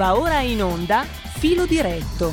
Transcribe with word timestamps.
Va 0.00 0.18
ora 0.18 0.40
in 0.40 0.62
onda 0.62 1.02
Filo 1.02 1.66
Diretto. 1.66 2.32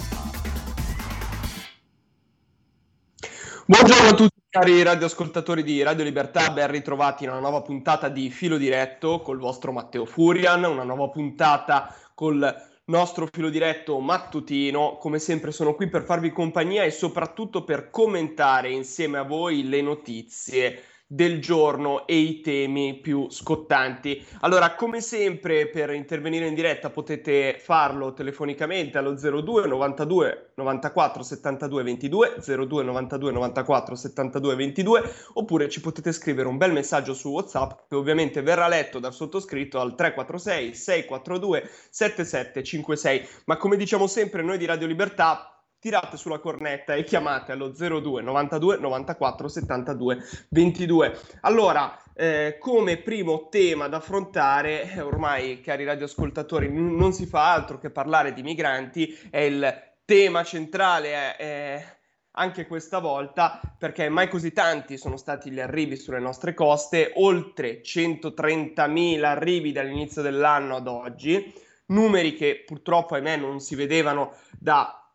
Buongiorno 3.65 4.07
a 4.07 4.13
tutti 4.13 4.39
cari 4.49 4.81
radioascoltatori 4.83 5.63
di 5.63 5.83
Radio 5.83 6.05
Libertà, 6.05 6.49
ben 6.51 6.71
ritrovati 6.71 7.25
in 7.25 7.31
una 7.31 7.41
nuova 7.41 7.61
puntata 7.61 8.07
di 8.07 8.29
Filo 8.29 8.55
Diretto 8.55 9.19
col 9.19 9.37
vostro 9.37 9.73
Matteo 9.73 10.05
Furian, 10.05 10.63
una 10.63 10.83
nuova 10.83 11.09
puntata 11.09 11.93
col 12.13 12.55
nostro 12.85 13.27
filo 13.29 13.49
diretto 13.49 13.99
mattutino. 13.99 14.95
Come 14.95 15.19
sempre 15.19 15.51
sono 15.51 15.75
qui 15.75 15.89
per 15.89 16.05
farvi 16.05 16.31
compagnia 16.31 16.83
e 16.83 16.91
soprattutto 16.91 17.65
per 17.65 17.89
commentare 17.89 18.71
insieme 18.71 19.17
a 19.17 19.23
voi 19.23 19.67
le 19.67 19.81
notizie 19.81 20.83
del 21.09 21.39
giorno 21.39 22.05
e 22.05 22.17
i 22.17 22.41
temi 22.41 22.99
più 22.99 23.29
scottanti. 23.29 24.23
Allora, 24.41 24.75
come 24.75 24.99
sempre, 24.99 25.69
per 25.69 25.91
intervenire 25.91 26.47
in 26.47 26.53
diretta 26.53 26.89
potete 26.89 27.57
farlo 27.59 28.13
telefonicamente 28.13 28.97
allo 28.97 29.13
02 29.15 29.67
92 29.67 30.51
94 30.55 31.23
72 31.23 31.83
22, 31.83 32.35
02 32.45 32.83
92 32.83 33.31
94 33.31 33.95
72 33.95 34.55
22, 34.55 35.03
oppure 35.33 35.69
ci 35.69 35.79
potete 35.79 36.11
scrivere 36.11 36.49
un 36.49 36.57
bel 36.57 36.73
messaggio 36.73 37.13
su 37.13 37.29
WhatsApp 37.29 37.87
che 37.87 37.95
ovviamente 37.95 38.41
verrà 38.41 38.67
letto 38.67 38.99
dal 38.99 39.13
sottoscritto 39.13 39.79
al 39.79 39.95
346 39.95 40.73
642 40.73 41.69
7756. 41.89 43.27
Ma 43.45 43.55
come 43.55 43.77
diciamo 43.77 44.07
sempre 44.07 44.41
noi 44.41 44.57
di 44.57 44.65
Radio 44.65 44.87
Libertà, 44.87 45.56
tirate 45.79 46.17
sulla 46.17 46.39
cornetta 46.39 46.95
e 46.95 47.03
chiamate 47.03 47.51
allo 47.51 47.69
02 47.69 48.21
92 48.21 48.77
94 48.77 49.47
72 49.47 50.23
22. 50.49 51.19
Allora, 51.41 51.97
eh, 52.13 52.57
come 52.59 52.97
primo 52.97 53.47
tema 53.49 53.87
da 53.87 53.97
affrontare, 53.97 54.91
eh, 54.91 55.01
ormai 55.01 55.61
cari 55.61 55.83
radioascoltatori, 55.83 56.67
n- 56.69 56.95
non 56.95 57.13
si 57.13 57.25
fa 57.25 57.53
altro 57.53 57.77
che 57.77 57.91
parlare 57.91 58.33
di 58.33 58.41
migranti, 58.41 59.17
è 59.29 59.39
il 59.39 59.95
tema 60.03 60.43
centrale. 60.43 61.37
Eh, 61.37 61.95
anche 62.37 62.67
questa 62.67 62.99
volta 62.99 63.59
perché 63.77 64.09
mai 64.09 64.29
così 64.29 64.53
tanti 64.53 64.97
sono 64.97 65.17
stati 65.17 65.49
gli 65.49 65.59
arrivi 65.59 65.95
sulle 65.97 66.19
nostre 66.19 66.53
coste, 66.53 67.11
oltre 67.15 67.81
130.000 67.81 69.23
arrivi 69.23 69.71
dall'inizio 69.71 70.21
dell'anno 70.21 70.75
ad 70.75 70.87
oggi, 70.87 71.51
numeri 71.87 72.35
che 72.35 72.63
purtroppo 72.65 73.15
ahimè 73.15 73.37
non 73.37 73.59
si 73.59 73.75
vedevano 73.75 74.35
da 74.59 75.06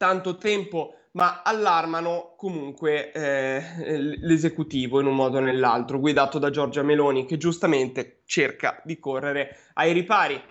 tanto 0.00 0.38
tempo, 0.38 0.94
ma 1.12 1.42
allarmano 1.42 2.32
comunque 2.34 3.12
eh, 3.12 3.62
l'esecutivo 4.22 4.98
in 4.98 5.04
un 5.04 5.14
modo 5.14 5.36
o 5.36 5.40
nell'altro, 5.40 6.00
guidato 6.00 6.38
da 6.38 6.48
Giorgia 6.48 6.82
Meloni, 6.82 7.26
che 7.26 7.36
giustamente 7.36 8.22
cerca 8.24 8.80
di 8.82 8.98
correre 8.98 9.58
ai 9.74 9.92
ripari. 9.92 10.42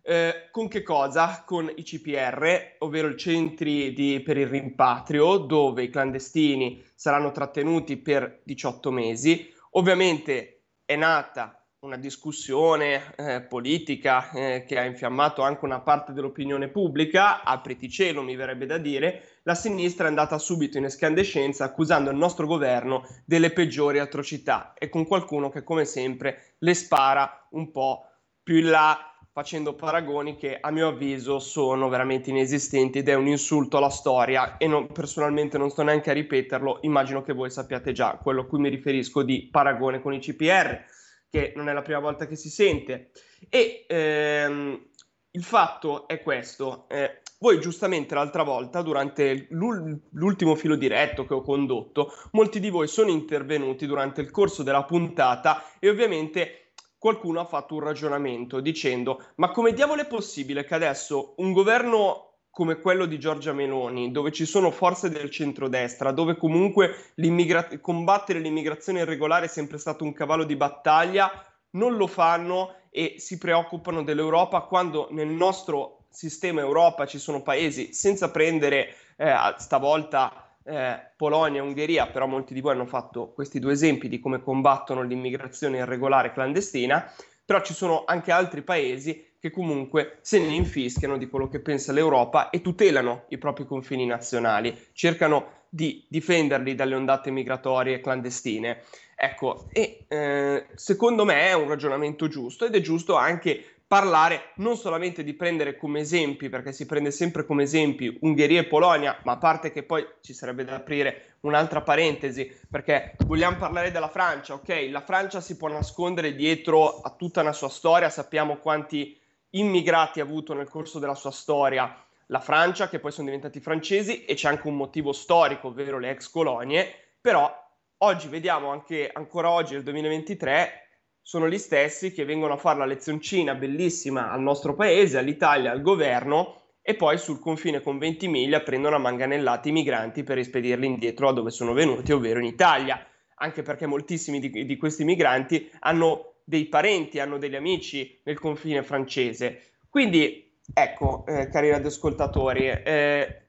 Eh, 0.00 0.48
con 0.50 0.68
che 0.68 0.82
cosa? 0.82 1.42
Con 1.44 1.70
i 1.74 1.82
CPR, 1.82 2.76
ovvero 2.78 3.08
i 3.08 3.18
centri 3.18 3.92
di, 3.92 4.22
per 4.24 4.38
il 4.38 4.46
rimpatrio, 4.46 5.36
dove 5.36 5.82
i 5.82 5.90
clandestini 5.90 6.82
saranno 6.94 7.30
trattenuti 7.30 7.98
per 7.98 8.40
18 8.42 8.90
mesi. 8.90 9.52
Ovviamente 9.72 10.62
è 10.86 10.96
nata 10.96 11.62
una 11.84 11.96
discussione 11.98 13.14
eh, 13.16 13.42
politica 13.42 14.30
eh, 14.30 14.64
che 14.66 14.78
ha 14.78 14.84
infiammato 14.84 15.42
anche 15.42 15.66
una 15.66 15.80
parte 15.80 16.14
dell'opinione 16.14 16.68
pubblica, 16.68 17.42
apriti 17.42 17.90
cielo 17.90 18.22
mi 18.22 18.36
verrebbe 18.36 18.64
da 18.64 18.78
dire, 18.78 19.40
la 19.42 19.54
sinistra 19.54 20.06
è 20.06 20.08
andata 20.08 20.38
subito 20.38 20.78
in 20.78 20.84
escandescenza 20.84 21.64
accusando 21.64 22.08
il 22.08 22.16
nostro 22.16 22.46
governo 22.46 23.06
delle 23.26 23.50
peggiori 23.50 23.98
atrocità 23.98 24.72
e 24.78 24.88
con 24.88 25.06
qualcuno 25.06 25.50
che 25.50 25.62
come 25.62 25.84
sempre 25.84 26.54
le 26.60 26.72
spara 26.72 27.48
un 27.50 27.70
po' 27.70 28.06
più 28.42 28.56
in 28.56 28.70
là 28.70 29.14
facendo 29.30 29.74
paragoni 29.74 30.36
che 30.36 30.56
a 30.58 30.70
mio 30.70 30.88
avviso 30.88 31.38
sono 31.38 31.90
veramente 31.90 32.30
inesistenti 32.30 33.00
ed 33.00 33.08
è 33.10 33.14
un 33.14 33.26
insulto 33.26 33.76
alla 33.76 33.90
storia 33.90 34.56
e 34.56 34.66
non, 34.66 34.86
personalmente 34.90 35.58
non 35.58 35.68
sto 35.68 35.82
neanche 35.82 36.08
a 36.08 36.14
ripeterlo, 36.14 36.78
immagino 36.82 37.20
che 37.20 37.34
voi 37.34 37.50
sappiate 37.50 37.92
già 37.92 38.12
quello 38.22 38.42
a 38.42 38.46
cui 38.46 38.60
mi 38.60 38.70
riferisco 38.70 39.22
di 39.22 39.48
paragone 39.50 40.00
con 40.00 40.14
i 40.14 40.20
CPR 40.20 40.93
che 41.34 41.52
non 41.56 41.68
è 41.68 41.72
la 41.72 41.82
prima 41.82 41.98
volta 41.98 42.28
che 42.28 42.36
si 42.36 42.48
sente. 42.48 43.10
E 43.48 43.86
ehm, 43.88 44.90
il 45.32 45.42
fatto 45.42 46.06
è 46.06 46.22
questo. 46.22 46.86
Eh, 46.88 47.22
voi 47.40 47.60
giustamente 47.60 48.14
l'altra 48.14 48.44
volta, 48.44 48.82
durante 48.82 49.48
l'ultimo 49.50 50.54
filo 50.54 50.76
diretto 50.76 51.26
che 51.26 51.34
ho 51.34 51.42
condotto, 51.42 52.12
molti 52.32 52.60
di 52.60 52.70
voi 52.70 52.86
sono 52.86 53.10
intervenuti 53.10 53.84
durante 53.84 54.20
il 54.20 54.30
corso 54.30 54.62
della 54.62 54.84
puntata 54.84 55.64
e 55.80 55.88
ovviamente 55.88 56.72
qualcuno 56.96 57.40
ha 57.40 57.44
fatto 57.44 57.74
un 57.74 57.80
ragionamento 57.80 58.60
dicendo 58.60 59.32
ma 59.34 59.50
come 59.50 59.74
diavolo 59.74 60.00
è 60.00 60.06
possibile 60.06 60.64
che 60.64 60.74
adesso 60.74 61.34
un 61.36 61.52
governo 61.52 62.23
come 62.54 62.78
quello 62.78 63.06
di 63.06 63.18
Giorgia 63.18 63.52
Meloni, 63.52 64.12
dove 64.12 64.30
ci 64.30 64.46
sono 64.46 64.70
forze 64.70 65.10
del 65.10 65.28
centrodestra, 65.28 66.12
dove 66.12 66.36
comunque 66.36 67.10
l'immigra- 67.16 67.68
combattere 67.80 68.38
l'immigrazione 68.38 69.00
irregolare 69.00 69.46
è 69.46 69.48
sempre 69.48 69.76
stato 69.76 70.04
un 70.04 70.12
cavallo 70.12 70.44
di 70.44 70.54
battaglia, 70.54 71.30
non 71.70 71.96
lo 71.96 72.06
fanno 72.06 72.76
e 72.90 73.16
si 73.18 73.38
preoccupano 73.38 74.04
dell'Europa 74.04 74.60
quando 74.60 75.08
nel 75.10 75.26
nostro 75.26 76.04
sistema 76.10 76.60
Europa 76.60 77.06
ci 77.06 77.18
sono 77.18 77.42
paesi 77.42 77.92
senza 77.92 78.30
prendere 78.30 78.94
eh, 79.16 79.34
stavolta 79.56 80.56
eh, 80.62 81.10
Polonia 81.16 81.60
e 81.60 81.64
Ungheria, 81.64 82.06
però 82.06 82.28
molti 82.28 82.54
di 82.54 82.60
voi 82.60 82.74
hanno 82.74 82.86
fatto 82.86 83.32
questi 83.32 83.58
due 83.58 83.72
esempi 83.72 84.06
di 84.08 84.20
come 84.20 84.40
combattono 84.40 85.02
l'immigrazione 85.02 85.78
irregolare 85.78 86.32
clandestina, 86.32 87.12
però 87.44 87.60
ci 87.62 87.74
sono 87.74 88.04
anche 88.06 88.30
altri 88.30 88.62
paesi 88.62 89.32
che 89.44 89.50
comunque 89.50 90.20
se 90.22 90.38
ne 90.38 90.54
infischiano 90.54 91.18
di 91.18 91.28
quello 91.28 91.50
che 91.50 91.60
pensa 91.60 91.92
l'Europa 91.92 92.48
e 92.48 92.62
tutelano 92.62 93.24
i 93.28 93.36
propri 93.36 93.66
confini 93.66 94.06
nazionali, 94.06 94.74
cercano 94.94 95.64
di 95.68 96.02
difenderli 96.08 96.74
dalle 96.74 96.94
ondate 96.94 97.30
migratorie 97.30 98.00
clandestine. 98.00 98.80
Ecco, 99.14 99.66
e 99.70 100.06
eh, 100.08 100.68
secondo 100.76 101.26
me 101.26 101.48
è 101.48 101.52
un 101.52 101.68
ragionamento 101.68 102.26
giusto 102.26 102.64
ed 102.64 102.74
è 102.74 102.80
giusto 102.80 103.16
anche 103.16 103.62
parlare 103.86 104.52
non 104.56 104.78
solamente 104.78 105.22
di 105.22 105.34
prendere 105.34 105.76
come 105.76 106.00
esempi, 106.00 106.48
perché 106.48 106.72
si 106.72 106.86
prende 106.86 107.10
sempre 107.10 107.44
come 107.44 107.64
esempi 107.64 108.16
Ungheria 108.22 108.60
e 108.60 108.64
Polonia, 108.64 109.18
ma 109.24 109.32
a 109.32 109.36
parte 109.36 109.72
che 109.72 109.82
poi 109.82 110.06
ci 110.22 110.32
sarebbe 110.32 110.64
da 110.64 110.76
aprire 110.76 111.34
un'altra 111.40 111.82
parentesi, 111.82 112.50
perché 112.70 113.14
vogliamo 113.26 113.58
parlare 113.58 113.90
della 113.90 114.08
Francia, 114.08 114.54
ok? 114.54 114.88
La 114.90 115.02
Francia 115.02 115.42
si 115.42 115.58
può 115.58 115.68
nascondere 115.68 116.34
dietro 116.34 117.02
a 117.02 117.10
tutta 117.10 117.42
una 117.42 117.52
sua 117.52 117.68
storia, 117.68 118.08
sappiamo 118.08 118.56
quanti 118.56 119.20
immigrati 119.54 120.20
ha 120.20 120.24
avuto 120.24 120.54
nel 120.54 120.68
corso 120.68 120.98
della 120.98 121.14
sua 121.14 121.30
storia 121.30 121.96
la 122.28 122.40
Francia, 122.40 122.88
che 122.88 123.00
poi 123.00 123.12
sono 123.12 123.26
diventati 123.26 123.60
francesi, 123.60 124.24
e 124.24 124.34
c'è 124.34 124.48
anche 124.48 124.68
un 124.68 124.76
motivo 124.76 125.12
storico, 125.12 125.68
ovvero 125.68 125.98
le 125.98 126.10
ex 126.10 126.30
colonie, 126.30 126.88
però 127.20 127.52
oggi 127.98 128.28
vediamo 128.28 128.70
anche 128.70 129.10
ancora 129.12 129.50
oggi, 129.50 129.74
nel 129.74 129.82
2023, 129.82 130.80
sono 131.20 131.48
gli 131.48 131.58
stessi 131.58 132.12
che 132.12 132.24
vengono 132.24 132.54
a 132.54 132.58
fare 132.58 132.78
la 132.78 132.84
lezioncina 132.84 133.54
bellissima 133.54 134.30
al 134.30 134.40
nostro 134.40 134.74
paese, 134.74 135.18
all'Italia, 135.18 135.70
al 135.70 135.82
governo, 135.82 136.62
e 136.82 136.94
poi 136.94 137.16
sul 137.16 137.38
confine 137.38 137.80
con 137.80 137.96
20 137.96 138.28
miglia 138.28 138.60
prendono 138.60 138.96
a 138.96 138.98
manganellate 138.98 139.70
i 139.70 139.72
migranti 139.72 140.22
per 140.22 140.36
rispedirli 140.36 140.84
indietro 140.84 141.28
a 141.28 141.32
dove 141.32 141.50
sono 141.50 141.72
venuti, 141.72 142.12
ovvero 142.12 142.40
in 142.40 142.44
Italia, 142.44 143.06
anche 143.36 143.62
perché 143.62 143.86
moltissimi 143.86 144.38
di, 144.38 144.66
di 144.66 144.76
questi 144.76 145.04
migranti 145.04 145.70
hanno 145.80 146.33
dei 146.44 146.66
parenti, 146.66 147.18
hanno 147.18 147.38
degli 147.38 147.56
amici 147.56 148.20
nel 148.24 148.38
confine 148.38 148.82
francese. 148.82 149.72
Quindi, 149.88 150.58
ecco, 150.72 151.24
eh, 151.26 151.48
cari 151.48 151.70
radioascoltatori, 151.70 152.66
eh, 152.68 153.44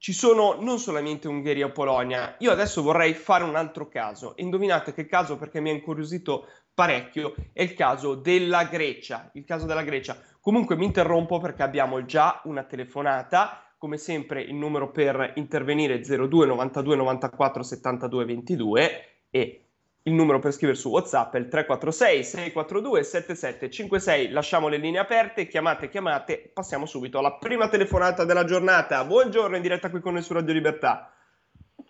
ci 0.00 0.14
sono 0.14 0.56
non 0.58 0.78
solamente 0.78 1.28
Ungheria 1.28 1.66
o 1.66 1.72
Polonia. 1.72 2.36
Io 2.38 2.50
adesso 2.50 2.82
vorrei 2.82 3.12
fare 3.12 3.44
un 3.44 3.54
altro 3.54 3.86
caso. 3.88 4.32
Indovinate 4.36 4.94
che 4.94 5.04
caso 5.04 5.36
perché 5.36 5.60
mi 5.60 5.68
ha 5.68 5.74
incuriosito 5.74 6.46
parecchio 6.72 7.34
è 7.52 7.60
il 7.60 7.74
caso 7.74 8.14
della 8.14 8.64
Grecia. 8.64 9.30
Il 9.34 9.44
caso 9.44 9.66
della 9.66 9.82
Grecia. 9.82 10.18
Comunque 10.40 10.74
mi 10.74 10.86
interrompo 10.86 11.38
perché 11.38 11.62
abbiamo 11.62 12.06
già 12.06 12.40
una 12.44 12.64
telefonata. 12.64 13.74
Come 13.76 13.98
sempre 13.98 14.40
il 14.40 14.54
numero 14.54 14.90
per 14.90 15.34
intervenire 15.36 15.96
è 15.96 15.98
02 16.00 16.46
92 16.46 16.96
94 16.96 17.62
72 17.62 18.24
22 18.24 19.04
e 19.28 19.59
il 20.04 20.14
numero 20.14 20.38
per 20.38 20.52
scrivere 20.52 20.78
su 20.78 20.88
WhatsApp 20.88 21.34
è 21.34 21.38
il 21.38 21.48
346 21.48 22.24
642 22.24 23.02
7756. 23.02 24.30
Lasciamo 24.30 24.68
le 24.68 24.78
linee 24.78 25.00
aperte, 25.00 25.46
chiamate, 25.46 25.88
chiamate. 25.88 26.50
Passiamo 26.54 26.86
subito 26.86 27.18
alla 27.18 27.34
prima 27.34 27.68
telefonata 27.68 28.24
della 28.24 28.44
giornata. 28.44 29.04
Buongiorno, 29.04 29.56
in 29.56 29.62
diretta 29.62 29.90
qui 29.90 30.00
con 30.00 30.14
noi 30.14 30.22
su 30.22 30.32
Radio 30.32 30.54
Libertà. 30.54 31.12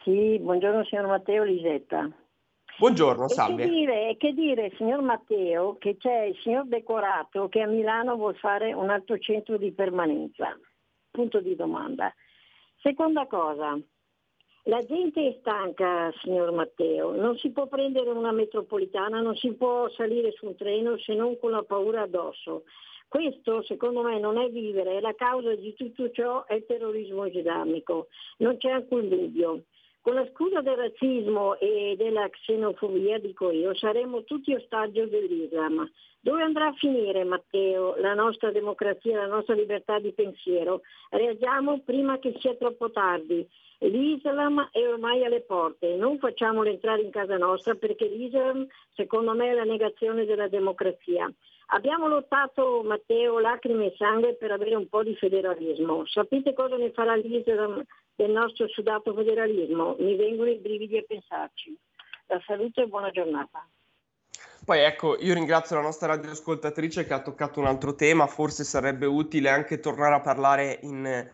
Sì, 0.02 0.38
buongiorno 0.40 0.84
signor 0.84 1.06
Matteo 1.06 1.44
Lisetta. 1.44 2.10
Buongiorno, 2.78 3.28
salve. 3.28 3.64
Che 3.64 3.68
dire, 3.68 4.16
che 4.18 4.32
dire, 4.32 4.72
signor 4.76 5.02
Matteo, 5.02 5.76
che 5.78 5.96
c'è 5.98 6.22
il 6.22 6.36
signor 6.42 6.66
Decorato 6.66 7.48
che 7.48 7.60
a 7.60 7.66
Milano 7.66 8.16
vuol 8.16 8.34
fare 8.36 8.72
un 8.72 8.88
altro 8.88 9.18
centro 9.18 9.58
di 9.58 9.70
permanenza. 9.70 10.58
Punto 11.10 11.40
di 11.40 11.54
domanda. 11.54 12.12
Seconda 12.80 13.26
cosa, 13.26 13.78
la 14.64 14.84
gente 14.84 15.26
è 15.26 15.36
stanca, 15.40 16.12
signor 16.22 16.52
Matteo, 16.52 17.14
non 17.14 17.36
si 17.38 17.50
può 17.50 17.66
prendere 17.66 18.10
una 18.10 18.32
metropolitana, 18.32 19.20
non 19.20 19.34
si 19.36 19.52
può 19.54 19.88
salire 19.90 20.32
su 20.32 20.46
un 20.46 20.56
treno 20.56 20.98
se 20.98 21.14
non 21.14 21.38
con 21.38 21.52
la 21.52 21.62
paura 21.62 22.02
addosso. 22.02 22.64
Questo 23.08 23.62
secondo 23.62 24.02
me 24.02 24.20
non 24.20 24.38
è 24.38 24.48
vivere 24.50 25.00
la 25.00 25.14
causa 25.14 25.54
di 25.54 25.74
tutto 25.74 26.10
ciò 26.10 26.44
è 26.44 26.54
il 26.54 26.66
terrorismo 26.66 27.26
islamico, 27.26 28.08
non 28.38 28.56
c'è 28.58 28.70
alcun 28.70 29.08
dubbio. 29.08 29.64
Con 30.02 30.14
la 30.14 30.26
scusa 30.32 30.62
del 30.62 30.76
razzismo 30.76 31.58
e 31.58 31.94
della 31.98 32.26
xenofobia, 32.30 33.18
dico 33.18 33.50
io, 33.50 33.74
saremo 33.74 34.24
tutti 34.24 34.54
ostaggio 34.54 35.06
dell'Islam. 35.06 35.90
Dove 36.20 36.42
andrà 36.42 36.68
a 36.68 36.72
finire, 36.72 37.24
Matteo, 37.24 37.96
la 37.96 38.14
nostra 38.14 38.50
democrazia, 38.50 39.18
la 39.18 39.26
nostra 39.26 39.54
libertà 39.54 39.98
di 39.98 40.12
pensiero? 40.12 40.80
Reagiamo 41.10 41.80
prima 41.80 42.18
che 42.18 42.34
sia 42.38 42.54
troppo 42.54 42.90
tardi. 42.90 43.46
L'Islam 43.82 44.68
è 44.72 44.86
ormai 44.86 45.24
alle 45.24 45.40
porte, 45.40 45.96
non 45.96 46.18
facciamolo 46.18 46.68
entrare 46.68 47.00
in 47.00 47.10
casa 47.10 47.38
nostra 47.38 47.74
perché 47.74 48.06
l'Islam 48.06 48.66
secondo 48.92 49.34
me 49.34 49.50
è 49.50 49.54
la 49.54 49.64
negazione 49.64 50.26
della 50.26 50.48
democrazia. 50.48 51.32
Abbiamo 51.72 52.06
lottato, 52.06 52.82
Matteo, 52.84 53.38
lacrime 53.38 53.86
e 53.86 53.94
sangue 53.96 54.34
per 54.34 54.50
avere 54.50 54.74
un 54.74 54.88
po' 54.88 55.02
di 55.02 55.14
federalismo. 55.14 56.04
Sapete 56.06 56.52
cosa 56.52 56.76
ne 56.76 56.90
farà 56.90 57.14
l'Islam 57.14 57.82
del 58.14 58.30
nostro 58.30 58.68
sudato 58.68 59.14
federalismo? 59.14 59.96
Mi 59.98 60.14
vengono 60.14 60.50
i 60.50 60.58
brividi 60.58 60.98
a 60.98 61.04
pensarci. 61.06 61.74
La 62.26 62.42
salute 62.44 62.82
e 62.82 62.86
buona 62.86 63.10
giornata. 63.10 63.66
Poi 64.62 64.80
ecco, 64.80 65.16
io 65.18 65.32
ringrazio 65.32 65.76
la 65.76 65.82
nostra 65.82 66.08
radioascoltatrice 66.08 67.06
che 67.06 67.14
ha 67.14 67.22
toccato 67.22 67.60
un 67.60 67.66
altro 67.66 67.94
tema, 67.94 68.26
forse 68.26 68.62
sarebbe 68.62 69.06
utile 69.06 69.48
anche 69.48 69.80
tornare 69.80 70.16
a 70.16 70.20
parlare 70.20 70.80
in, 70.82 71.30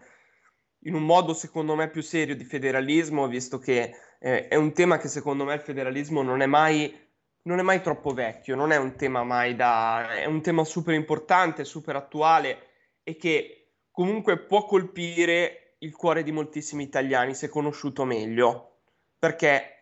in 0.86 0.94
un 0.94 1.02
modo 1.02 1.34
secondo 1.34 1.74
me 1.74 1.88
più 1.88 2.02
serio 2.02 2.34
di 2.34 2.44
federalismo, 2.44 3.28
visto 3.28 3.58
che 3.58 3.94
eh, 4.18 4.48
è 4.48 4.54
un 4.54 4.72
tema 4.72 4.98
che 4.98 5.08
secondo 5.08 5.44
me 5.44 5.54
il 5.54 5.60
federalismo 5.60 6.22
non 6.22 6.40
è 6.40 6.46
mai 6.46 7.04
non 7.46 7.60
è 7.60 7.62
mai 7.62 7.80
troppo 7.80 8.12
vecchio, 8.12 8.56
non 8.56 8.72
è 8.72 8.76
un 8.76 8.96
tema 8.96 9.22
mai 9.22 9.54
da... 9.54 10.16
è 10.16 10.24
un 10.24 10.42
tema 10.42 10.64
super 10.64 10.94
importante, 10.94 11.64
super 11.64 11.94
attuale 11.94 12.58
e 13.04 13.16
che 13.16 13.74
comunque 13.92 14.36
può 14.38 14.64
colpire 14.64 15.76
il 15.78 15.94
cuore 15.94 16.24
di 16.24 16.32
moltissimi 16.32 16.82
italiani 16.82 17.34
se 17.34 17.48
conosciuto 17.48 18.04
meglio, 18.04 18.78
perché 19.16 19.76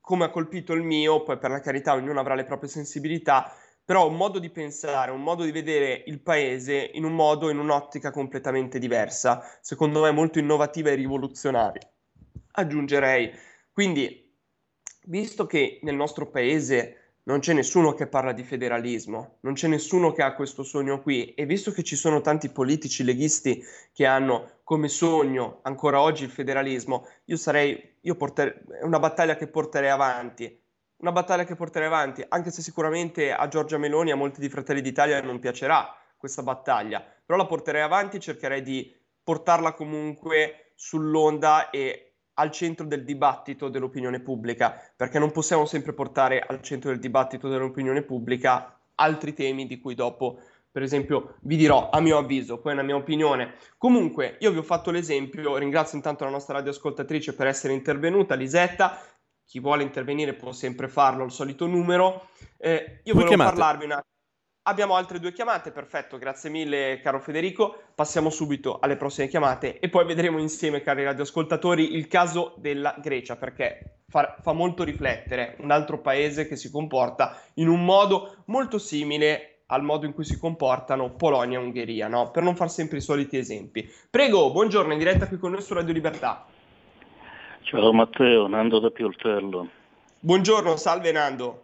come 0.00 0.24
ha 0.24 0.30
colpito 0.30 0.72
il 0.72 0.82
mio, 0.82 1.22
poi 1.22 1.38
per 1.38 1.50
la 1.50 1.60
carità 1.60 1.94
ognuno 1.94 2.18
avrà 2.18 2.34
le 2.34 2.44
proprie 2.44 2.68
sensibilità, 2.68 3.54
però 3.84 4.08
un 4.08 4.16
modo 4.16 4.38
di 4.38 4.50
pensare, 4.50 5.10
un 5.10 5.22
modo 5.22 5.44
di 5.44 5.52
vedere 5.52 6.04
il 6.06 6.20
paese 6.20 6.90
in 6.94 7.04
un 7.04 7.14
modo, 7.14 7.50
in 7.50 7.58
un'ottica 7.58 8.10
completamente 8.10 8.78
diversa, 8.78 9.42
secondo 9.60 10.02
me 10.02 10.10
molto 10.10 10.38
innovativa 10.38 10.90
e 10.90 10.94
rivoluzionaria. 10.94 11.82
Aggiungerei, 12.52 13.30
quindi, 13.72 14.32
visto 15.04 15.46
che 15.46 15.80
nel 15.82 15.96
nostro 15.96 16.30
paese 16.30 17.18
non 17.24 17.40
c'è 17.40 17.52
nessuno 17.52 17.94
che 17.94 18.06
parla 18.06 18.32
di 18.32 18.42
federalismo, 18.42 19.38
non 19.40 19.54
c'è 19.54 19.66
nessuno 19.66 20.12
che 20.12 20.22
ha 20.22 20.34
questo 20.34 20.62
sogno 20.62 21.00
qui 21.00 21.34
e 21.34 21.46
visto 21.46 21.70
che 21.70 21.82
ci 21.82 21.96
sono 21.96 22.20
tanti 22.20 22.50
politici 22.50 23.02
leghisti 23.02 23.62
che 23.92 24.06
hanno 24.06 24.60
come 24.62 24.88
sogno 24.88 25.60
ancora 25.62 26.00
oggi 26.00 26.24
il 26.24 26.30
federalismo, 26.30 27.06
io 27.24 27.36
sarei, 27.36 27.96
io 28.00 28.14
porterei, 28.14 28.54
è 28.80 28.84
una 28.84 28.98
battaglia 28.98 29.36
che 29.36 29.46
porterei 29.46 29.90
avanti, 29.90 30.63
una 31.04 31.12
battaglia 31.12 31.44
che 31.44 31.54
porterei 31.54 31.86
avanti, 31.86 32.24
anche 32.26 32.50
se 32.50 32.62
sicuramente 32.62 33.30
a 33.30 33.46
Giorgia 33.46 33.76
Meloni 33.76 34.08
e 34.08 34.14
a 34.14 34.16
molti 34.16 34.40
di 34.40 34.48
Fratelli 34.48 34.80
d'Italia 34.80 35.20
non 35.20 35.38
piacerà 35.38 35.94
questa 36.16 36.42
battaglia, 36.42 37.04
però 37.24 37.38
la 37.38 37.44
porterei 37.44 37.82
avanti 37.82 38.18
cercherei 38.18 38.62
di 38.62 38.90
portarla 39.22 39.74
comunque 39.74 40.72
sull'onda 40.74 41.68
e 41.68 42.14
al 42.34 42.50
centro 42.50 42.86
del 42.86 43.04
dibattito 43.04 43.68
dell'opinione 43.68 44.20
pubblica, 44.20 44.80
perché 44.96 45.18
non 45.18 45.30
possiamo 45.30 45.66
sempre 45.66 45.92
portare 45.92 46.40
al 46.40 46.62
centro 46.62 46.88
del 46.88 47.00
dibattito 47.00 47.48
dell'opinione 47.48 48.00
pubblica 48.00 48.80
altri 48.94 49.34
temi 49.34 49.66
di 49.66 49.78
cui 49.78 49.94
dopo, 49.94 50.38
per 50.72 50.82
esempio, 50.82 51.34
vi 51.42 51.56
dirò 51.56 51.90
a 51.90 52.00
mio 52.00 52.16
avviso, 52.16 52.60
poi 52.60 52.72
una 52.72 52.82
mia 52.82 52.96
opinione. 52.96 53.56
Comunque, 53.76 54.36
io 54.40 54.50
vi 54.50 54.58
ho 54.58 54.62
fatto 54.62 54.90
l'esempio, 54.90 55.58
ringrazio 55.58 55.98
intanto 55.98 56.24
la 56.24 56.30
nostra 56.30 56.54
radioascoltatrice 56.54 57.34
per 57.34 57.46
essere 57.46 57.74
intervenuta, 57.74 58.34
Lisetta. 58.34 58.98
Chi 59.46 59.60
vuole 59.60 59.82
intervenire 59.82 60.34
può 60.34 60.52
sempre 60.52 60.88
farlo 60.88 61.24
al 61.24 61.32
solito 61.32 61.66
numero. 61.66 62.28
Eh, 62.58 63.00
io 63.04 63.12
volevo 63.12 63.28
chiamate. 63.28 63.50
parlarvi 63.50 63.84
un 63.84 63.92
attimo. 63.92 64.12
Abbiamo 64.66 64.96
altre 64.96 65.20
due 65.20 65.34
chiamate, 65.34 65.72
perfetto, 65.72 66.16
grazie 66.16 66.48
mille 66.48 66.98
caro 67.02 67.20
Federico. 67.20 67.76
Passiamo 67.94 68.30
subito 68.30 68.78
alle 68.78 68.96
prossime 68.96 69.28
chiamate 69.28 69.78
e 69.78 69.90
poi 69.90 70.06
vedremo 70.06 70.38
insieme, 70.38 70.80
cari 70.80 71.04
radioascoltatori, 71.04 71.94
il 71.94 72.08
caso 72.08 72.54
della 72.56 72.96
Grecia, 72.98 73.36
perché 73.36 74.04
fa, 74.08 74.36
fa 74.40 74.52
molto 74.52 74.82
riflettere 74.82 75.56
un 75.58 75.70
altro 75.70 76.00
paese 76.00 76.48
che 76.48 76.56
si 76.56 76.70
comporta 76.70 77.38
in 77.54 77.68
un 77.68 77.84
modo 77.84 78.44
molto 78.46 78.78
simile 78.78 79.64
al 79.66 79.82
modo 79.82 80.06
in 80.06 80.14
cui 80.14 80.24
si 80.24 80.38
comportano 80.38 81.14
Polonia 81.14 81.58
e 81.58 81.62
Ungheria, 81.62 82.08
no? 82.08 82.30
per 82.30 82.42
non 82.42 82.56
far 82.56 82.70
sempre 82.70 82.98
i 82.98 83.02
soliti 83.02 83.36
esempi. 83.36 83.86
Prego, 84.08 84.50
buongiorno, 84.50 84.92
in 84.92 84.98
diretta 84.98 85.28
qui 85.28 85.36
con 85.38 85.52
noi 85.52 85.62
su 85.62 85.74
Radio 85.74 85.92
Libertà. 85.92 86.46
Ciao 87.64 87.92
Matteo, 87.94 88.46
Nando 88.46 88.78
da 88.78 88.90
Pioltello. 88.90 89.66
Buongiorno, 90.20 90.76
salve 90.76 91.10
Nando. 91.12 91.62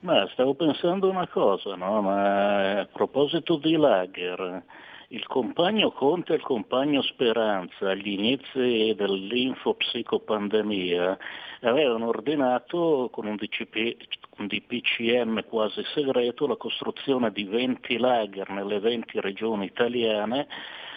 Ma 0.00 0.28
stavo 0.32 0.54
pensando 0.54 1.08
una 1.08 1.28
cosa, 1.28 1.76
no? 1.76 2.02
Ma 2.02 2.80
a 2.80 2.86
proposito 2.86 3.56
di 3.56 3.76
Lager, 3.76 4.60
il 5.08 5.26
compagno 5.26 5.90
Conte 5.92 6.32
e 6.32 6.36
il 6.36 6.42
compagno 6.42 7.02
Speranza 7.02 7.90
agli 7.90 8.08
inizi 8.08 8.94
dell'infopsicopandemia 8.96 11.16
avevano 11.60 12.08
ordinato 12.08 13.08
con 13.12 13.26
un, 13.26 13.36
DCP, 13.36 13.96
un 14.38 14.48
DPCM 14.48 15.44
quasi 15.44 15.84
segreto 15.94 16.48
la 16.48 16.56
costruzione 16.56 17.30
di 17.30 17.44
20 17.44 17.98
lager 17.98 18.50
nelle 18.50 18.80
20 18.80 19.20
regioni 19.20 19.66
italiane 19.66 20.48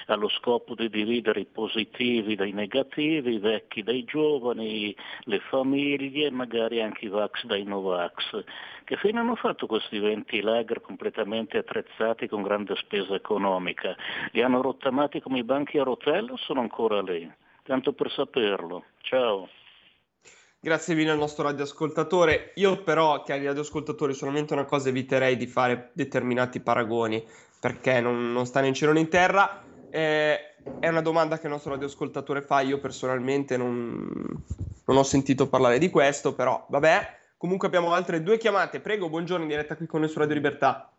allo 0.07 0.30
scopo 0.30 0.75
di 0.75 0.89
dividere 0.89 1.42
i 1.42 1.45
positivi 1.45 2.36
dai 2.36 2.51
negativi, 2.51 3.36
i 3.36 3.39
vecchi 3.39 3.83
dai 3.83 4.04
giovani, 4.04 4.95
le 5.21 5.39
famiglie 5.50 6.27
e 6.27 6.31
magari 6.31 6.81
anche 6.81 7.06
i 7.06 7.09
Vax 7.09 7.45
dai 7.45 7.63
Novax. 7.63 8.44
Che 8.83 8.95
fine 8.98 9.19
hanno 9.19 9.36
fatto 9.36 9.68
questi 9.68 10.00
20 10.00 10.42
lager 10.42 10.81
completamente 10.81 11.57
attrezzati 11.57 12.27
con 12.27 12.42
grande 12.42 12.75
spesa 12.77 13.15
economica? 13.15 13.95
Li 14.31 14.42
hanno 14.42 14.62
rottamati 14.62 15.21
come 15.21 15.39
i 15.39 15.44
banchi 15.44 15.77
a 15.77 15.83
rotelle 15.83 16.31
o 16.31 16.38
sono 16.38 16.62
ancora 16.62 17.01
lì? 17.01 17.30
Tanto 17.63 17.92
per 17.92 18.09
saperlo. 18.12 18.86
Ciao. 19.01 19.50
Grazie 20.59 20.95
mille 20.95 21.12
al 21.12 21.18
nostro 21.18 21.44
radioascoltatore. 21.44 22.54
Io 22.56 22.81
però, 22.81 23.21
cari 23.24 23.45
radioascoltatori, 23.45 24.13
solamente 24.13 24.54
una 24.54 24.65
cosa 24.65 24.89
eviterei 24.89 25.38
di 25.38 25.48
fare 25.48 25.92
determinati 25.94 26.62
paragoni, 26.62 27.24
perché 27.59 28.01
non, 28.01 28.31
non 28.31 28.45
sta 28.45 28.62
né 28.62 28.68
in 28.68 28.74
cielo 28.74 28.94
né 28.94 29.01
in 29.01 29.09
terra. 29.09 29.63
Eh, 29.89 30.39
è 30.79 30.87
una 30.87 31.01
domanda 31.01 31.37
che 31.39 31.45
il 31.45 31.51
nostro 31.51 31.71
radioascoltatore 31.71 32.41
fa, 32.41 32.61
io 32.61 32.79
personalmente 32.79 33.57
non, 33.57 34.44
non 34.85 34.97
ho 34.97 35.03
sentito 35.03 35.47
parlare 35.47 35.77
di 35.77 35.89
questo, 35.89 36.33
però 36.33 36.65
vabbè. 36.69 37.15
Comunque 37.37 37.67
abbiamo 37.67 37.94
altre 37.94 38.23
due 38.23 38.37
chiamate. 38.37 38.79
Prego, 38.79 39.09
buongiorno 39.09 39.44
in 39.44 39.49
diretta 39.49 39.75
qui 39.75 39.85
con 39.85 39.99
noi 39.99 40.09
su 40.09 40.17
Radio 40.17 40.33
Libertà. 40.33 40.91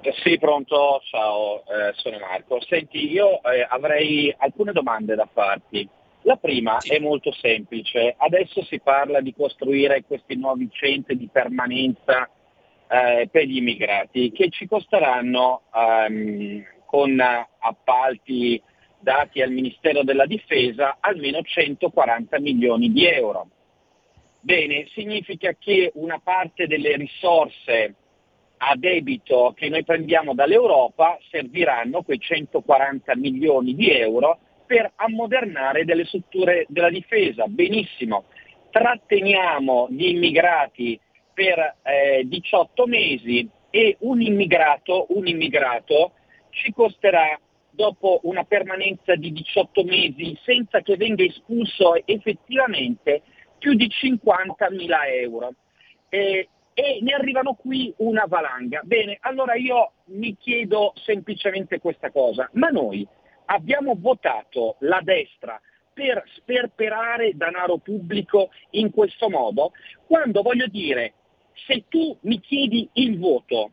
Eh, 0.00 0.14
sì, 0.24 0.38
pronto, 0.38 1.00
ciao, 1.04 1.62
eh, 1.66 1.92
sono 1.94 2.18
Marco. 2.18 2.60
Senti, 2.62 3.12
io 3.12 3.42
eh, 3.42 3.66
avrei 3.68 4.34
alcune 4.38 4.72
domande 4.72 5.14
da 5.14 5.28
farti. 5.30 5.86
La 6.22 6.36
prima 6.36 6.80
sì. 6.80 6.94
è 6.94 6.98
molto 6.98 7.32
semplice. 7.32 8.14
Adesso 8.16 8.64
si 8.64 8.80
parla 8.80 9.20
di 9.20 9.34
costruire 9.34 10.04
questi 10.06 10.36
nuovi 10.36 10.68
centri 10.72 11.16
di 11.16 11.28
permanenza 11.30 12.28
eh, 12.88 13.28
per 13.30 13.44
gli 13.44 13.56
immigrati 13.56 14.32
che 14.32 14.48
ci 14.50 14.66
costeranno 14.66 15.62
ehm, 15.74 16.64
con 16.92 17.18
appalti 17.18 18.62
dati 18.98 19.40
al 19.40 19.50
Ministero 19.50 20.02
della 20.02 20.26
Difesa 20.26 20.98
almeno 21.00 21.40
140 21.40 22.38
milioni 22.38 22.92
di 22.92 23.06
euro. 23.06 23.48
Bene, 24.40 24.86
significa 24.88 25.54
che 25.58 25.90
una 25.94 26.20
parte 26.22 26.66
delle 26.66 26.94
risorse 26.96 27.94
a 28.58 28.76
debito 28.76 29.54
che 29.56 29.70
noi 29.70 29.84
prendiamo 29.84 30.34
dall'Europa 30.34 31.16
serviranno 31.30 32.02
quei 32.02 32.18
140 32.18 33.16
milioni 33.16 33.74
di 33.74 33.90
euro 33.90 34.38
per 34.66 34.92
ammodernare 34.94 35.86
delle 35.86 36.04
strutture 36.04 36.66
della 36.68 36.90
difesa. 36.90 37.46
Benissimo, 37.46 38.24
tratteniamo 38.70 39.88
gli 39.88 40.08
immigrati 40.08 41.00
per 41.32 41.76
eh, 41.84 42.24
18 42.26 42.86
mesi 42.86 43.48
e 43.70 43.96
un 44.00 44.20
immigrato, 44.20 45.06
un 45.08 45.26
immigrato 45.26 46.12
ci 46.52 46.72
costerà 46.72 47.38
dopo 47.70 48.20
una 48.24 48.44
permanenza 48.44 49.14
di 49.14 49.32
18 49.32 49.84
mesi 49.84 50.38
senza 50.44 50.80
che 50.80 50.96
venga 50.96 51.24
espulso 51.24 51.94
effettivamente 52.06 53.22
più 53.58 53.74
di 53.74 53.88
50.000 53.88 54.88
euro. 55.22 55.54
Eh, 56.08 56.48
e 56.74 56.98
ne 57.02 57.12
arrivano 57.12 57.54
qui 57.54 57.92
una 57.98 58.24
valanga. 58.26 58.80
Bene, 58.82 59.18
allora 59.20 59.54
io 59.54 59.92
mi 60.06 60.36
chiedo 60.36 60.92
semplicemente 61.04 61.80
questa 61.80 62.10
cosa, 62.10 62.48
ma 62.54 62.68
noi 62.68 63.06
abbiamo 63.46 63.94
votato 63.96 64.76
la 64.80 65.00
destra 65.02 65.60
per 65.92 66.22
sperperare 66.36 67.36
denaro 67.36 67.76
pubblico 67.76 68.50
in 68.70 68.90
questo 68.90 69.28
modo, 69.28 69.72
quando 70.06 70.40
voglio 70.40 70.66
dire, 70.66 71.12
se 71.66 71.84
tu 71.88 72.16
mi 72.22 72.40
chiedi 72.40 72.88
il 72.94 73.18
voto 73.18 73.70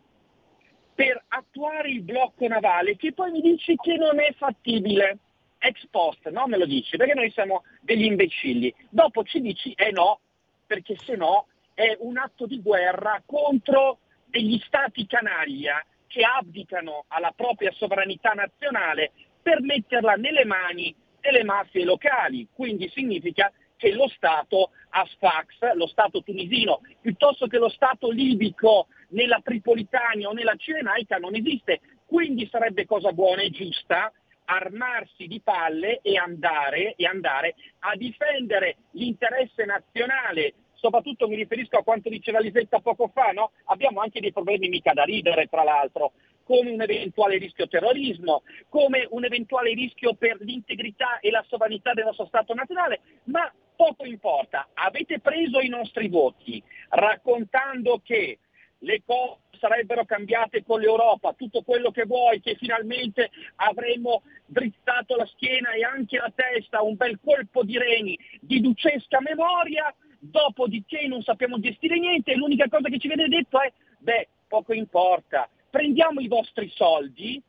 per 0.99 1.23
attuare 1.29 1.91
il 1.91 2.01
blocco 2.01 2.45
navale 2.45 2.97
che 2.97 3.13
poi 3.13 3.31
mi 3.31 3.39
dici 3.39 3.73
che 3.77 3.95
non 3.95 4.19
è 4.19 4.33
fattibile. 4.33 5.19
Ex 5.57 5.87
post, 5.89 6.27
no? 6.27 6.45
Me 6.47 6.57
lo 6.57 6.65
dici, 6.65 6.97
perché 6.97 7.13
noi 7.13 7.31
siamo 7.31 7.63
degli 7.79 8.03
imbecilli. 8.03 8.73
Dopo 8.89 9.23
ci 9.23 9.39
dici 9.39 9.71
eh 9.77 9.91
no, 9.91 10.19
perché 10.67 10.97
se 10.97 11.15
no 11.15 11.47
è 11.73 11.95
un 11.99 12.17
atto 12.17 12.45
di 12.45 12.61
guerra 12.61 13.21
contro 13.25 13.99
degli 14.25 14.61
stati 14.65 15.05
canaglia 15.05 15.81
che 16.07 16.21
abdicano 16.21 17.05
alla 17.07 17.31
propria 17.33 17.71
sovranità 17.71 18.31
nazionale 18.31 19.11
per 19.41 19.61
metterla 19.61 20.15
nelle 20.15 20.43
mani 20.43 20.93
delle 21.21 21.45
mafie 21.45 21.85
locali. 21.85 22.45
Quindi 22.53 22.89
significa 22.89 23.49
che 23.77 23.93
lo 23.93 24.09
Stato 24.09 24.71
a 24.89 25.05
Sfax, 25.05 25.75
lo 25.75 25.87
Stato 25.87 26.21
tunisino, 26.23 26.81
piuttosto 26.99 27.47
che 27.47 27.57
lo 27.57 27.69
Stato 27.69 28.11
libico 28.11 28.87
nella 29.09 29.41
Tripolitania 29.43 30.29
o 30.29 30.33
nella 30.33 30.55
Cirenaica 30.55 31.17
non 31.17 31.35
esiste. 31.35 31.79
Quindi 32.05 32.47
sarebbe 32.49 32.85
cosa 32.85 33.11
buona 33.11 33.41
e 33.41 33.49
giusta 33.49 34.11
armarsi 34.45 35.27
di 35.27 35.41
palle 35.41 35.99
e 36.01 36.17
andare, 36.17 36.95
e 36.95 37.05
andare 37.05 37.55
a 37.79 37.95
difendere 37.95 38.77
l'interesse 38.91 39.63
nazionale 39.65 40.53
soprattutto 40.79 41.27
mi 41.27 41.35
riferisco 41.35 41.77
a 41.77 41.83
quanto 41.83 42.09
diceva 42.09 42.39
Lisetta 42.39 42.79
poco 42.79 43.11
fa, 43.13 43.31
no? 43.31 43.51
abbiamo 43.65 43.99
anche 43.99 44.21
dei 44.21 44.31
problemi 44.31 44.69
mica 44.69 44.93
da 44.93 45.03
ridere 45.03 45.47
tra 45.47 45.63
l'altro, 45.63 46.13
come 46.43 46.71
un 46.71 46.81
eventuale 46.81 47.37
rischio 47.37 47.67
terrorismo, 47.67 48.43
come 48.69 49.05
un 49.11 49.23
eventuale 49.23 49.73
rischio 49.73 50.15
per 50.15 50.37
l'integrità 50.39 51.19
e 51.19 51.29
la 51.29 51.45
sovranità 51.47 51.93
del 51.93 52.05
nostro 52.05 52.25
Stato 52.25 52.53
nazionale, 52.53 53.01
ma 53.25 53.51
poco 53.75 54.05
importa, 54.05 54.69
avete 54.73 55.19
preso 55.19 55.59
i 55.59 55.67
nostri 55.67 56.07
voti 56.07 56.61
raccontando 56.89 58.01
che 58.03 58.39
le 58.79 59.01
cose 59.05 59.39
sarebbero 59.59 60.05
cambiate 60.05 60.63
con 60.63 60.79
l'Europa, 60.79 61.33
tutto 61.33 61.61
quello 61.61 61.91
che 61.91 62.05
vuoi, 62.05 62.39
che 62.39 62.55
finalmente 62.55 63.29
avremmo 63.57 64.23
drizzato 64.45 65.15
la 65.15 65.25
schiena 65.25 65.71
e 65.73 65.83
anche 65.83 66.17
la 66.17 66.31
testa, 66.33 66.81
un 66.81 66.95
bel 66.95 67.19
colpo 67.21 67.63
di 67.63 67.77
reni 67.77 68.17
di 68.39 68.61
ducesca 68.61 69.19
memoria, 69.19 69.93
dopodiché 70.17 71.07
non 71.07 71.21
sappiamo 71.21 71.59
gestire 71.59 71.99
niente. 71.99 72.31
E 72.31 72.35
l'unica 72.35 72.67
cosa 72.69 72.89
che 72.89 72.99
ci 72.99 73.07
viene 73.07 73.27
detto 73.27 73.61
è, 73.61 73.71
beh, 73.97 74.27
poco 74.47 74.73
importa, 74.73 75.49
prendiamo 75.69 76.21
i 76.21 76.27
vostri 76.27 76.69
soldi, 76.69 77.41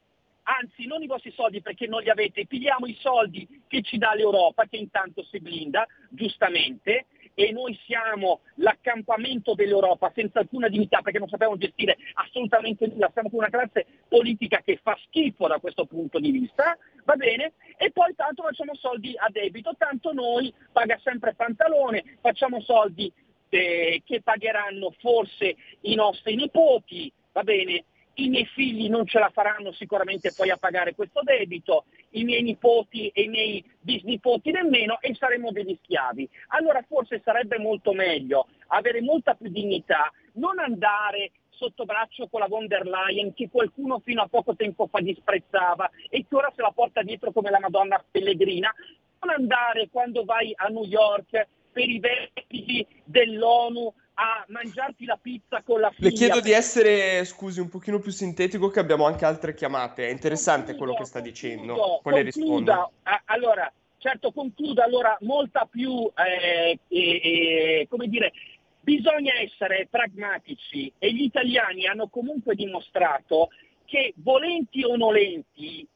anzi 0.42 0.87
non 0.87 1.02
i 1.02 1.06
vostri 1.06 1.30
soldi 1.30 1.62
perché 1.62 1.87
non 1.87 2.02
li 2.02 2.10
avete, 2.10 2.46
pigliamo 2.46 2.87
i 2.87 2.96
soldi 3.00 3.46
che 3.68 3.82
ci 3.82 3.99
dà 3.99 4.14
l'Europa, 4.14 4.66
che 4.66 4.76
intanto 4.76 5.22
si 5.25 5.38
blinda, 5.38 5.87
giustamente, 6.10 7.06
e 7.34 7.52
noi 7.52 7.78
siamo 7.84 8.40
l'accampamento 8.56 9.54
dell'Europa 9.54 10.10
senza 10.14 10.40
alcuna 10.40 10.68
dignità 10.68 11.00
perché 11.00 11.18
non 11.18 11.28
sappiamo 11.28 11.56
gestire 11.56 11.96
assolutamente 12.14 12.87
nulla, 12.87 13.10
siamo 13.12 13.30
con 13.30 13.38
una 13.38 13.49
classe 13.49 13.87
politica 14.08 14.60
che 14.64 14.78
fa 14.82 14.96
schifo 15.06 15.46
da 15.46 15.58
questo 15.58 15.87
punto 15.87 16.18
di 16.18 16.30
vista, 16.30 16.76
va 17.04 17.16
bene? 17.16 17.52
E 17.76 17.90
poi 17.90 18.14
tanto 18.14 18.42
facciamo 18.42 18.75
soldi 18.75 19.14
a 19.16 19.28
debito, 19.30 19.75
tanto 19.78 20.12
noi 20.12 20.52
paga 20.72 20.99
sempre 21.02 21.34
pantalone, 21.34 22.18
facciamo 22.20 22.60
soldi 22.60 23.12
eh, 23.49 24.02
che 24.04 24.22
pagheranno 24.22 24.94
forse 24.99 25.56
i 25.82 25.94
nostri 25.94 26.34
nipoti, 26.37 27.12
va 27.32 27.42
bene? 27.42 27.84
I 28.14 28.29
miei 28.29 28.47
figli 28.47 28.88
non 28.88 29.07
ce 29.07 29.19
la 29.19 29.31
faranno 29.33 29.73
sicuramente 29.73 30.33
poi 30.37 30.50
a 30.50 30.57
pagare 30.57 30.95
questo 30.95 31.21
debito, 31.23 31.85
i 32.11 32.25
miei 32.25 32.43
nipoti 32.43 33.09
e 33.09 33.23
i 33.23 33.29
miei 33.29 33.64
bisnipoti 33.81 34.50
nemmeno 34.50 34.99
e 35.00 35.14
saremo 35.14 35.52
degli 35.52 35.79
schiavi. 35.83 36.29
Allora 36.49 36.83
forse 36.87 37.21
sarebbe 37.25 37.59
molto 37.59 37.93
meglio 37.93 38.47
avere 38.69 39.00
molta 39.00 39.35
più 39.35 39.49
dignità, 39.49 40.12
non 40.35 40.59
andare 40.59 41.33
sotto 41.61 41.85
braccio 41.85 42.26
con 42.29 42.40
la 42.40 42.47
von 42.47 42.67
der 42.67 42.87
Leyen 42.87 43.35
che 43.35 43.50
qualcuno 43.50 44.00
fino 44.00 44.23
a 44.23 44.29
poco 44.29 44.57
tempo 44.57 44.87
fa 44.87 45.00
disprezzava 45.00 45.90
e 46.09 46.25
che 46.26 46.35
ora 46.35 46.50
se 46.57 46.62
la 46.62 46.73
porta 46.75 47.02
dietro 47.02 47.33
come 47.33 47.50
la 47.50 47.61
Madonna 47.61 48.02
Pellegrina, 48.11 48.75
non 49.21 49.35
andare 49.35 49.88
quando 49.90 50.25
vai 50.25 50.52
a 50.57 50.69
New 50.69 50.85
York 50.85 51.47
per 51.73 51.88
i 51.88 51.99
vertici 51.99 52.87
dell'ONU 53.05 53.93
a 54.22 54.44
mangiarti 54.48 55.06
la 55.06 55.18
pizza 55.20 55.62
con 55.62 55.80
la 55.80 55.90
figlia. 55.90 56.10
Le 56.10 56.14
chiedo 56.14 56.40
di 56.40 56.52
essere, 56.52 57.24
scusi, 57.24 57.58
un 57.58 57.70
pochino 57.70 57.98
più 58.00 58.12
sintetico 58.12 58.68
che 58.68 58.78
abbiamo 58.78 59.06
anche 59.06 59.24
altre 59.24 59.54
chiamate. 59.54 60.08
È 60.08 60.10
interessante 60.10 60.72
concludo, 60.72 60.78
quello 60.78 60.98
che 60.98 61.04
sta 61.06 61.20
dicendo. 61.20 61.74
Concludo, 61.74 62.00
Poi 62.02 62.12
le 62.12 62.22
rispondo. 62.22 62.92
Allora, 63.24 63.72
certo, 63.96 64.30
concludo 64.30 64.82
allora 64.82 65.16
molta 65.20 65.66
più, 65.70 66.10
eh, 66.14 66.78
eh, 66.86 67.86
come 67.88 68.08
dire, 68.08 68.32
bisogna 68.80 69.32
essere 69.40 69.88
pragmatici 69.88 70.92
e 70.98 71.14
gli 71.14 71.22
italiani 71.22 71.86
hanno 71.86 72.08
comunque 72.08 72.54
dimostrato 72.54 73.48
che 73.86 74.12
volenti 74.16 74.84
o 74.84 74.96
nolenti 74.96 75.88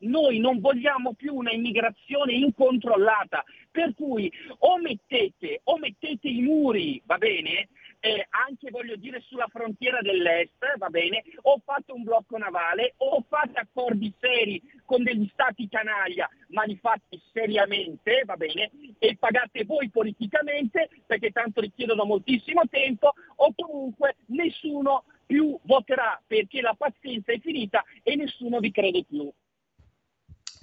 noi 0.00 0.38
non 0.38 0.60
vogliamo 0.60 1.14
più 1.14 1.34
una 1.34 1.50
immigrazione 1.50 2.32
incontrollata, 2.32 3.44
per 3.70 3.94
cui 3.94 4.32
o 4.58 4.78
mettete, 4.78 5.60
o 5.64 5.78
mettete 5.78 6.28
i 6.28 6.42
muri, 6.42 7.00
va 7.04 7.16
bene? 7.18 7.68
Eh, 8.02 8.26
anche 8.30 8.70
voglio 8.70 8.96
dire 8.96 9.20
sulla 9.20 9.46
frontiera 9.48 10.00
dell'est, 10.00 10.76
va 10.78 10.88
bene, 10.88 11.22
o 11.42 11.60
fate 11.62 11.92
un 11.92 12.02
blocco 12.02 12.38
navale, 12.38 12.94
o 12.98 13.22
fate 13.28 13.58
accordi 13.58 14.12
seri 14.18 14.60
con 14.86 15.02
degli 15.02 15.28
stati 15.32 15.68
canaglia, 15.68 16.26
ma 16.48 16.62
li 16.62 16.76
fate 16.76 17.20
seriamente, 17.30 18.22
va 18.24 18.36
bene, 18.36 18.70
e 18.98 19.16
pagate 19.18 19.64
voi 19.64 19.90
politicamente, 19.90 20.88
perché 21.06 21.30
tanto 21.30 21.60
richiedono 21.60 22.04
moltissimo 22.04 22.62
tempo, 22.70 23.12
o 23.36 23.52
comunque 23.54 24.16
nessuno 24.28 25.04
più 25.26 25.56
voterà 25.62 26.20
perché 26.26 26.60
la 26.60 26.74
pazienza 26.76 27.32
è 27.32 27.38
finita 27.38 27.84
e 28.02 28.16
nessuno 28.16 28.58
vi 28.58 28.72
crede 28.72 29.04
più. 29.04 29.30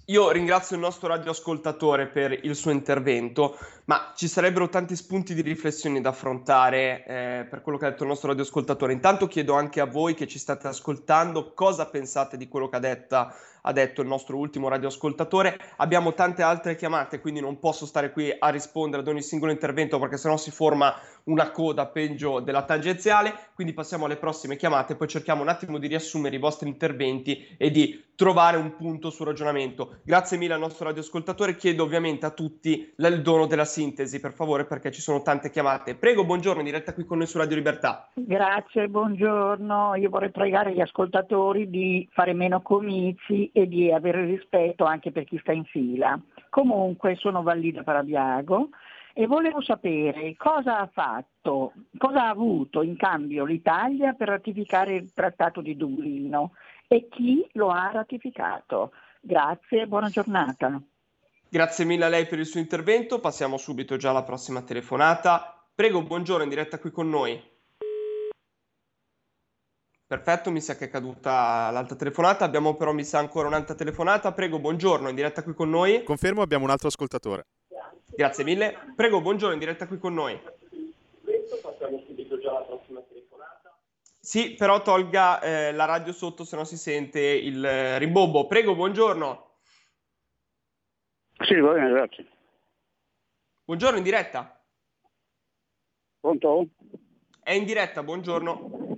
Io 0.10 0.32
ringrazio 0.32 0.78
il 0.78 0.82
nostro 0.82 1.10
radioascoltatore 1.10 2.08
per 2.08 2.32
il 2.32 2.56
suo 2.56 2.72
intervento, 2.72 3.58
ma 3.86 4.14
ci 4.16 4.30
sarebbero 4.30 4.70
tanti 4.70 4.96
spunti 4.96 5.34
di 5.34 5.42
riflessione 5.42 6.00
da 6.00 6.10
affrontare 6.10 7.04
eh, 7.06 7.48
per 7.50 7.62
quello 7.62 7.78
che 7.78 7.88
ha 7.88 7.90
detto 7.90 8.04
il 8.04 8.10
nostro 8.10 8.30
radioascoltatore. 8.30 8.94
Intanto 8.94 9.28
chiedo 9.28 9.54
anche 9.56 9.82
a 9.82 9.86
voi 9.86 10.14
che 10.14 10.26
ci 10.26 10.40
state 10.40 10.70
ascoltando 10.70 11.52
cosa 11.54 11.88
pensate 11.88 12.38
di 12.38 12.48
quello 12.48 12.70
che 12.70 12.78
ha, 12.78 12.80
detta, 12.80 13.36
ha 13.67 13.74
detto 13.74 14.01
il 14.01 14.07
nostro 14.07 14.38
ultimo 14.38 14.69
radioascoltatore. 14.69 15.59
Abbiamo 15.77 16.13
tante 16.13 16.41
altre 16.41 16.75
chiamate, 16.75 17.19
quindi 17.19 17.41
non 17.41 17.59
posso 17.59 17.86
stare 17.86 18.12
qui 18.12 18.33
a 18.38 18.47
rispondere 18.50 19.01
ad 19.01 19.07
ogni 19.09 19.21
singolo 19.21 19.51
intervento 19.51 20.00
perché 20.00 20.17
sennò 20.17 20.38
si 20.38 20.51
forma 20.51 20.95
una 21.25 21.51
coda 21.51 21.86
peggio 21.88 22.39
della 22.39 22.63
tangenziale. 22.63 23.33
Quindi 23.53 23.74
passiamo 23.74 24.05
alle 24.05 24.15
prossime 24.15 24.55
chiamate, 24.55 24.95
poi 24.95 25.09
cerchiamo 25.09 25.41
un 25.41 25.50
attimo 25.50 25.77
di 25.77 25.88
riassumere 25.88 26.38
i 26.38 26.39
vostri 26.39 26.69
interventi 26.69 27.55
e 27.57 27.69
di 27.69 28.05
trovare 28.15 28.57
un 28.57 28.75
punto 28.75 29.09
sul 29.12 29.27
ragionamento. 29.27 30.00
Grazie 30.03 30.38
mille 30.38 30.53
al 30.53 30.59
nostro 30.59 30.86
radioascoltatore. 30.86 31.55
Chiedo 31.55 31.83
ovviamente 31.83 32.25
a 32.25 32.31
tutti 32.31 32.93
il 32.95 33.21
dono 33.21 33.45
della 33.45 33.65
sintesi, 33.65 34.19
per 34.19 34.33
favore, 34.33 34.65
perché 34.65 34.91
ci 34.91 35.01
sono 35.01 35.21
tante 35.21 35.51
chiamate. 35.51 35.95
Prego, 35.95 36.25
buongiorno, 36.25 36.59
in 36.59 36.65
diretta 36.65 36.93
qui 36.93 37.05
con 37.05 37.17
noi 37.17 37.27
su 37.27 37.38
Radio 37.38 37.55
Libertà. 37.55 38.09
Grazie, 38.15 38.88
buongiorno. 38.88 39.95
Io 39.95 40.09
vorrei 40.09 40.31
pregare 40.31 40.74
gli 40.74 40.81
ascoltatori 40.81 41.69
di 41.69 42.07
fare 42.12 42.33
meno 42.33 42.62
comizi 42.62 43.51
e 43.58 43.68
di 43.68 43.92
avere 43.92 44.24
rispetto 44.24 44.84
anche 44.84 45.12
per 45.12 45.24
chi 45.24 45.40
sta 45.40 45.52
in 45.52 45.66
fila. 45.66 46.20
Comunque 46.50 47.16
sono 47.16 47.42
Vallida 47.42 47.82
Parabiago 47.82 48.70
e 49.14 49.26
volevo 49.26 49.62
sapere 49.62 50.36
cosa 50.38 50.78
ha 50.78 50.90
fatto, 50.94 51.74
cosa 51.98 52.26
ha 52.26 52.30
avuto 52.30 52.84
in 52.84 52.96
cambio 52.96 53.46
l'Italia 53.46 54.14
per 54.14 54.28
ratificare 54.28 54.94
il 54.94 55.12
Trattato 55.12 55.62
di 55.62 55.76
Dublino 55.76 56.52
e 56.88 57.08
chi 57.10 57.48
lo 57.54 57.70
ha 57.70 57.90
ratificato. 57.92 58.92
Grazie, 59.20 59.88
buona 59.88 60.10
giornata. 60.10 60.80
Grazie 61.50 61.86
mille 61.86 62.06
a 62.06 62.10
lei 62.10 62.28
per 62.28 62.38
il 62.38 62.46
suo 62.46 62.60
intervento. 62.60 63.20
Passiamo 63.20 63.58
subito 63.58 63.98
già 63.98 64.12
alla 64.12 64.24
prossima 64.24 64.62
telefonata. 64.62 65.66
Prego, 65.74 66.04
buongiorno, 66.04 66.44
in 66.44 66.50
diretta 66.50 66.78
qui 66.78 66.92
con 66.92 67.10
noi. 67.10 67.42
Perfetto, 70.08 70.52
mi 70.52 70.62
sa 70.62 70.78
che 70.78 70.86
è 70.86 70.90
caduta 70.90 71.70
l'altra 71.70 71.98
telefonata. 71.98 72.46
Abbiamo 72.46 72.78
però, 72.78 72.94
mi 72.94 73.04
sa, 73.04 73.20
ancora 73.20 73.50
un'altra 73.50 73.76
telefonata. 73.76 74.32
Prego, 74.32 74.58
buongiorno, 74.58 75.10
in 75.10 75.16
diretta 75.16 75.44
qui 75.44 75.54
con 75.54 75.70
noi. 75.70 76.02
Confermo, 76.04 76.42
abbiamo 76.42 76.64
un 76.64 76.70
altro 76.70 76.88
ascoltatore. 76.88 77.48
Grazie 78.06 78.46
mille. 78.46 78.94
Prego, 78.96 79.20
buongiorno, 79.20 79.54
in 79.54 79.60
diretta 79.60 79.86
qui 79.86 79.98
con 79.98 80.14
noi. 80.14 80.40
Passiamo 81.62 82.02
subito 82.08 82.40
già 82.40 82.52
alla 82.52 82.62
prossima 82.62 83.02
telefonata. 83.02 83.78
Sì, 84.18 84.54
però 84.54 84.82
tolga 84.82 85.42
eh, 85.42 85.74
la 85.74 85.84
radio 85.84 86.14
sotto, 86.14 86.46
se 86.46 86.56
no 86.56 86.64
si 86.64 86.78
sente 86.78 87.20
il 87.20 87.64
eh, 87.66 87.98
rimbombo. 87.98 88.48
Prego, 88.48 88.76
buongiorno. 88.76 89.56
Sì, 91.46 91.60
va 91.60 91.74
bene, 91.74 91.90
grazie. 91.90 92.28
Buongiorno, 93.66 93.98
in 93.98 94.04
diretta. 94.04 94.58
Pronto? 96.22 96.68
È 97.44 97.52
in 97.52 97.66
diretta, 97.66 98.04
buongiorno. 98.04 98.96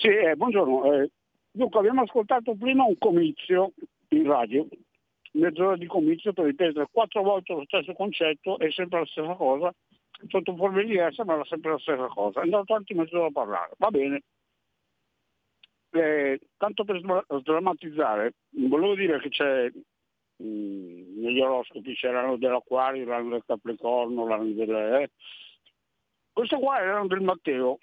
Sì, 0.00 0.06
eh, 0.06 0.36
buongiorno. 0.36 0.92
Eh, 0.92 1.10
dunque, 1.50 1.80
abbiamo 1.80 2.02
ascoltato 2.02 2.54
prima 2.54 2.84
un 2.84 2.96
comizio 2.98 3.72
in 4.10 4.28
radio, 4.28 4.64
mezz'ora 5.32 5.76
di 5.76 5.86
comizio 5.86 6.32
per 6.32 6.44
ripetere 6.44 6.86
quattro 6.92 7.22
volte 7.22 7.52
lo 7.52 7.64
stesso 7.64 7.92
concetto 7.94 8.58
è 8.60 8.70
sempre 8.70 9.00
la 9.00 9.06
stessa 9.06 9.34
cosa, 9.34 9.74
sotto 10.28 10.54
forme 10.54 10.84
diverse 10.84 11.24
ma 11.24 11.42
sempre 11.46 11.72
la 11.72 11.78
stessa 11.78 12.06
cosa. 12.06 12.40
È 12.40 12.44
andato 12.44 12.72
avanti 12.72 12.94
mezz'ora 12.94 13.26
a 13.26 13.32
parlare, 13.32 13.72
va 13.76 13.90
bene. 13.90 14.22
eh, 15.90 16.38
tanto 16.56 16.84
per 16.84 17.00
sdrammatizzare, 17.40 18.34
volevo 18.50 18.94
dire 18.94 19.18
che 19.18 19.30
c'è 19.30 19.68
mh, 20.36 20.44
mm, 20.46 21.22
negli 21.22 21.40
oroscopi 21.40 21.94
c'erano 21.94 22.36
dell'Aquario, 22.36 23.04
l'anno 23.04 23.30
del 23.30 23.42
Capricorno, 23.44 24.28
l'anno 24.28 24.52
del... 24.52 24.70
Eh. 24.70 25.10
Questo 26.32 26.58
qua 26.60 26.78
era 26.80 27.04
del 27.04 27.20
Matteo. 27.20 27.78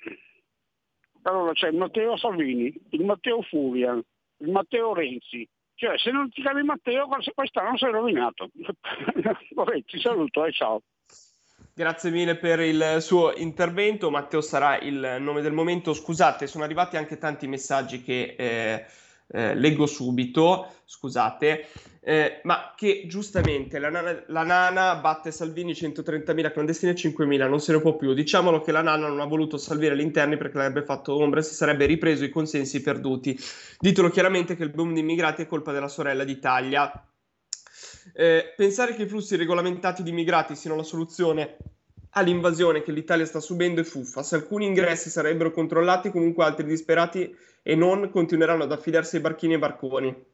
Allora 1.25 1.53
c'è 1.53 1.69
il 1.69 1.77
Matteo 1.77 2.17
Salvini, 2.17 2.73
il 2.89 3.03
Matteo 3.03 3.41
Furian, 3.41 4.01
il 4.37 4.51
Matteo 4.51 4.93
Renzi. 4.93 5.47
Cioè 5.73 5.97
se 5.97 6.11
non 6.11 6.29
ti 6.29 6.41
chiami 6.41 6.63
Matteo 6.63 7.07
quest'anno 7.33 7.77
sei 7.77 7.91
rovinato. 7.91 8.49
Vabbè, 9.55 9.83
ti 9.83 9.99
saluto 9.99 10.45
e 10.45 10.51
ciao. 10.51 10.81
Grazie 11.73 12.11
mille 12.11 12.37
per 12.37 12.59
il 12.59 12.97
suo 12.99 13.33
intervento. 13.35 14.11
Matteo 14.11 14.39
sarà 14.39 14.79
il 14.79 15.17
nome 15.19 15.41
del 15.41 15.51
momento. 15.51 15.93
Scusate, 15.93 16.47
sono 16.47 16.63
arrivati 16.63 16.95
anche 16.95 17.17
tanti 17.17 17.47
messaggi 17.47 18.01
che 18.01 18.35
eh, 18.37 18.85
eh, 19.27 19.55
leggo 19.55 19.85
subito. 19.85 20.71
Scusate, 20.85 21.67
eh, 22.05 22.41
ma 22.43 22.73
che 22.75 23.05
giustamente 23.07 23.79
la 23.79 23.89
nana, 23.89 24.23
la 24.27 24.43
nana, 24.43 24.95
batte 24.97 25.31
Salvini 25.31 25.71
130.000 25.71 26.51
clandestini 26.51 26.91
e 26.91 26.95
5.000, 26.95 27.49
non 27.49 27.59
se 27.59 27.73
ne 27.73 27.81
può 27.81 27.95
più. 27.95 28.13
Diciamolo 28.13 28.61
che 28.61 28.71
la 28.71 28.81
nana 28.81 29.07
non 29.07 29.19
ha 29.19 29.25
voluto 29.25 29.57
salvare 29.57 29.97
gli 29.97 30.01
interni 30.01 30.37
perché 30.37 30.57
l'avrebbe 30.57 30.85
fatto 30.85 31.15
ombra 31.15 31.39
e 31.39 31.43
si 31.43 31.55
sarebbe 31.55 31.85
ripreso 31.85 32.23
i 32.23 32.29
consensi 32.29 32.81
perduti. 32.81 33.37
Ditelo 33.79 34.09
chiaramente 34.09 34.55
che 34.55 34.63
il 34.63 34.69
boom 34.69 34.93
di 34.93 34.99
immigrati 34.99 35.41
è 35.41 35.47
colpa 35.47 35.71
della 35.71 35.87
sorella 35.87 36.23
d'Italia 36.23 36.91
eh, 38.13 38.53
pensare 38.55 38.95
che 38.95 39.03
i 39.03 39.07
flussi 39.07 39.35
regolamentati 39.35 40.03
di 40.03 40.11
immigrati 40.11 40.55
siano 40.55 40.75
la 40.75 40.83
soluzione 40.83 41.57
all'invasione 42.11 42.81
che 42.81 42.91
l'Italia 42.91 43.25
sta 43.25 43.39
subendo 43.39 43.81
è 43.81 43.83
fuffa. 43.83 44.23
Se 44.23 44.35
alcuni 44.35 44.65
ingressi 44.65 45.09
sarebbero 45.09 45.51
controllati, 45.51 46.11
comunque 46.11 46.45
altri 46.45 46.65
disperati 46.65 47.35
e 47.61 47.75
non 47.75 48.09
continueranno 48.09 48.63
ad 48.63 48.71
affidarsi 48.71 49.17
ai 49.17 49.21
barchini 49.21 49.55
e 49.55 49.59
barconi. 49.59 50.25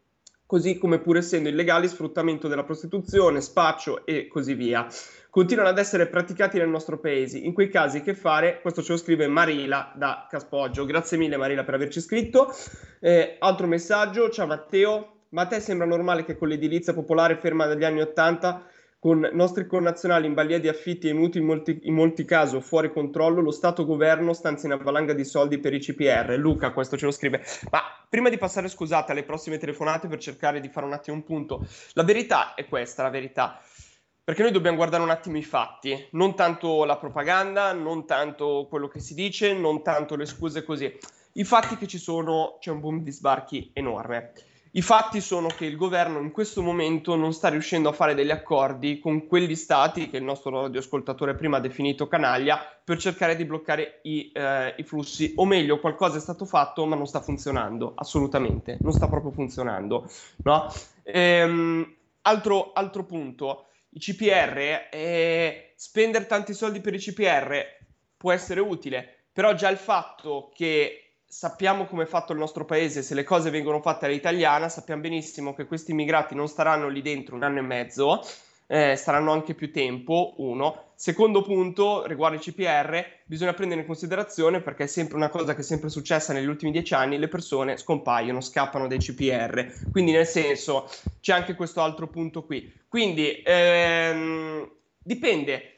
Così 0.52 0.78
come 0.78 1.00
pur 1.00 1.16
essendo 1.16 1.48
illegali 1.48 1.88
sfruttamento 1.88 2.50
della 2.50 2.66
prostituzione, 2.66 3.40
spaccio 3.40 4.06
e 4.06 4.28
così 4.28 4.54
via. 4.54 4.86
Continuano 5.30 5.70
ad 5.70 5.78
essere 5.78 6.08
praticati 6.08 6.58
nel 6.58 6.68
nostro 6.68 7.00
paese. 7.00 7.38
In 7.38 7.54
quei 7.54 7.70
casi 7.70 8.02
che 8.02 8.14
fare? 8.14 8.60
Questo 8.60 8.82
ce 8.82 8.92
lo 8.92 8.98
scrive 8.98 9.28
Marila 9.28 9.94
da 9.96 10.28
Caspoggio. 10.30 10.84
Grazie 10.84 11.18
mille 11.18 11.38
Marila 11.38 11.64
per 11.64 11.76
averci 11.76 12.02
scritto. 12.02 12.54
Eh, 13.00 13.38
altro 13.40 13.66
messaggio, 13.66 14.30
ciao 14.30 14.46
Matteo. 14.46 15.20
Ma 15.30 15.44
a 15.44 15.46
te 15.46 15.62
sembra 15.62 15.88
normale 15.88 16.26
che 16.26 16.36
con 16.36 16.50
l'edilizia 16.50 16.94
popolare 16.94 17.38
ferma 17.38 17.66
dagli 17.66 17.86
anni 17.86 18.02
Ottanta, 18.02 18.66
con 19.02 19.28
nostri 19.34 19.66
connazionali 19.66 20.28
in 20.28 20.36
balia 20.36 20.60
di 20.60 20.68
affitti 20.68 21.08
e 21.08 21.14
mutui 21.14 21.42
in 21.42 21.48
molti, 21.48 21.80
in 21.86 21.96
molti 21.96 22.24
casi 22.24 22.62
fuori 22.62 22.94
controllo, 22.94 23.42
lo 23.42 23.50
Stato 23.50 23.84
governo 23.84 24.32
stanzia 24.32 24.72
una 24.72 24.78
valanga 24.78 25.14
di 25.14 25.26
soldi 25.26 25.58
per 25.58 25.74
i 25.74 25.80
CPR? 25.80 26.36
Luca, 26.38 26.72
questo 26.72 26.98
ce 26.98 27.06
lo 27.06 27.12
scrive. 27.12 27.44
Ma 27.72 27.82
prima 28.08 28.30
di 28.30 28.38
passare, 28.38 28.68
scusate, 28.68 29.12
alle 29.12 29.24
prossime 29.24 29.58
telefonate 29.58 30.08
per 30.08 30.20
cercare 30.20 30.60
di 30.60 30.70
fare 30.70 30.86
un 30.86 30.94
attimo 30.94 31.16
un 31.16 31.24
punto, 31.24 31.66
la 31.94 32.04
verità 32.04 32.54
è 32.54 32.68
questa, 32.68 33.02
la 33.02 33.10
verità. 33.10 33.60
Perché 34.24 34.44
noi 34.44 34.52
dobbiamo 34.52 34.78
guardare 34.78 35.02
un 35.02 35.10
attimo 35.10 35.38
i 35.40 35.44
fatti, 35.44 36.10
non 36.12 36.36
tanto 36.36 36.86
la 36.86 36.98
propaganda, 36.98 37.74
non 37.74 38.06
tanto 38.06 38.68
quello 38.70 38.88
che 38.88 39.00
si 39.00 39.16
dice, 39.16 39.52
non 39.56 39.82
tanto 39.82 40.16
le 40.16 40.28
scuse 40.28 40.64
così. 40.64 40.96
I 41.34 41.44
fatti 41.44 41.76
che 41.76 41.88
ci 41.88 41.98
sono, 41.98 42.58
c'è 42.60 42.70
un 42.70 42.80
boom 42.80 43.02
di 43.02 43.12
sbarchi 43.12 43.72
enorme. 43.74 44.34
I 44.74 44.82
fatti 44.82 45.20
sono 45.20 45.50
che 45.50 45.66
il 45.66 45.76
governo 45.76 46.20
in 46.20 46.32
questo 46.32 46.62
momento 46.62 47.16
non 47.18 47.34
sta 47.34 47.50
riuscendo 47.50 47.90
a 47.90 47.92
fare 47.92 48.14
degli 48.14 48.32
accordi 48.32 49.00
con 49.00 49.28
quegli 49.28 49.56
stati 49.56 50.10
che 50.10 50.16
il 50.16 50.24
nostro 50.24 50.62
radioascoltatore 50.62 51.36
prima 51.36 51.58
ha 51.58 51.60
definito 51.60 52.08
canaglia 52.08 52.58
per 52.82 52.98
cercare 52.98 53.36
di 53.36 53.44
bloccare 53.44 54.00
i, 54.04 54.32
eh, 54.34 54.74
i, 54.78 54.84
flussi, 54.84 55.34
o 55.36 55.46
meglio, 55.46 55.82
qualcosa 55.82 56.16
è 56.16 56.22
stato 56.22 56.46
fatto 56.46 56.86
ma 56.86 56.96
non 56.96 57.06
sta 57.06 57.20
funzionando, 57.20 57.92
assolutamente, 57.96 58.78
non 58.80 58.94
sta 58.94 59.10
proprio 59.10 59.32
funzionando. 59.32 60.10
No? 60.44 60.74
Ehm, 61.04 61.96
altro, 62.22 62.72
altro, 62.72 63.04
punto, 63.04 63.66
i 63.90 64.00
CPR, 64.00 64.88
eh, 64.90 65.74
spendere 65.76 66.28
tanti 66.28 66.54
soldi 66.54 66.80
per 66.80 66.94
i 66.94 67.00
CPR 67.00 67.62
può 68.16 68.32
essere 68.32 68.62
utile, 68.62 69.26
però 69.34 69.54
già 69.54 69.68
il 69.68 69.78
fatto 69.78 70.50
che 70.56 71.11
sappiamo 71.32 71.86
come 71.86 72.04
è 72.04 72.08
fatto 72.08 72.34
il 72.34 72.40
nostro 72.40 72.66
paese, 72.66 73.02
se 73.02 73.16
le 73.16 73.24
cose 73.24 73.50
vengono 73.50 73.80
fatte 73.80 74.06
all'italiana, 74.06 74.68
sappiamo 74.68 75.02
benissimo 75.02 75.54
che 75.54 75.66
questi 75.66 75.92
immigrati 75.92 76.36
non 76.36 76.50
staranno 76.50 76.90
lì 76.90 77.02
dentro 77.02 77.36
un 77.36 77.44
anno 77.44 77.60
e 77.60 77.62
mezzo, 77.62 78.22
eh, 78.68 78.98
staranno 78.98 79.32
anche 79.32 79.54
più 79.54 79.72
tempo, 79.72 80.34
uno. 80.40 80.92
Secondo 80.96 81.42
punto, 81.42 82.06
riguardo 82.06 82.36
i 82.36 82.40
CPR, 82.40 83.02
bisogna 83.24 83.54
prendere 83.54 83.80
in 83.80 83.88
considerazione, 83.88 84.60
perché 84.60 84.84
è 84.84 84.88
sempre 84.88 85.16
una 85.16 85.30
cosa 85.30 85.56
che 85.56 85.62
è 85.62 85.64
sempre 85.64 85.88
successa 85.88 86.34
negli 86.34 86.48
ultimi 86.48 86.72
dieci 86.72 86.94
anni, 86.94 87.18
le 87.18 87.30
persone 87.30 87.78
scompaiono, 87.78 88.42
scappano 88.42 88.88
dai 88.88 89.00
CPR. 89.00 89.90
Quindi 89.90 90.12
nel 90.12 90.28
senso, 90.28 90.90
c'è 91.22 91.32
anche 91.32 91.56
questo 91.56 91.82
altro 91.82 92.08
punto 92.08 92.44
qui. 92.44 92.82
Quindi, 92.90 93.42
ehm, 93.42 94.70
dipende 95.02 95.78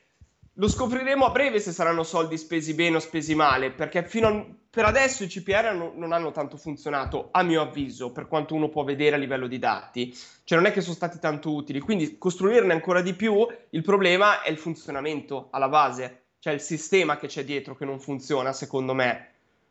lo 0.58 0.68
scopriremo 0.68 1.26
a 1.26 1.32
breve 1.32 1.60
se 1.60 1.72
saranno 1.72 2.04
soldi 2.04 2.38
spesi 2.38 2.76
bene 2.76 2.98
o 2.98 3.00
spesi 3.00 3.34
male, 3.34 3.72
perché 3.72 4.04
fino 4.04 4.28
a, 4.28 4.46
per 4.74 4.86
adesso 4.86 5.24
i 5.24 5.28
CPR 5.28 5.72
non, 5.76 5.92
non, 5.98 6.14
hanno 6.14 6.32
tanto 6.32 6.58
funzionato, 6.58 7.28
a 7.30 7.44
mio 7.44 7.62
avviso, 7.62 8.12
per 8.12 8.28
quanto 8.28 8.56
uno 8.56 8.70
può 8.70 8.84
vedere 8.84 9.16
a 9.16 9.20
livello 9.20 9.46
di 9.46 9.60
dati. 9.60 10.12
Cioè 10.44 10.58
non 10.58 10.66
è 10.66 10.74
che 10.74 10.82
sono 10.82 10.96
stati 10.96 11.20
tanto 11.20 11.54
utili, 11.54 11.80
quindi 11.80 12.18
costruirne 12.18 12.74
ancora 12.74 13.02
di 13.02 13.14
più, 13.14 13.46
il 13.70 13.82
problema 13.84 14.42
è 14.42 14.50
il 14.50 14.58
funzionamento 14.58 15.50
alla 15.52 15.70
base, 15.70 16.24
cioè 16.40 16.54
il 16.54 16.60
sistema 16.60 17.18
che 17.18 17.28
c'è 17.28 17.44
dietro 17.44 17.76
che 17.76 17.86
non 17.86 18.00
funziona, 18.00 18.52
secondo 18.52 18.96
me. 18.96 19.28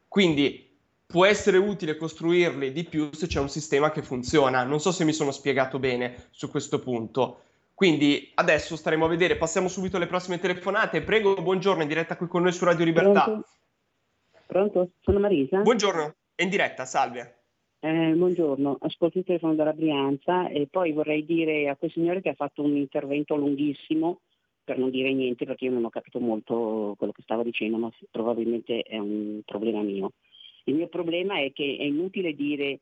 Quindi 0.06 0.70
può 1.04 1.26
essere 1.26 1.56
utile 1.56 1.96
costruirli 1.96 2.70
di 2.70 2.84
più 2.84 3.10
se 3.12 3.26
c'è 3.26 3.40
un 3.40 3.50
sistema 3.50 3.90
che 3.90 4.02
funziona. 4.02 4.62
Non 4.62 4.78
so 4.78 4.92
se 4.92 5.02
mi 5.02 5.12
sono 5.12 5.32
spiegato 5.32 5.80
bene 5.80 6.28
su 6.30 6.48
questo 6.48 6.78
punto. 6.78 7.40
Quindi 7.74 8.30
adesso 8.34 8.76
staremo 8.76 9.06
a 9.06 9.08
vedere, 9.08 9.34
passiamo 9.34 9.66
subito 9.66 9.96
alle 9.96 10.06
prossime 10.06 10.38
telefonate. 10.38 11.02
Prego, 11.02 11.34
buongiorno, 11.34 11.82
in 11.82 11.88
diretta 11.88 12.16
qui 12.16 12.28
con 12.28 12.42
noi 12.42 12.52
su 12.52 12.64
Radio 12.64 12.84
Libertà. 12.84 13.24
Pronto? 13.24 13.48
Pronto? 14.52 14.90
Sono 15.00 15.18
Marisa. 15.18 15.62
Buongiorno, 15.62 16.16
è 16.34 16.42
in 16.42 16.50
diretta, 16.50 16.84
salve. 16.84 17.44
Eh, 17.80 18.12
buongiorno, 18.14 18.76
ascolto 18.82 19.16
il 19.16 19.24
telefono 19.24 19.54
dalla 19.54 19.72
Brianza 19.72 20.46
e 20.48 20.68
poi 20.70 20.92
vorrei 20.92 21.24
dire 21.24 21.70
a 21.70 21.76
quel 21.76 21.90
signore 21.90 22.20
che 22.20 22.28
ha 22.28 22.34
fatto 22.34 22.62
un 22.62 22.76
intervento 22.76 23.34
lunghissimo, 23.34 24.20
per 24.62 24.76
non 24.76 24.90
dire 24.90 25.10
niente 25.14 25.46
perché 25.46 25.64
io 25.64 25.70
non 25.70 25.86
ho 25.86 25.88
capito 25.88 26.20
molto 26.20 26.94
quello 26.98 27.14
che 27.14 27.22
stava 27.22 27.42
dicendo, 27.42 27.78
ma 27.78 27.90
probabilmente 28.10 28.82
è 28.82 28.98
un 28.98 29.40
problema 29.46 29.80
mio. 29.80 30.12
Il 30.64 30.74
mio 30.74 30.88
problema 30.88 31.40
è 31.40 31.50
che 31.54 31.78
è 31.80 31.84
inutile 31.84 32.34
dire 32.34 32.80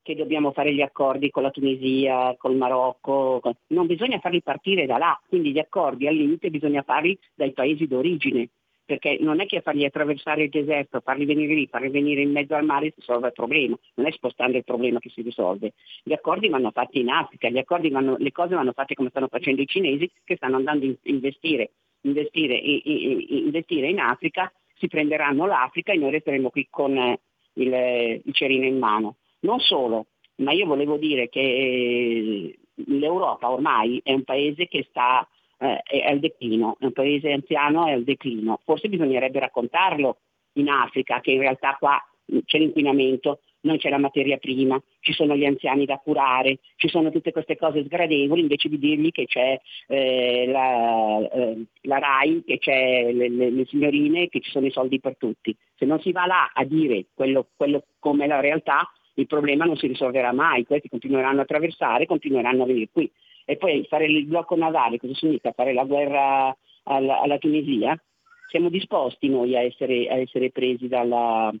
che 0.00 0.14
dobbiamo 0.14 0.52
fare 0.52 0.72
gli 0.72 0.80
accordi 0.80 1.28
con 1.28 1.42
la 1.42 1.50
Tunisia, 1.50 2.34
col 2.38 2.56
Marocco, 2.56 3.42
non 3.66 3.86
bisogna 3.86 4.18
farli 4.20 4.40
partire 4.40 4.86
da 4.86 4.96
là, 4.96 5.20
quindi 5.28 5.52
gli 5.52 5.58
accordi 5.58 6.06
al 6.06 6.14
limite 6.14 6.48
bisogna 6.48 6.80
farli 6.80 7.16
dai 7.34 7.52
paesi 7.52 7.86
d'origine, 7.86 8.48
perché 8.90 9.18
non 9.20 9.38
è 9.38 9.46
che 9.46 9.60
fargli 9.60 9.84
attraversare 9.84 10.42
il 10.42 10.50
deserto, 10.50 10.98
farli 10.98 11.24
venire 11.24 11.54
lì, 11.54 11.68
farli 11.68 11.90
venire 11.90 12.22
in 12.22 12.32
mezzo 12.32 12.56
al 12.56 12.64
mare 12.64 12.88
si 12.88 12.94
risolve 12.96 13.28
il 13.28 13.32
problema, 13.32 13.78
non 13.94 14.06
è 14.06 14.10
spostando 14.10 14.56
il 14.56 14.64
problema 14.64 14.98
che 14.98 15.10
si 15.10 15.22
risolve. 15.22 15.74
Gli 16.02 16.12
accordi 16.12 16.48
vanno 16.48 16.72
fatti 16.72 16.98
in 16.98 17.08
Africa, 17.08 17.48
vanno, 17.88 18.16
le 18.18 18.32
cose 18.32 18.56
vanno 18.56 18.72
fatte 18.72 18.96
come 18.96 19.10
stanno 19.10 19.28
facendo 19.28 19.62
i 19.62 19.66
cinesi 19.68 20.10
che 20.24 20.34
stanno 20.34 20.56
andando 20.56 20.86
a 20.86 20.94
investire, 21.02 21.70
investire, 22.00 22.56
investire 22.56 23.90
in 23.90 24.00
Africa, 24.00 24.52
si 24.74 24.88
prenderanno 24.88 25.46
l'Africa 25.46 25.92
e 25.92 25.96
noi 25.96 26.10
resteremo 26.10 26.50
qui 26.50 26.66
con 26.68 26.96
eh, 26.96 27.20
il, 27.52 28.22
il 28.24 28.34
cerino 28.34 28.64
in 28.64 28.76
mano. 28.76 29.18
Non 29.42 29.60
solo, 29.60 30.06
ma 30.38 30.50
io 30.50 30.66
volevo 30.66 30.96
dire 30.96 31.28
che 31.28 31.38
eh, 31.40 32.58
l'Europa 32.86 33.52
ormai 33.52 34.00
è 34.02 34.12
un 34.12 34.24
paese 34.24 34.66
che 34.66 34.84
sta 34.88 35.28
eh, 35.60 35.82
è 35.82 36.10
al 36.10 36.18
declino, 36.18 36.76
è 36.78 36.86
un 36.86 36.92
paese 36.92 37.32
anziano 37.32 37.86
e 37.86 37.92
al 37.92 38.04
declino. 38.04 38.60
Forse 38.64 38.88
bisognerebbe 38.88 39.38
raccontarlo 39.38 40.18
in 40.54 40.68
Africa 40.68 41.20
che 41.20 41.32
in 41.32 41.40
realtà 41.40 41.76
qua 41.78 42.02
c'è 42.44 42.58
l'inquinamento, 42.58 43.40
non 43.62 43.76
c'è 43.76 43.90
la 43.90 43.98
materia 43.98 44.38
prima, 44.38 44.80
ci 45.00 45.12
sono 45.12 45.36
gli 45.36 45.44
anziani 45.44 45.84
da 45.84 45.98
curare, 45.98 46.60
ci 46.76 46.88
sono 46.88 47.10
tutte 47.10 47.32
queste 47.32 47.56
cose 47.56 47.84
sgradevoli 47.84 48.40
invece 48.40 48.68
di 48.68 48.78
dirgli 48.78 49.10
che 49.10 49.26
c'è 49.26 49.60
eh, 49.88 50.46
la, 50.46 51.28
eh, 51.30 51.64
la, 51.82 51.98
RAI, 51.98 52.42
che 52.46 52.58
c'è 52.58 53.12
le, 53.12 53.28
le, 53.28 53.50
le, 53.50 53.64
signorine, 53.66 54.28
che 54.28 54.40
ci 54.40 54.50
sono 54.50 54.66
i 54.66 54.70
soldi 54.70 54.98
per 55.00 55.16
tutti. 55.18 55.54
Se 55.76 55.84
non 55.84 56.00
si 56.00 56.12
va 56.12 56.26
là 56.26 56.50
a 56.54 56.64
dire 56.64 57.06
quello, 57.12 57.48
quello 57.54 57.84
come 57.98 58.26
la 58.26 58.40
realtà, 58.40 58.90
il 59.14 59.26
problema 59.26 59.64
non 59.66 59.76
si 59.76 59.86
risolverà 59.86 60.32
mai, 60.32 60.64
questi 60.64 60.88
continueranno 60.88 61.40
a 61.40 61.42
attraversare, 61.42 62.06
continueranno 62.06 62.62
a 62.62 62.66
venire 62.66 62.88
qui. 62.90 63.10
E 63.50 63.56
poi 63.56 63.84
fare 63.88 64.06
il 64.06 64.26
blocco 64.26 64.54
navale, 64.54 65.00
cosa 65.00 65.12
significa? 65.12 65.50
Fare 65.50 65.72
la 65.72 65.82
guerra 65.82 66.56
alla, 66.84 67.20
alla 67.20 67.36
Tunisia? 67.38 68.00
Siamo 68.46 68.68
disposti 68.68 69.28
noi 69.28 69.56
a 69.56 69.62
essere, 69.62 70.08
a 70.08 70.18
essere 70.18 70.52
presi 70.52 70.86
dalla... 70.86 71.52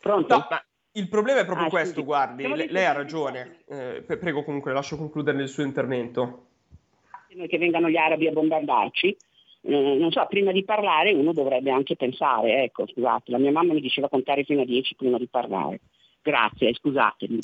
Pronto? 0.00 0.36
No, 0.36 0.46
ma 0.50 0.60
il 0.94 1.08
problema 1.08 1.38
è 1.38 1.44
proprio 1.44 1.66
ah, 1.66 1.70
questo, 1.70 1.94
scusi. 1.94 2.06
guardi, 2.06 2.48
lei, 2.48 2.68
lei 2.68 2.86
ha 2.86 2.92
ragione. 2.92 3.58
Eh, 3.68 4.02
prego 4.02 4.42
comunque, 4.42 4.72
lascio 4.72 4.96
concludere 4.96 5.40
il 5.40 5.48
suo 5.48 5.62
intervento. 5.62 6.46
Che 7.28 7.58
vengano 7.58 7.88
gli 7.88 7.96
arabi 7.96 8.26
a 8.26 8.32
bombardarci, 8.32 9.16
eh, 9.60 9.96
non 9.96 10.10
so, 10.10 10.26
prima 10.28 10.50
di 10.50 10.64
parlare 10.64 11.12
uno 11.12 11.32
dovrebbe 11.32 11.70
anche 11.70 11.94
pensare, 11.94 12.64
ecco, 12.64 12.84
scusate, 12.84 13.30
la 13.30 13.38
mia 13.38 13.52
mamma 13.52 13.74
mi 13.74 13.80
diceva 13.80 14.08
contare 14.08 14.42
fino 14.42 14.62
a 14.62 14.64
10 14.64 14.96
prima 14.96 15.18
di 15.18 15.28
parlare. 15.28 15.82
Grazie, 16.20 16.74
scusatemi. 16.74 17.38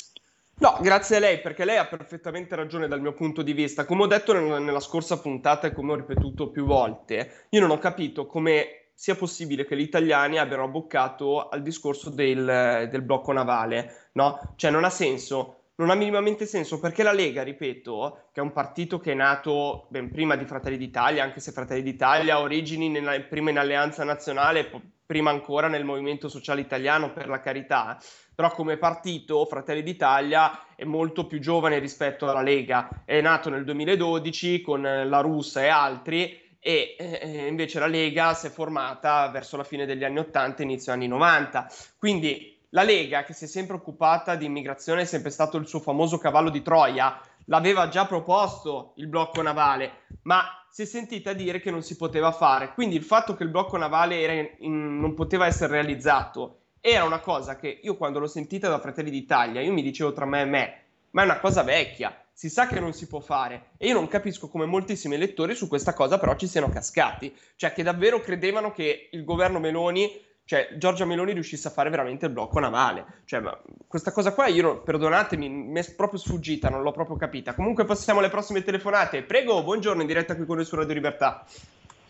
No, 0.57 0.77
grazie 0.81 1.17
a 1.17 1.19
lei, 1.19 1.41
perché 1.41 1.65
lei 1.65 1.77
ha 1.77 1.85
perfettamente 1.85 2.55
ragione 2.55 2.87
dal 2.87 3.01
mio 3.01 3.13
punto 3.13 3.41
di 3.41 3.51
vista. 3.51 3.83
Come 3.83 4.03
ho 4.03 4.07
detto 4.07 4.31
nella, 4.31 4.79
scorsa 4.79 5.19
puntata 5.19 5.67
e 5.67 5.73
come 5.73 5.91
ho 5.91 5.95
ripetuto 5.95 6.49
più 6.49 6.65
volte, 6.65 7.47
io 7.49 7.59
non 7.59 7.71
ho 7.71 7.77
capito 7.77 8.25
come 8.25 8.87
sia 8.93 9.15
possibile 9.15 9.65
che 9.65 9.75
gli 9.75 9.81
italiani 9.81 10.37
abbiano 10.37 10.63
abboccato 10.63 11.49
al 11.49 11.61
discorso 11.61 12.09
del, 12.09 12.87
del 12.89 13.01
blocco 13.01 13.33
navale, 13.33 14.09
no? 14.13 14.53
Cioè 14.55 14.71
non 14.71 14.85
ha 14.85 14.89
senso 14.89 15.64
non 15.77 15.89
ha 15.89 15.95
minimamente 15.95 16.45
senso 16.45 16.79
perché 16.79 17.03
la 17.03 17.11
Lega, 17.11 17.43
ripeto, 17.43 18.29
che 18.31 18.39
è 18.39 18.43
un 18.43 18.53
partito 18.53 18.99
che 18.99 19.11
è 19.11 19.15
nato 19.15 19.87
ben 19.89 20.09
prima 20.09 20.35
di 20.35 20.45
Fratelli 20.45 20.77
d'Italia, 20.77 21.23
anche 21.23 21.39
se 21.39 21.51
Fratelli 21.51 21.83
d'Italia 21.83 22.35
ha 22.35 22.41
origini 22.41 22.89
nella, 22.89 23.19
prima 23.21 23.49
in 23.49 23.57
Alleanza 23.57 24.03
Nazionale, 24.03 24.69
prima 25.05 25.31
ancora 25.31 25.67
nel 25.67 25.83
Movimento 25.83 26.29
Sociale 26.29 26.61
Italiano, 26.61 27.11
per 27.11 27.27
la 27.27 27.41
carità, 27.41 27.97
però 28.33 28.51
come 28.51 28.77
partito 28.77 29.45
Fratelli 29.45 29.83
d'Italia 29.83 30.75
è 30.75 30.85
molto 30.85 31.27
più 31.27 31.39
giovane 31.39 31.79
rispetto 31.79 32.29
alla 32.29 32.41
Lega, 32.41 33.03
è 33.03 33.19
nato 33.19 33.49
nel 33.49 33.65
2012 33.65 34.61
con 34.61 34.81
la 34.81 35.19
Russa 35.19 35.63
e 35.63 35.67
altri 35.67 36.43
e 36.59 36.95
eh, 36.97 37.45
invece 37.47 37.77
la 37.77 37.85
Lega 37.85 38.33
si 38.33 38.47
è 38.47 38.49
formata 38.49 39.29
verso 39.29 39.55
la 39.55 39.63
fine 39.63 39.85
degli 39.85 40.03
anni 40.03 40.17
80, 40.17 40.63
inizio 40.63 40.91
anni 40.91 41.07
90. 41.07 41.69
Quindi 41.99 42.54
la 42.75 42.83
Lega, 42.83 43.23
che 43.23 43.31
si 43.31 43.45
è 43.45 43.47
sempre 43.47 43.77
occupata 43.77 44.35
di 44.35 44.45
immigrazione, 44.45 45.01
è 45.01 45.05
sempre 45.05 45.31
stato 45.31 45.55
il 45.55 45.65
suo 45.65 45.79
famoso 45.79 46.17
cavallo 46.17 46.49
di 46.49 46.61
Troia, 46.61 47.17
l'aveva 47.45 47.87
già 47.87 48.05
proposto 48.05 48.91
il 48.97 49.07
blocco 49.07 49.41
navale, 49.41 50.01
ma 50.23 50.43
si 50.69 50.81
è 50.81 50.85
sentita 50.85 51.31
dire 51.31 51.61
che 51.61 51.71
non 51.71 51.81
si 51.81 51.95
poteva 51.95 52.33
fare. 52.33 52.73
Quindi 52.73 52.97
il 52.97 53.03
fatto 53.03 53.33
che 53.33 53.43
il 53.43 53.49
blocco 53.49 53.77
navale 53.77 54.57
in, 54.59 54.99
non 54.99 55.13
poteva 55.13 55.45
essere 55.45 55.71
realizzato 55.71 56.59
era 56.81 57.05
una 57.05 57.19
cosa 57.19 57.55
che 57.55 57.79
io 57.81 57.95
quando 57.95 58.19
l'ho 58.19 58.27
sentita 58.27 58.67
da 58.67 58.79
Fratelli 58.79 59.09
d'Italia, 59.09 59.61
io 59.61 59.71
mi 59.71 59.81
dicevo 59.81 60.11
tra 60.11 60.25
me 60.25 60.41
e 60.41 60.45
me, 60.45 60.81
ma 61.11 61.21
è 61.21 61.25
una 61.25 61.39
cosa 61.39 61.63
vecchia, 61.63 62.13
si 62.33 62.49
sa 62.49 62.67
che 62.67 62.81
non 62.81 62.91
si 62.91 63.07
può 63.07 63.21
fare 63.21 63.69
e 63.77 63.87
io 63.87 63.93
non 63.93 64.09
capisco 64.09 64.49
come 64.49 64.65
moltissimi 64.65 65.15
elettori 65.15 65.55
su 65.55 65.69
questa 65.69 65.93
cosa 65.93 66.19
però 66.19 66.35
ci 66.35 66.45
siano 66.45 66.69
cascati, 66.69 67.33
cioè 67.55 67.71
che 67.71 67.83
davvero 67.83 68.19
credevano 68.19 68.71
che 68.73 69.07
il 69.13 69.23
governo 69.23 69.59
Meloni 69.59 70.11
cioè 70.45 70.75
Giorgia 70.77 71.05
Meloni 71.05 71.33
riuscisse 71.33 71.67
a 71.67 71.71
fare 71.71 71.89
veramente 71.89 72.27
il 72.27 72.31
blocco 72.31 72.59
navale. 72.59 73.05
Cioè, 73.25 73.41
questa 73.87 74.11
cosa 74.11 74.31
qua 74.33 74.45
io, 74.45 74.81
perdonatemi, 74.83 75.49
mi 75.49 75.79
è 75.79 75.93
proprio 75.95 76.19
sfuggita, 76.19 76.69
non 76.69 76.83
l'ho 76.83 76.91
proprio 76.91 77.17
capita. 77.17 77.55
Comunque 77.55 77.83
passiamo 77.83 78.19
alle 78.19 78.29
prossime 78.29 78.61
telefonate. 78.61 79.23
Prego, 79.23 79.63
buongiorno, 79.63 80.01
in 80.01 80.07
diretta 80.07 80.35
qui 80.35 80.45
con 80.45 80.57
noi 80.57 80.65
su 80.65 80.75
Radio 80.75 80.93
Libertà. 80.93 81.43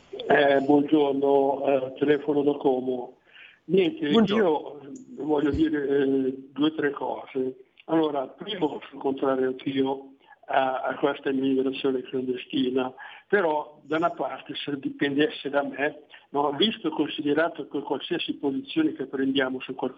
Eh, 0.10 0.60
buongiorno, 0.60 1.66
eh, 1.66 1.94
telefono 1.98 2.44
da 2.44 2.54
Como. 2.58 3.18
Niente, 3.66 4.10
buongiorno. 4.10 4.92
io 5.18 5.24
voglio 5.24 5.52
dire 5.52 5.88
eh, 5.88 6.34
due 6.52 6.68
o 6.68 6.76
tre 6.76 6.92
cose. 6.92 7.56
Allora, 7.86 8.28
primo, 8.28 8.82
sono 8.90 9.02
contrario 9.02 9.48
anch'io 9.48 10.15
a, 10.46 10.82
a 10.82 10.96
questa 10.96 11.30
immigrazione 11.30 12.02
clandestina, 12.02 12.94
però 13.28 13.80
da 13.84 13.98
una 13.98 14.12
parte 14.12 14.56
se 14.56 14.78
dipendesse 14.80 15.50
da 15.50 15.64
me, 15.64 16.04
no, 16.30 16.52
visto 16.54 16.88
e 16.88 16.92
considerato 16.92 17.68
che 17.68 17.82
qualsiasi 17.82 18.36
posizione 18.36 18.94
che 18.94 19.06
prendiamo 19.06 19.60
su 19.62 19.74
quel, 19.76 19.96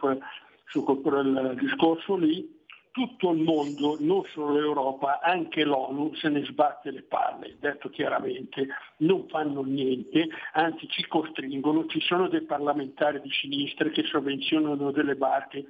su 0.66 0.84
quel 0.84 1.56
discorso 1.60 2.16
lì, 2.16 2.56
tutto 2.98 3.30
il 3.30 3.44
mondo, 3.44 3.96
non 4.00 4.24
solo 4.34 4.54
l'Europa, 4.54 5.20
anche 5.22 5.64
l'ONU 5.64 6.16
se 6.16 6.30
ne 6.30 6.44
sbatte 6.46 6.90
le 6.90 7.04
palle, 7.04 7.58
detto 7.60 7.90
chiaramente, 7.90 8.68
non 8.98 9.28
fanno 9.28 9.62
niente, 9.62 10.28
anzi 10.54 10.88
ci 10.90 11.06
costringono, 11.06 11.86
ci 11.86 12.02
sono 12.02 12.28
dei 12.28 12.42
parlamentari 12.42 13.22
di 13.22 13.30
sinistra 13.30 13.90
che 13.90 14.02
sovvenzionano 14.04 14.90
delle 14.90 15.16
barche 15.16 15.68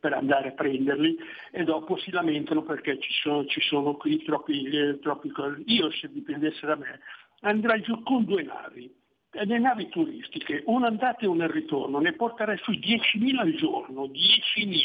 per 0.00 0.14
andare 0.14 0.48
a 0.48 0.52
prenderli 0.52 1.16
e 1.52 1.62
dopo 1.62 1.96
si 1.98 2.10
lamentano 2.10 2.62
perché 2.62 2.98
ci 2.98 3.12
sono, 3.12 3.44
ci 3.44 3.60
sono 3.60 3.94
qui 3.94 4.22
troppi, 4.24 4.64
eh, 4.64 4.98
troppi 4.98 5.30
Io 5.66 5.90
se 5.90 6.10
dipendesse 6.10 6.66
da 6.66 6.76
me 6.76 7.00
andrei 7.40 7.82
giù 7.82 8.02
con 8.02 8.24
due 8.24 8.42
navi, 8.42 8.92
le 9.32 9.58
navi 9.58 9.88
turistiche, 9.88 10.62
un'andata 10.66 11.20
e 11.20 11.26
una 11.26 11.46
ritorno, 11.46 11.98
ne 12.00 12.12
porterei 12.14 12.58
su 12.58 12.72
10.000 12.72 13.36
al 13.36 13.52
giorno, 13.54 14.06
10.000, 14.06 14.76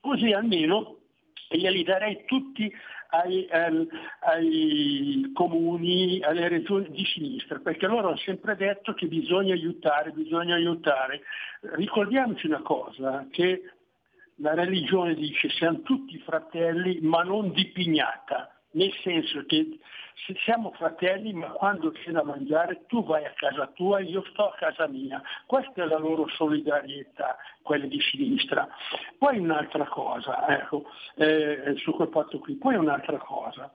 così 0.00 0.32
almeno 0.32 0.96
glieli 1.50 1.84
darei 1.84 2.24
tutti 2.26 2.70
ai, 3.10 3.46
ai, 3.50 3.88
ai, 4.20 5.30
comuni, 5.32 6.20
alle 6.22 6.48
regioni 6.48 6.90
di 6.90 7.04
sinistra, 7.04 7.58
perché 7.58 7.86
loro 7.86 8.08
hanno 8.08 8.16
sempre 8.18 8.56
detto 8.56 8.92
che 8.92 9.06
bisogna 9.06 9.54
aiutare, 9.54 10.10
bisogna 10.10 10.56
aiutare. 10.56 11.22
Ricordiamoci 11.60 12.46
una 12.46 12.60
cosa, 12.60 13.26
che 13.30 13.62
la 14.38 14.54
religione 14.54 15.14
dice 15.14 15.48
siamo 15.50 15.80
tutti 15.80 16.18
fratelli 16.18 17.00
ma 17.00 17.22
non 17.22 17.52
di 17.52 17.66
pignata, 17.66 18.50
nel 18.72 18.92
senso 19.02 19.44
che 19.46 19.78
siamo 20.44 20.72
fratelli 20.72 21.32
ma 21.32 21.48
quando 21.50 21.90
c'è 21.92 22.10
da 22.10 22.22
mangiare 22.22 22.84
tu 22.86 23.04
vai 23.04 23.24
a 23.24 23.32
casa 23.34 23.66
tua 23.68 24.00
e 24.00 24.04
io 24.04 24.24
sto 24.30 24.50
a 24.50 24.54
casa 24.56 24.86
mia. 24.86 25.22
Questa 25.46 25.82
è 25.82 25.86
la 25.86 25.98
loro 25.98 26.28
solidarietà, 26.28 27.36
quella 27.62 27.86
di 27.86 28.00
sinistra. 28.00 28.68
Poi 29.16 29.38
un'altra 29.38 29.86
cosa, 29.86 30.46
ecco, 30.48 30.84
eh, 31.16 31.74
su 31.76 31.92
quel 31.94 32.08
fatto 32.08 32.38
qui, 32.38 32.54
poi 32.56 32.74
un'altra 32.74 33.16
cosa 33.18 33.72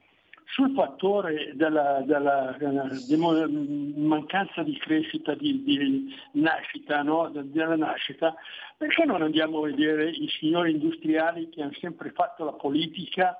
sul 0.53 0.71
fattore 0.75 1.53
della, 1.55 2.03
della, 2.05 2.55
della, 2.59 3.47
mancanza 3.95 4.61
di 4.61 4.77
crescita, 4.77 5.33
di, 5.33 5.63
di 5.63 6.15
nascita, 6.33 7.01
no? 7.01 7.31
della 7.33 7.75
nascita, 7.75 8.35
perché 8.77 9.03
non 9.03 9.23
andiamo 9.23 9.59
a 9.59 9.65
vedere 9.65 10.11
i 10.11 10.27
signori 10.39 10.71
industriali 10.71 11.49
che 11.49 11.63
hanno 11.63 11.73
sempre 11.79 12.11
fatto 12.11 12.45
la 12.45 12.53
politica, 12.53 13.35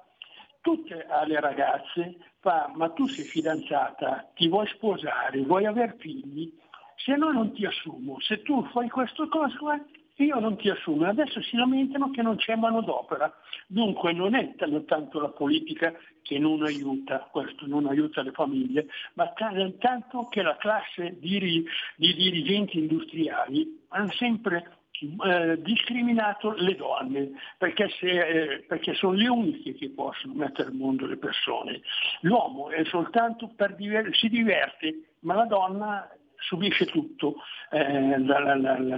tutte 0.62 1.06
alle 1.08 1.40
ragazze, 1.40 2.18
fa, 2.40 2.72
ma 2.74 2.90
tu 2.90 3.06
sei 3.08 3.26
fidanzata, 3.26 4.32
ti 4.34 4.48
vuoi 4.48 4.66
sposare, 4.68 5.40
vuoi 5.44 5.68
avere 5.68 5.96
figli, 6.00 6.52
se 6.96 7.16
no 7.16 7.32
non 7.32 7.54
ti 7.54 7.64
assumo, 7.64 8.20
se 8.22 8.42
tu 8.42 8.64
fai 8.72 8.90
questo 8.90 9.28
cosa, 9.28 9.80
io 10.18 10.40
non 10.40 10.58
ti 10.58 10.70
assumo. 10.70 11.08
Adesso 11.08 11.42
si 11.42 11.56
lamentano 11.56 12.12
che 12.12 12.22
non 12.22 12.36
c'è 12.36 12.56
manodopera. 12.56 13.34
Dunque 13.68 14.14
non 14.14 14.36
è 14.36 14.54
tanto 14.86 15.20
la 15.20 15.30
politica 15.30 15.94
che 16.22 16.40
non 16.40 16.64
aiuta, 16.64 17.28
questo 17.32 17.66
non 17.68 17.88
aiuta 17.88 18.22
le 18.22 18.32
famiglie, 18.32 18.88
ma 19.14 19.34
tanto 19.80 20.28
che 20.30 20.42
la 20.42 20.56
classe 20.58 21.18
di, 21.20 21.66
di 21.96 22.14
dirigenti 22.14 22.80
industriali 22.80 23.82
hanno 23.90 24.12
sempre 24.12 24.78
eh, 25.26 25.62
discriminato 25.62 26.54
le 26.54 26.76
donne, 26.76 27.32
perché, 27.58 27.90
se, 28.00 28.08
eh, 28.08 28.60
perché, 28.62 28.94
sono 28.94 29.14
le 29.14 29.28
uniche 29.28 29.74
che 29.74 29.90
possono 29.90 30.34
mettere 30.34 30.70
al 30.70 30.76
mondo 30.76 31.06
le 31.06 31.18
persone. 31.18 31.82
L'uomo 32.22 32.70
è 32.70 32.84
soltanto 32.86 33.50
per 33.56 33.76
diver- 33.76 34.16
si 34.16 34.30
diverte, 34.30 35.16
ma 35.22 35.36
la 35.36 35.46
donna 35.46 36.10
subisce 36.38 36.86
tutto. 36.86 37.36
Eh, 37.72 38.18
la, 38.20 38.56
la, 38.56 38.56
la, 38.56 38.98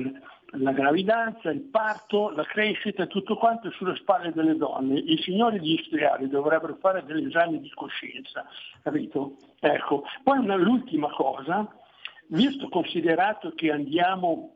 la 0.52 0.72
gravidanza, 0.72 1.50
il 1.50 1.62
parto, 1.62 2.30
la 2.30 2.46
crescita, 2.46 3.08
tutto 3.08 3.36
quanto 3.38 3.68
è 3.68 3.72
sulle 3.72 3.96
spalle 3.96 4.32
delle 4.32 4.56
donne. 4.56 5.00
I 5.00 5.18
signori 5.22 5.58
industriali 5.58 6.28
dovrebbero 6.28 6.78
fare 6.80 7.04
degli 7.04 7.28
esami 7.28 7.60
di 7.60 7.72
coscienza, 7.74 8.46
capito? 8.82 9.38
Ecco. 9.60 10.04
Poi 10.24 10.38
una, 10.38 10.56
l'ultima 10.56 11.10
cosa, 11.10 11.68
visto 12.28 12.70
considerato 12.70 13.52
che 13.56 13.72
andiamo 13.72 14.52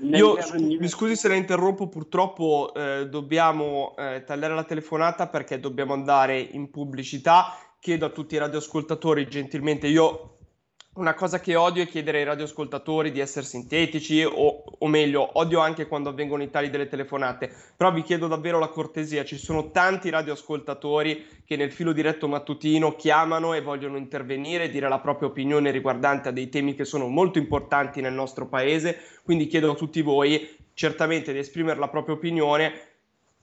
io 0.00 0.36
mi 0.54 0.86
scusi 0.86 1.16
se 1.16 1.26
la 1.26 1.34
interrompo, 1.34 1.88
purtroppo 1.88 2.72
eh, 2.72 3.08
dobbiamo 3.08 3.96
eh, 3.96 4.22
tagliare 4.24 4.54
la 4.54 4.62
telefonata 4.62 5.26
perché 5.26 5.58
dobbiamo 5.58 5.92
andare 5.92 6.38
in 6.38 6.70
pubblicità. 6.70 7.56
Chiedo 7.80 8.06
a 8.06 8.10
tutti 8.10 8.36
i 8.36 8.38
radioascoltatori 8.38 9.26
gentilmente, 9.26 9.88
io 9.88 10.37
una 10.98 11.14
cosa 11.14 11.38
che 11.38 11.54
odio 11.54 11.84
è 11.84 11.86
chiedere 11.86 12.18
ai 12.18 12.24
radioascoltatori 12.24 13.12
di 13.12 13.20
essere 13.20 13.46
sintetici 13.46 14.24
o, 14.24 14.64
o, 14.78 14.86
meglio, 14.88 15.30
odio 15.38 15.60
anche 15.60 15.86
quando 15.86 16.08
avvengono 16.08 16.42
i 16.42 16.50
tagli 16.50 16.70
delle 16.70 16.88
telefonate, 16.88 17.52
però 17.76 17.92
vi 17.92 18.02
chiedo 18.02 18.26
davvero 18.26 18.58
la 18.58 18.66
cortesia, 18.66 19.24
ci 19.24 19.38
sono 19.38 19.70
tanti 19.70 20.10
radioascoltatori 20.10 21.24
che 21.44 21.56
nel 21.56 21.70
filo 21.70 21.92
diretto 21.92 22.26
mattutino 22.26 22.96
chiamano 22.96 23.54
e 23.54 23.62
vogliono 23.62 23.96
intervenire 23.96 24.70
dire 24.70 24.88
la 24.88 24.98
propria 24.98 25.28
opinione 25.28 25.70
riguardante 25.70 26.30
a 26.30 26.32
dei 26.32 26.48
temi 26.48 26.74
che 26.74 26.84
sono 26.84 27.06
molto 27.06 27.38
importanti 27.38 28.00
nel 28.00 28.12
nostro 28.12 28.48
paese, 28.48 28.98
quindi 29.22 29.46
chiedo 29.46 29.70
a 29.70 29.76
tutti 29.76 30.02
voi 30.02 30.56
certamente 30.74 31.32
di 31.32 31.38
esprimere 31.38 31.78
la 31.78 31.88
propria 31.88 32.14
opinione, 32.14 32.87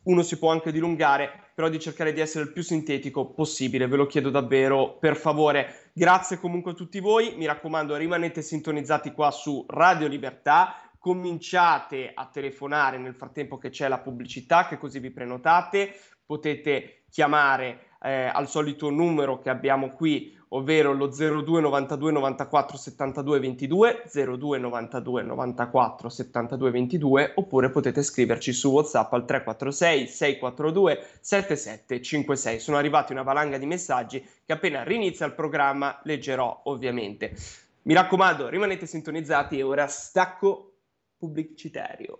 uno 0.06 0.24
si 0.24 0.38
può 0.38 0.52
anche 0.52 0.72
dilungare, 0.72 1.32
però 1.54 1.70
di 1.70 1.80
cercare 1.80 2.14
di 2.14 2.20
essere 2.20 2.46
il 2.46 2.52
più 2.52 2.62
sintetico 2.62 3.32
possibile, 3.32 3.88
ve 3.88 3.96
lo 3.96 4.08
chiedo 4.08 4.30
davvero, 4.30 4.98
per 5.00 5.16
favore. 5.16 5.90
Grazie 5.94 6.38
comunque 6.38 6.72
a 6.72 6.76
tutti 6.76 7.00
voi, 7.00 7.36
mi 7.38 7.46
raccomando 7.46 7.96
rimanete 7.96 8.42
sintonizzati 8.42 9.12
qua 9.12 9.32
su 9.32 9.66
Radio 9.68 10.08
Libertà, 10.08 10.76
cominciate 11.00 12.12
a 12.14 12.26
telefonare 12.26 12.98
nel 12.98 13.16
frattempo 13.16 13.58
che 13.58 13.70
c'è 13.70 13.88
la 13.88 14.00
pubblicità, 14.00 14.68
che 14.68 14.78
così 14.78 15.00
vi 15.00 15.12
prenotate, 15.12 15.94
potete 16.26 17.04
chiamare 17.10 17.85
eh, 18.02 18.30
al 18.32 18.48
solito 18.48 18.90
numero 18.90 19.40
che 19.40 19.50
abbiamo 19.50 19.92
qui, 19.92 20.36
ovvero 20.50 20.94
lo 20.94 21.08
02 21.08 21.62
92 21.62 22.12
94 22.12 22.78
72 22.78 23.40
22, 23.40 24.04
02 24.38 24.58
92 24.60 25.24
94 25.24 26.10
72 26.10 26.72
22, 26.72 27.32
oppure 27.36 27.70
potete 27.70 28.04
scriverci 28.04 28.54
su 28.54 28.72
WhatsApp 28.72 29.14
al 29.14 29.26
346 29.26 30.08
642 30.08 31.08
7756. 31.20 32.60
Sono 32.60 32.78
arrivati 32.78 33.12
una 33.12 33.24
valanga 33.24 33.58
di 33.58 33.66
messaggi 33.66 34.24
che 34.46 34.54
appena 34.54 34.84
rinizia 34.84 35.26
il 35.26 35.34
programma 35.34 36.00
leggerò 36.04 36.62
ovviamente. 36.66 37.34
Mi 37.84 37.94
raccomando, 37.94 38.50
rimanete 38.50 38.86
sintonizzati 38.88 39.60
e 39.60 39.64
ora 39.64 39.88
stacco 39.88 40.74
pubblicitario. 41.18 42.20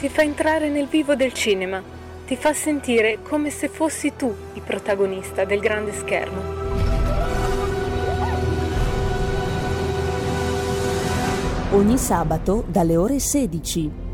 Ti 0.00 0.08
fa 0.08 0.22
entrare 0.22 0.68
nel 0.68 0.88
vivo 0.88 1.14
del 1.14 1.32
cinema, 1.32 1.80
ti 2.26 2.34
fa 2.34 2.52
sentire 2.52 3.20
come 3.22 3.50
se 3.50 3.68
fossi 3.68 4.16
tu 4.16 4.34
il 4.54 4.62
protagonista 4.62 5.44
del 5.44 5.60
grande 5.60 5.92
schermo. 5.92 6.60
ogni 11.72 11.98
sabato 11.98 12.64
dalle 12.66 12.96
ore 12.96 13.18
16. 13.18 14.08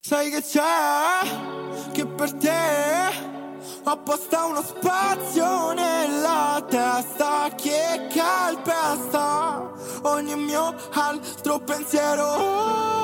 Sai 0.00 0.30
che 0.30 0.42
c'è? 0.42 1.92
Che 1.92 2.06
per 2.06 2.32
te 2.34 3.37
ho 3.84 3.90
apposta 3.90 4.44
uno 4.44 4.62
spazio 4.62 5.72
nella 5.72 6.64
testa 6.68 7.50
che 7.56 8.06
calpesta 8.12 9.70
ogni 10.02 10.36
mio 10.36 10.74
altro 10.92 11.58
pensiero. 11.58 12.96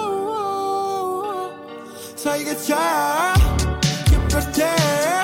Sai 2.15 2.45
che 2.45 2.57
c'è? 2.57 3.33
Che 4.05 4.19
per 4.29 4.47
te 4.47 5.24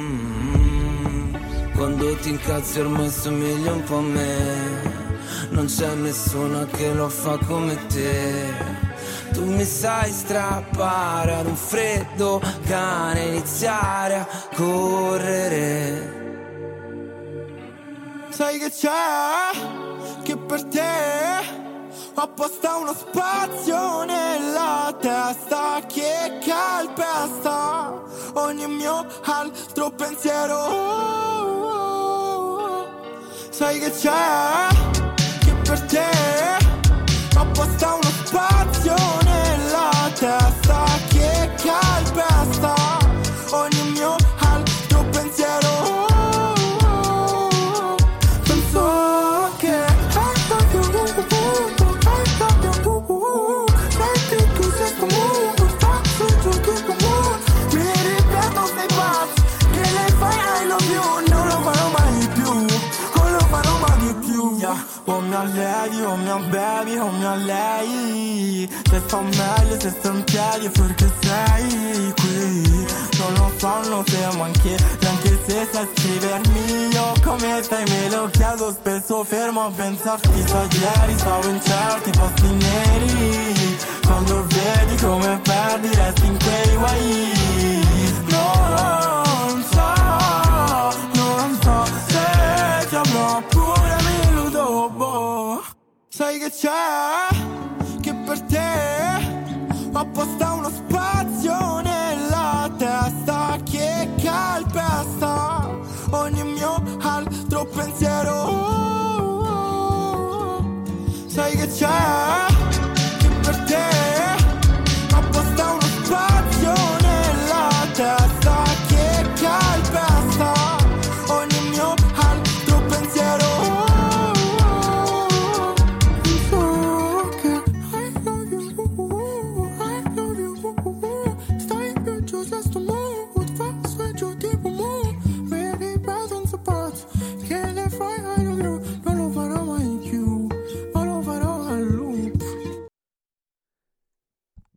Quando 1.81 2.15
ti 2.17 2.29
incazzi 2.29 2.79
ormai 2.79 3.09
somigli 3.09 3.67
un 3.67 3.83
po' 3.83 3.97
a 3.97 4.01
me. 4.01 5.49
Non 5.49 5.65
c'è 5.65 5.95
nessuno 5.95 6.67
che 6.67 6.93
lo 6.93 7.09
fa 7.09 7.39
come 7.39 7.75
te. 7.87 8.53
Tu 9.31 9.43
mi 9.43 9.63
sai 9.63 10.11
strappare 10.11 11.37
ad 11.37 11.47
un 11.47 11.55
freddo 11.55 12.39
cane 12.67 13.23
Iniziare 13.23 14.15
a 14.17 14.27
correre. 14.53 16.19
Sai 18.29 18.59
che 18.59 18.69
c'è? 18.69 20.21
Che 20.21 20.37
per 20.37 20.63
te 20.65 21.60
ho 22.15 22.21
apposta 22.21 22.75
uno 22.77 22.93
spazio 22.93 24.03
nella 24.03 24.95
testa 24.99 25.81
che 25.87 26.39
calpesta 26.45 28.01
ogni 28.33 28.67
mio 28.67 29.05
altro 29.23 29.89
pensiero. 29.91 31.29
Sai 33.49 33.79
che 33.79 33.91
c'è? 33.91 35.00
Sto 69.11 69.21
meglio, 69.21 69.77
se 69.77 69.89
sto 69.89 70.09
in 70.09 70.23
piedi 70.23 70.69
perché 70.69 71.11
sei 71.19 72.13
qui. 72.15 72.87
Non 73.17 73.33
lo 73.33 73.51
sanno 73.57 74.03
se 74.07 74.37
manchi 74.37 74.73
Neanche 75.01 75.39
se 75.45 75.67
sai 75.69 75.87
scrivermi 75.93 76.87
Io. 76.93 77.13
Come 77.21 77.61
stai 77.61 77.83
me 77.89 78.09
lo 78.09 78.29
chiedo 78.29 78.71
spesso 78.71 79.23
Fermo 79.25 79.65
a 79.65 79.71
pensarti. 79.75 80.29
Sa 80.47 80.61
ieri 80.61 81.17
stavo 81.17 81.49
in 81.49 81.61
certi 81.61 82.11
posti 82.11 82.51
neri. 82.51 83.77
Quando 84.05 84.47
vedi 84.47 84.95
come 85.03 85.41
perdi 85.43 85.89
resti 85.93 86.25
in 86.27 86.37
quei 86.39 86.75
guai. 86.77 87.33
Non 88.29 89.63
so, 89.71 89.93
non 91.15 91.59
so 91.61 91.85
se 92.07 92.87
ti 92.87 92.95
avrò 92.95 93.41
pure 93.49 93.95
mi 94.03 94.29
illudo 94.29 94.89
boh. 94.95 95.63
Sai 96.07 96.39
che 96.39 96.49
c'è? 96.49 97.27
Che 98.01 98.13
per 98.13 98.41
te 98.43 99.00
ho 100.01 100.50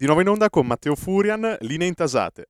Di 0.04 0.10
nuovo 0.10 0.22
in 0.22 0.32
onda 0.34 0.50
con 0.50 0.66
Matteo 0.66 0.96
Furian, 0.96 1.56
linee 1.60 1.88
intasate. 1.88 2.48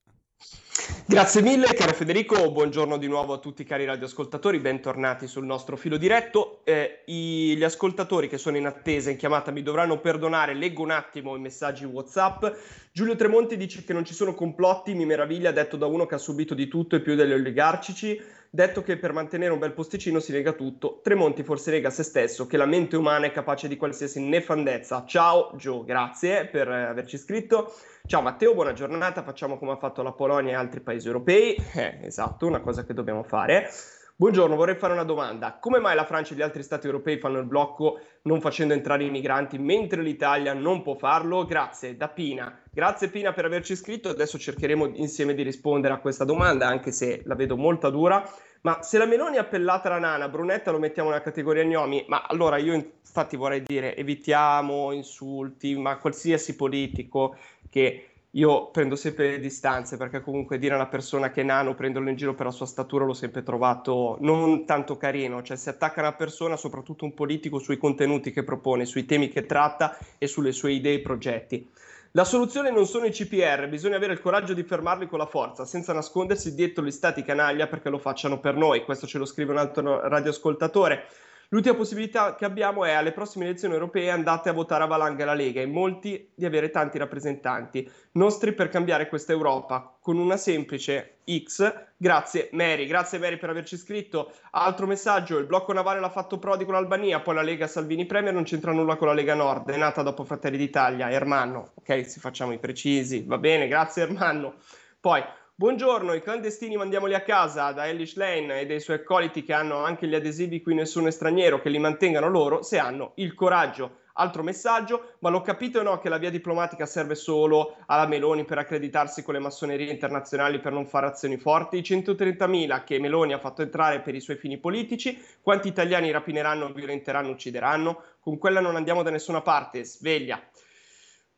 Grazie 1.07 1.41
mille 1.41 1.69
caro 1.69 1.93
Federico, 1.93 2.51
buongiorno 2.51 2.99
di 2.99 3.07
nuovo 3.07 3.33
a 3.33 3.39
tutti 3.39 3.63
i 3.63 3.65
cari 3.65 3.85
radioascoltatori, 3.85 4.59
bentornati 4.59 5.29
sul 5.29 5.45
nostro 5.45 5.77
filo 5.77 5.97
diretto. 5.97 6.63
Eh, 6.65 7.05
i, 7.07 7.55
gli 7.57 7.63
ascoltatori 7.63 8.29
che 8.29 8.39
sono 8.39 8.57
in 8.57 8.67
attesa 8.67 9.11
in 9.11 9.17
chiamata 9.17 9.53
mi 9.53 9.63
dovranno 9.63 10.01
perdonare, 10.01 10.53
leggo 10.55 10.83
un 10.83 10.91
attimo 10.91 11.37
i 11.37 11.41
messaggi 11.41 11.85
WhatsApp. 11.85 12.45
Giulio 12.91 13.15
Tremonti 13.15 13.57
dice 13.57 13.85
che 13.85 13.93
non 13.93 14.05
ci 14.05 14.15
sono 14.15 14.35
complotti, 14.35 14.93
mi 14.93 15.07
meraviglia, 15.07 15.53
detto 15.53 15.77
da 15.77 15.87
uno 15.87 16.07
che 16.07 16.17
ha 16.17 16.19
subito 16.19 16.55
di 16.55 16.67
tutto 16.67 16.97
e 16.97 17.03
più 17.03 17.15
degli 17.15 17.35
oligarcici 17.35 18.21
detto 18.55 18.85
che 18.85 18.97
per 18.99 19.13
mantenere 19.13 19.53
un 19.53 19.59
bel 19.59 19.73
posticino 19.73 20.21
si 20.21 20.31
nega 20.31 20.53
tutto, 20.53 21.01
Tremonti 21.03 21.43
forse 21.43 21.73
nega 21.73 21.91
se 21.91 22.05
stesso 22.05 22.47
che 22.47 22.57
la 22.57 22.67
mente 22.67 22.97
umana 22.97 23.27
è 23.27 23.33
capace 23.33 23.67
di 23.67 23.77
qualsiasi 23.77 24.21
nefandezza. 24.21 25.05
Ciao 25.09 25.51
Gio, 25.57 25.83
grazie 25.83 26.47
per 26.47 26.69
averci 26.69 27.19
scritto. 27.19 27.75
Ciao 28.07 28.23
Matteo, 28.23 28.55
buona 28.55 28.73
giornata, 28.73 29.25
facciamo 29.25 29.59
come 29.59 29.73
ha 29.73 29.77
fatto 29.77 30.03
la 30.03 30.13
Polonia 30.13 30.53
e 30.53 30.55
altri 30.55 30.79
paesi 30.81 31.09
europei. 31.09 31.57
Eh, 31.75 31.99
esatto, 32.03 32.47
una 32.47 32.61
cosa 32.61 32.85
che 32.85 32.95
dobbiamo 32.95 33.25
fare. 33.25 33.69
Buongiorno, 34.17 34.55
vorrei 34.55 34.77
fare 34.77 34.93
una 34.93 35.03
domanda. 35.03 35.59
Come 35.59 35.81
mai 35.81 35.97
la 35.97 36.05
Francia 36.05 36.35
e 36.35 36.37
gli 36.37 36.43
altri 36.43 36.63
stati 36.63 36.87
europei 36.87 37.19
fanno 37.19 37.41
il 37.41 37.47
blocco 37.47 37.99
non 38.23 38.41
facendo 38.41 38.73
entrare 38.73 39.03
i 39.03 39.11
migranti 39.11 39.59
mentre 39.59 40.03
l'Italia 40.03 40.55
non 40.55 40.83
può 40.83 40.95
farlo? 40.95 41.45
Grazie, 41.45 41.97
da 41.97 42.07
Pina. 42.07 42.61
Grazie 42.71 43.09
Pina 43.09 43.33
per 43.33 43.45
averci 43.45 43.75
scritto. 43.75 44.11
Adesso 44.11 44.39
cercheremo 44.39 44.87
insieme 44.95 45.35
di 45.35 45.43
rispondere 45.43 45.95
a 45.95 45.99
questa 45.99 46.25
domanda, 46.25 46.69
anche 46.69 46.93
se 46.93 47.23
la 47.25 47.35
vedo 47.35 47.57
molto 47.57 47.91
dura. 47.91 48.23
Ma 48.61 48.83
se 48.83 48.99
la 48.99 49.05
Meloni 49.05 49.35
è 49.35 49.41
appellata 49.41 49.89
la 49.89 49.99
nana, 49.99 50.29
Brunetta 50.29 50.71
lo 50.71 50.79
mettiamo 50.79 51.09
nella 51.09 51.21
categoria 51.21 51.65
gnomi, 51.65 52.05
ma 52.07 52.25
allora 52.29 52.57
io 52.59 52.73
infatti 52.73 53.35
vorrei 53.35 53.63
dire 53.63 53.97
evitiamo 53.97 54.93
insulti, 54.93 55.77
ma 55.77 55.99
qualsiasi 55.99 56.55
politico 56.55 57.37
che 57.69 58.14
io 58.35 58.71
prendo 58.71 58.97
sempre 58.97 59.31
le 59.31 59.39
distanze 59.39 59.97
perché 59.97 60.21
comunque 60.21 60.59
dire 60.59 60.75
a 60.75 60.77
una 60.77 60.89
persona 60.89 61.31
che 61.31 61.43
è 61.43 61.45
nano, 61.45 61.75
prenderlo 61.75 62.09
in 62.09 62.17
giro 62.17 62.35
per 62.35 62.47
la 62.47 62.53
sua 62.53 62.67
statura, 62.67 63.05
l'ho 63.05 63.15
sempre 63.15 63.43
trovato 63.43 64.17
non 64.21 64.65
tanto 64.67 64.97
carino, 64.97 65.43
cioè 65.43 65.57
si 65.57 65.69
attacca 65.69 66.01
una 66.01 66.15
persona, 66.15 66.57
soprattutto 66.57 67.05
un 67.05 67.15
politico, 67.15 67.59
sui 67.59 67.79
contenuti 67.79 68.33
che 68.33 68.43
propone, 68.43 68.87
sui 68.87 69.05
temi 69.05 69.29
che 69.29 69.47
tratta 69.47 69.97
e 70.19 70.27
sulle 70.27 70.53
sue 70.53 70.73
idee 70.73 70.95
e 70.95 71.01
progetti. 71.01 71.71
La 72.17 72.25
soluzione 72.25 72.71
non 72.71 72.87
sono 72.87 73.07
i 73.07 73.11
CPR, 73.11 73.69
bisogna 73.69 73.97
avere 73.97 74.13
il 74.13 74.21
coraggio 74.21 74.55
di 74.55 74.63
fermarli 74.63 75.07
con 75.07 75.19
la 75.19 75.27
forza, 75.27 75.65
senza 75.65 75.93
nascondersi 75.93 76.55
dietro 76.55 76.85
gli 76.85 76.93
stati 76.93 77.23
canaglia 77.23 77.67
perché 77.67 77.89
lo 77.89 77.99
facciano 77.99 78.39
per 78.39 78.57
noi. 78.57 78.85
Questo 78.85 79.07
ce 79.07 79.19
lo 79.19 79.25
scrive 79.25 79.53
un 79.53 79.59
altro 79.59 80.07
radioascoltatore. 80.09 81.07
L'ultima 81.49 81.77
possibilità 81.77 82.35
che 82.35 82.45
abbiamo 82.45 82.85
è 82.85 82.93
alle 82.93 83.13
prossime 83.13 83.45
elezioni 83.45 83.75
europee 83.75 84.11
andate 84.11 84.49
a 84.49 84.53
votare 84.53 84.85
a 84.85 84.87
valanga 84.87 85.25
la 85.25 85.35
Lega 85.35 85.61
e 85.61 85.67
molti 85.67 86.31
di 86.35 86.45
avere 86.45 86.71
tanti 86.71 86.99
rappresentanti 86.99 87.89
nostri 88.13 88.53
per 88.55 88.69
cambiare 88.69 89.09
questa 89.09 89.33
Europa 89.33 89.97
con 90.01 90.19
una 90.19 90.37
semplice 90.37 91.19
X. 91.25 91.73
Grazie 91.97 92.49
Mary, 92.53 92.87
grazie 92.87 93.19
Mary 93.19 93.37
per 93.37 93.51
averci 93.51 93.77
scritto. 93.77 94.33
Altro 94.51 94.87
messaggio, 94.87 95.39
il 95.39 95.47
blocco 95.47 95.73
navale 95.73 96.01
l'ha 96.01 96.11
fatto 96.11 96.39
Prodi 96.39 96.65
con 96.65 96.75
l'Albania, 96.75 97.21
poi 97.21 97.35
la 97.35 97.43
Lega 97.43 97.67
Salvini 97.67 98.07
Premier 98.07 98.35
non 98.35 98.45
c'entra 98.45 98.73
nulla 98.73 98.97
con 98.97 99.09
la 99.09 99.15
Lega 99.15 99.35
Nord, 99.35 99.71
è 99.71 99.77
nata 99.77 100.03
dopo 100.03 100.25
Fratelli 100.25 100.57
d'Italia, 100.57 101.11
Ermanno. 101.11 101.73
Ok, 101.75 102.07
si 102.09 102.21
facciamo 102.21 102.53
i 102.53 102.59
precisi, 102.59 103.23
va 103.27 103.39
bene, 103.39 103.69
grazie 103.69 104.03
Ermanno. 104.03 104.55
Poi 105.01 105.23
Buongiorno, 105.57 106.15
i 106.15 106.21
clandestini 106.21 106.77
mandiamoli 106.77 107.15
a 107.15 107.23
casa 107.23 107.71
da 107.71 107.87
Ellis 107.87 108.17
Lane 108.17 108.63
e 108.63 108.67
dei 108.67 108.81
suoi 108.81 108.97
accoliti 108.97 109.45
che 109.45 109.53
hanno 109.53 109.85
anche 109.85 110.09
gli 110.09 110.15
adesivi 110.17 110.61
qui 110.61 110.75
nessuno 110.75 111.07
è 111.07 111.13
straniero, 111.13 111.61
che 111.61 111.69
li 111.69 111.79
mantengano 111.79 112.29
loro 112.29 112.65
se 112.65 112.77
hanno 112.77 113.13
il 113.19 113.35
coraggio. 113.35 113.99
Altro 114.15 114.43
messaggio, 114.43 115.13
ma 115.21 115.31
l'ho 115.31 115.43
capito 115.43 115.79
o 115.79 115.83
no 115.85 116.01
che 116.01 116.09
la 116.09 116.19
via 116.19 116.31
diplomatica 116.31 116.87
serve 116.87 117.15
solo 117.15 117.77
alla 117.87 118.09
Meloni 118.09 118.45
per 118.45 118.59
accreditarsi 118.59 119.23
con 119.23 119.35
le 119.35 119.41
massonerie 119.41 119.93
internazionali 119.93 120.59
per 120.59 120.73
non 120.73 120.87
fare 120.87 121.07
azioni 121.07 121.37
forti? 121.37 121.77
I 121.77 121.83
130.000 121.83 122.83
che 122.83 122.99
Meloni 122.99 123.33
ha 123.33 123.39
fatto 123.39 123.63
entrare 123.63 124.01
per 124.01 124.17
i 124.17 124.21
suoi 124.21 124.37
fini 124.37 124.59
politici, 124.59 125.25
quanti 125.41 125.69
italiani 125.69 126.11
rapineranno, 126.11 126.73
violenteranno, 126.73 127.31
uccideranno? 127.31 128.03
Con 128.19 128.39
quella 128.39 128.59
non 128.59 128.75
andiamo 128.75 129.05
da 129.05 129.11
nessuna 129.11 129.41
parte, 129.41 129.85
sveglia. 129.85 130.43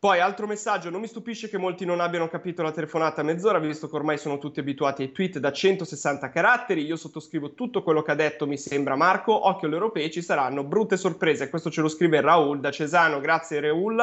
Poi, 0.07 0.21
altro 0.21 0.47
messaggio, 0.47 0.89
non 0.89 1.01
mi 1.01 1.09
stupisce 1.09 1.49
che 1.49 1.59
molti 1.59 1.85
non 1.85 1.99
abbiano 1.99 2.29
capito 2.29 2.63
la 2.63 2.71
telefonata 2.71 3.23
a 3.23 3.25
mezz'ora, 3.25 3.59
visto 3.59 3.89
che 3.89 3.97
ormai 3.97 4.19
sono 4.19 4.39
tutti 4.39 4.61
abituati 4.61 5.03
ai 5.03 5.11
tweet 5.11 5.41
da 5.41 5.51
160 5.51 6.29
caratteri. 6.29 6.85
Io 6.85 6.95
sottoscrivo 6.95 7.55
tutto 7.55 7.83
quello 7.83 8.03
che 8.03 8.13
ha 8.13 8.15
detto, 8.15 8.47
mi 8.47 8.57
sembra 8.57 8.95
Marco. 8.95 9.49
Occhio 9.49 9.67
agli 9.67 9.75
europei, 9.75 10.13
ci 10.13 10.23
saranno 10.23 10.63
brutte 10.63 10.97
sorprese. 10.97 11.51
Questo 11.51 11.73
ce 11.73 11.81
lo 11.81 11.89
scrive 11.89 12.21
Raul 12.21 12.61
da 12.61 12.71
Cesano, 12.71 13.19
grazie 13.19 13.59
Raul. 13.59 13.97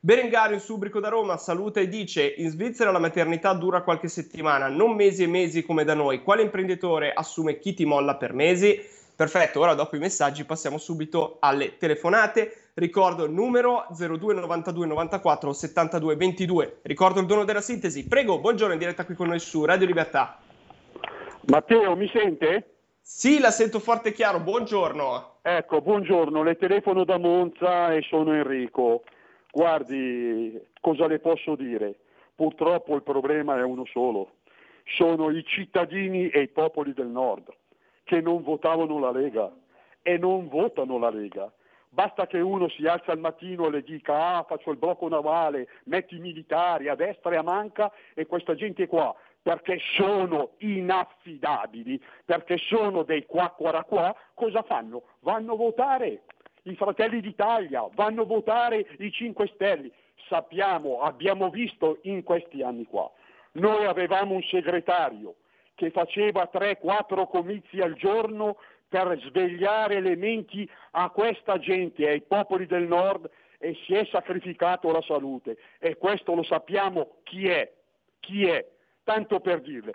Berengario, 0.00 0.58
Subrico 0.58 0.98
da 0.98 1.08
Roma, 1.08 1.36
saluta 1.36 1.78
e 1.78 1.86
dice: 1.86 2.34
In 2.38 2.50
Svizzera 2.50 2.90
la 2.90 2.98
maternità 2.98 3.52
dura 3.52 3.82
qualche 3.82 4.08
settimana, 4.08 4.66
non 4.66 4.96
mesi 4.96 5.22
e 5.22 5.28
mesi 5.28 5.62
come 5.62 5.84
da 5.84 5.94
noi. 5.94 6.24
Quale 6.24 6.42
imprenditore 6.42 7.12
assume 7.12 7.60
chi 7.60 7.74
ti 7.74 7.84
molla 7.84 8.16
per 8.16 8.32
mesi? 8.32 8.76
Perfetto, 9.16 9.60
ora 9.60 9.74
dopo 9.74 9.94
i 9.94 10.00
messaggi 10.00 10.44
passiamo 10.44 10.76
subito 10.76 11.36
alle 11.38 11.76
telefonate. 11.76 12.70
Ricordo 12.74 13.22
il 13.22 13.30
numero 13.30 13.86
02 13.96 14.34
92 14.34 14.86
94 14.86 15.52
72 15.52 16.16
22. 16.16 16.78
Ricordo 16.82 17.20
il 17.20 17.26
dono 17.26 17.44
della 17.44 17.60
sintesi. 17.60 18.08
Prego, 18.08 18.40
buongiorno 18.40 18.72
in 18.72 18.78
diretta 18.80 19.04
qui 19.04 19.14
con 19.14 19.28
noi 19.28 19.38
su 19.38 19.64
Radio 19.64 19.86
Libertà. 19.86 20.40
Matteo, 21.46 21.94
mi 21.94 22.10
sente? 22.12 22.74
Sì, 23.00 23.38
la 23.38 23.52
sento 23.52 23.78
forte 23.78 24.08
e 24.08 24.12
chiaro. 24.12 24.40
Buongiorno. 24.40 25.36
Ecco, 25.42 25.80
buongiorno, 25.80 26.42
le 26.42 26.56
telefono 26.56 27.04
da 27.04 27.16
Monza 27.16 27.94
e 27.94 28.02
sono 28.02 28.34
Enrico. 28.34 29.04
Guardi, 29.52 30.60
cosa 30.80 31.06
le 31.06 31.20
posso 31.20 31.54
dire? 31.54 32.00
Purtroppo 32.34 32.96
il 32.96 33.04
problema 33.04 33.58
è 33.58 33.62
uno 33.62 33.84
solo. 33.92 34.38
Sono 34.96 35.30
i 35.30 35.44
cittadini 35.46 36.30
e 36.30 36.40
i 36.40 36.48
popoli 36.48 36.92
del 36.92 37.06
nord 37.06 37.54
che 38.04 38.20
non 38.20 38.42
votavano 38.42 38.98
la 38.98 39.10
Lega 39.10 39.52
e 40.02 40.18
non 40.18 40.48
votano 40.48 40.98
la 40.98 41.10
Lega 41.10 41.52
Basta 41.94 42.26
che 42.26 42.40
uno 42.40 42.68
si 42.70 42.84
alza 42.86 43.12
al 43.12 43.20
mattino 43.20 43.68
e 43.68 43.70
le 43.70 43.82
dica 43.82 44.36
ah 44.36 44.42
faccio 44.42 44.72
il 44.72 44.78
blocco 44.78 45.06
navale, 45.08 45.68
metti 45.84 46.16
i 46.16 46.18
militari 46.18 46.88
a 46.88 46.96
destra 46.96 47.30
e 47.34 47.36
a 47.36 47.42
manca 47.42 47.92
e 48.14 48.26
questa 48.26 48.56
gente 48.56 48.88
qua 48.88 49.14
perché 49.40 49.78
sono 49.94 50.54
inaffidabili, 50.58 52.02
perché 52.24 52.56
sono 52.56 53.04
dei 53.04 53.26
qua 53.26 53.50
qua 53.50 53.84
qua, 53.84 54.12
cosa 54.34 54.62
fanno? 54.62 55.02
Vanno 55.20 55.52
a 55.52 55.56
votare 55.56 56.22
i 56.62 56.74
Fratelli 56.74 57.20
d'Italia, 57.20 57.86
vanno 57.94 58.22
a 58.22 58.26
votare 58.26 58.84
i 58.98 59.12
5 59.12 59.46
Stelle. 59.54 59.92
Sappiamo, 60.28 61.00
abbiamo 61.00 61.48
visto 61.48 61.98
in 62.02 62.24
questi 62.24 62.62
anni 62.62 62.86
qua, 62.86 63.08
noi 63.52 63.84
avevamo 63.84 64.34
un 64.34 64.42
segretario 64.42 65.34
che 65.74 65.90
faceva 65.90 66.48
3-4 66.52 67.26
comizi 67.28 67.80
al 67.80 67.94
giorno 67.94 68.56
per 68.88 69.18
svegliare 69.26 70.00
le 70.00 70.16
menti 70.16 70.68
a 70.92 71.10
questa 71.10 71.58
gente, 71.58 72.08
ai 72.08 72.22
popoli 72.22 72.66
del 72.66 72.86
nord 72.86 73.28
e 73.58 73.74
si 73.84 73.94
è 73.94 74.06
sacrificato 74.10 74.92
la 74.92 75.02
salute 75.02 75.56
e 75.78 75.96
questo 75.96 76.34
lo 76.34 76.42
sappiamo 76.42 77.16
chi 77.24 77.48
è, 77.48 77.72
chi 78.20 78.46
è, 78.46 78.64
tanto 79.02 79.40
per 79.40 79.62
dirle. 79.62 79.94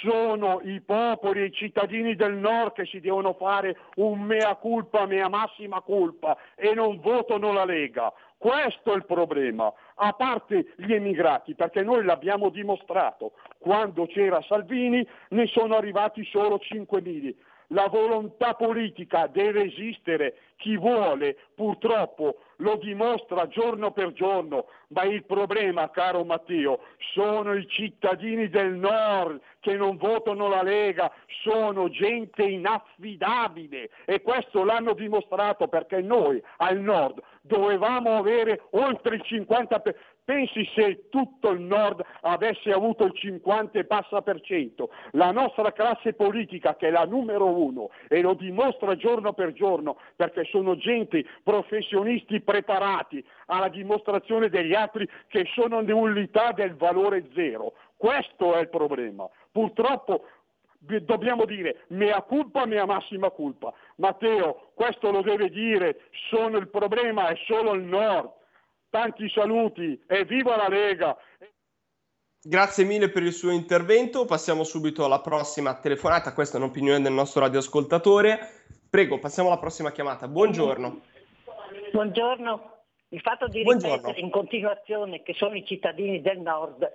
Sono 0.00 0.60
i 0.62 0.80
popoli 0.80 1.40
e 1.40 1.44
i 1.46 1.52
cittadini 1.52 2.14
del 2.14 2.34
nord 2.34 2.72
che 2.72 2.86
si 2.86 3.00
devono 3.00 3.34
fare 3.34 3.76
un 3.96 4.20
mea 4.20 4.54
culpa, 4.54 5.06
mea 5.06 5.28
massima 5.28 5.80
colpa 5.82 6.36
e 6.54 6.72
non 6.72 7.00
votano 7.00 7.52
la 7.52 7.64
Lega. 7.64 8.12
Questo 8.38 8.92
è 8.92 8.96
il 8.96 9.04
problema, 9.04 9.72
a 10.04 10.12
parte 10.14 10.72
gli 10.76 10.92
emigrati, 10.92 11.54
perché 11.54 11.82
noi 11.82 12.04
l'abbiamo 12.04 12.48
dimostrato. 12.48 13.32
Quando 13.58 14.06
c'era 14.06 14.42
Salvini 14.42 15.06
ne 15.28 15.46
sono 15.46 15.76
arrivati 15.76 16.24
solo 16.24 16.60
5.000 16.60 17.34
la 17.72 17.88
volontà 17.88 18.54
politica 18.54 19.26
deve 19.26 19.64
esistere, 19.64 20.34
chi 20.56 20.76
vuole 20.76 21.36
purtroppo 21.54 22.36
lo 22.62 22.76
dimostra 22.76 23.48
giorno 23.48 23.90
per 23.90 24.12
giorno, 24.12 24.66
ma 24.88 25.02
il 25.02 25.24
problema, 25.24 25.90
caro 25.90 26.24
Matteo, 26.24 26.80
sono 27.12 27.54
i 27.54 27.66
cittadini 27.68 28.48
del 28.48 28.74
nord 28.74 29.40
che 29.60 29.76
non 29.76 29.96
votano 29.96 30.48
la 30.48 30.62
Lega, 30.62 31.12
sono 31.42 31.88
gente 31.90 32.44
inaffidabile 32.44 33.90
e 34.04 34.22
questo 34.22 34.64
l'hanno 34.64 34.94
dimostrato 34.94 35.66
perché 35.68 36.00
noi 36.00 36.42
al 36.58 36.78
nord 36.78 37.20
dovevamo 37.42 38.16
avere 38.16 38.62
oltre 38.70 39.16
il 39.16 39.24
50%, 39.24 39.94
Pensi 40.24 40.64
se 40.74 41.08
tutto 41.08 41.50
il 41.50 41.60
nord 41.60 42.04
avesse 42.20 42.70
avuto 42.70 43.04
il 43.04 43.12
50 43.12 43.80
e 43.80 43.84
passa 43.84 44.22
per 44.22 44.40
cento, 44.40 44.90
la 45.12 45.32
nostra 45.32 45.72
classe 45.72 46.12
politica 46.12 46.76
che 46.76 46.88
è 46.88 46.90
la 46.90 47.04
numero 47.04 47.46
uno 47.46 47.90
e 48.08 48.20
lo 48.20 48.34
dimostra 48.34 48.94
giorno 48.94 49.32
per 49.32 49.52
giorno 49.52 49.98
perché 50.14 50.44
sono 50.44 50.76
gente, 50.76 51.24
professionisti 51.42 52.40
preparati 52.40 53.24
alla 53.46 53.68
dimostrazione 53.68 54.48
degli 54.48 54.74
altri 54.74 55.08
che 55.26 55.44
sono 55.54 55.80
nullità 55.80 56.52
del 56.52 56.76
valore 56.76 57.28
zero. 57.34 57.72
Questo 57.96 58.54
è 58.54 58.60
il 58.60 58.68
problema. 58.68 59.28
Purtroppo 59.50 60.24
dobbiamo 60.78 61.46
dire 61.46 61.82
mea 61.88 62.22
culpa, 62.22 62.64
mea 62.64 62.86
massima 62.86 63.30
culpa. 63.30 63.72
Matteo, 63.96 64.70
questo 64.74 65.10
lo 65.10 65.22
deve 65.22 65.50
dire, 65.50 66.02
sono 66.30 66.58
il 66.58 66.68
problema, 66.68 67.26
è 67.26 67.36
solo 67.44 67.74
il 67.74 67.82
nord 67.82 68.40
tanti 68.92 69.30
saluti 69.30 69.98
e 70.06 70.24
viva 70.26 70.54
la 70.54 70.68
Lega! 70.68 71.16
Grazie 72.44 72.84
mille 72.84 73.08
per 73.08 73.22
il 73.22 73.32
suo 73.32 73.50
intervento. 73.50 74.26
Passiamo 74.26 74.64
subito 74.64 75.04
alla 75.04 75.20
prossima 75.20 75.78
telefonata. 75.80 76.34
Questa 76.34 76.58
è 76.58 76.60
un'opinione 76.60 77.00
del 77.00 77.12
nostro 77.12 77.40
radioascoltatore. 77.40 78.38
Prego, 78.90 79.18
passiamo 79.18 79.48
alla 79.48 79.58
prossima 79.58 79.92
chiamata. 79.92 80.28
Buongiorno. 80.28 81.00
Buongiorno. 81.92 82.70
Il 83.08 83.20
fatto 83.20 83.46
di 83.46 83.62
Buongiorno. 83.62 83.96
ripetere 83.96 84.20
in 84.20 84.30
continuazione 84.30 85.22
che 85.22 85.32
sono 85.34 85.54
i 85.54 85.64
cittadini 85.64 86.20
del 86.20 86.40
nord, 86.40 86.90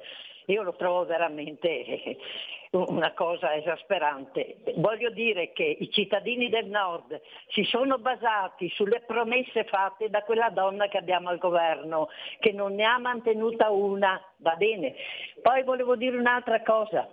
io 0.47 0.63
lo 0.63 0.73
trovo 0.75 1.05
veramente 1.05 2.17
una 2.71 3.13
cosa 3.13 3.55
esasperante. 3.55 4.57
Voglio 4.75 5.09
dire 5.09 5.51
che 5.51 5.63
i 5.63 5.89
cittadini 5.91 6.49
del 6.49 6.67
nord 6.67 7.19
si 7.49 7.63
sono 7.63 7.97
basati 7.97 8.69
sulle 8.69 9.01
promesse 9.05 9.65
fatte 9.65 10.09
da 10.09 10.23
quella 10.23 10.49
donna 10.49 10.87
che 10.87 10.97
abbiamo 10.97 11.29
al 11.29 11.37
governo, 11.37 12.09
che 12.39 12.51
non 12.51 12.75
ne 12.75 12.85
ha 12.85 12.97
mantenuta 12.97 13.69
una, 13.69 14.21
va 14.37 14.55
bene. 14.55 14.95
Poi 15.41 15.63
volevo 15.63 15.95
dire 15.95 16.17
un'altra 16.17 16.61
cosa. 16.61 17.07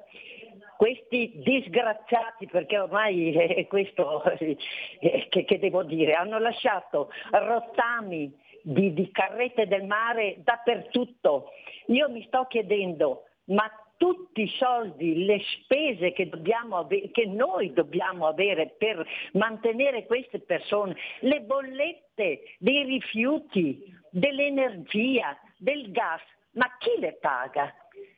Questi 0.76 1.32
disgraziati, 1.36 2.46
perché 2.46 2.78
ormai 2.78 3.32
è 3.32 3.66
questo 3.68 4.22
eh, 4.38 5.28
che 5.28 5.58
devo 5.58 5.82
dire, 5.82 6.14
hanno 6.14 6.38
lasciato 6.38 7.10
rottami 7.30 8.42
di, 8.64 8.94
di 8.94 9.10
carrette 9.10 9.66
del 9.66 9.84
mare 9.84 10.36
dappertutto. 10.42 11.50
Io 11.86 12.08
mi 12.08 12.24
sto 12.26 12.46
chiedendo, 12.48 13.24
ma 13.46 13.70
tutti 13.96 14.42
i 14.42 14.52
soldi, 14.58 15.24
le 15.24 15.40
spese 15.40 16.12
che, 16.12 16.28
dobbiamo 16.28 16.78
ave- 16.78 17.10
che 17.10 17.26
noi 17.26 17.72
dobbiamo 17.72 18.26
avere 18.26 18.74
per 18.76 19.06
mantenere 19.32 20.06
queste 20.06 20.40
persone, 20.40 20.96
le 21.20 21.40
bollette 21.40 22.56
dei 22.58 22.84
rifiuti, 22.84 23.94
dell'energia, 24.10 25.36
del 25.56 25.90
gas, 25.90 26.22
ma 26.52 26.74
chi 26.78 26.98
le 26.98 27.18
paga? 27.20 27.72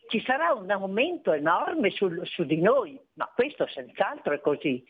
Ci 0.09 0.21
sarà 0.21 0.53
un 0.53 0.71
aumento 0.71 1.33
enorme 1.33 1.91
sul- 1.91 2.25
su 2.27 2.45
di 2.45 2.61
noi, 2.61 2.99
ma 3.15 3.31
questo 3.35 3.67
senz'altro 3.67 4.35
è 4.35 4.41
così. 4.41 4.85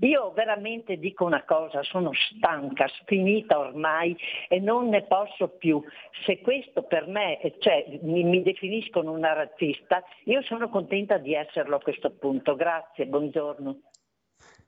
Io 0.00 0.32
veramente 0.32 0.98
dico 0.98 1.24
una 1.24 1.42
cosa, 1.44 1.82
sono 1.82 2.10
stanca, 2.12 2.86
finita 3.06 3.58
ormai 3.58 4.16
e 4.48 4.60
non 4.60 4.88
ne 4.88 5.04
posso 5.04 5.48
più. 5.48 5.82
Se 6.26 6.40
questo 6.40 6.82
per 6.82 7.06
me, 7.06 7.38
cioè 7.60 7.98
mi, 8.02 8.22
mi 8.22 8.42
definiscono 8.42 9.12
una 9.12 9.32
razzista, 9.32 10.02
io 10.24 10.42
sono 10.42 10.68
contenta 10.68 11.16
di 11.16 11.34
esserlo 11.34 11.76
a 11.76 11.80
questo 11.80 12.10
punto. 12.10 12.54
Grazie, 12.56 13.06
buongiorno. 13.06 13.80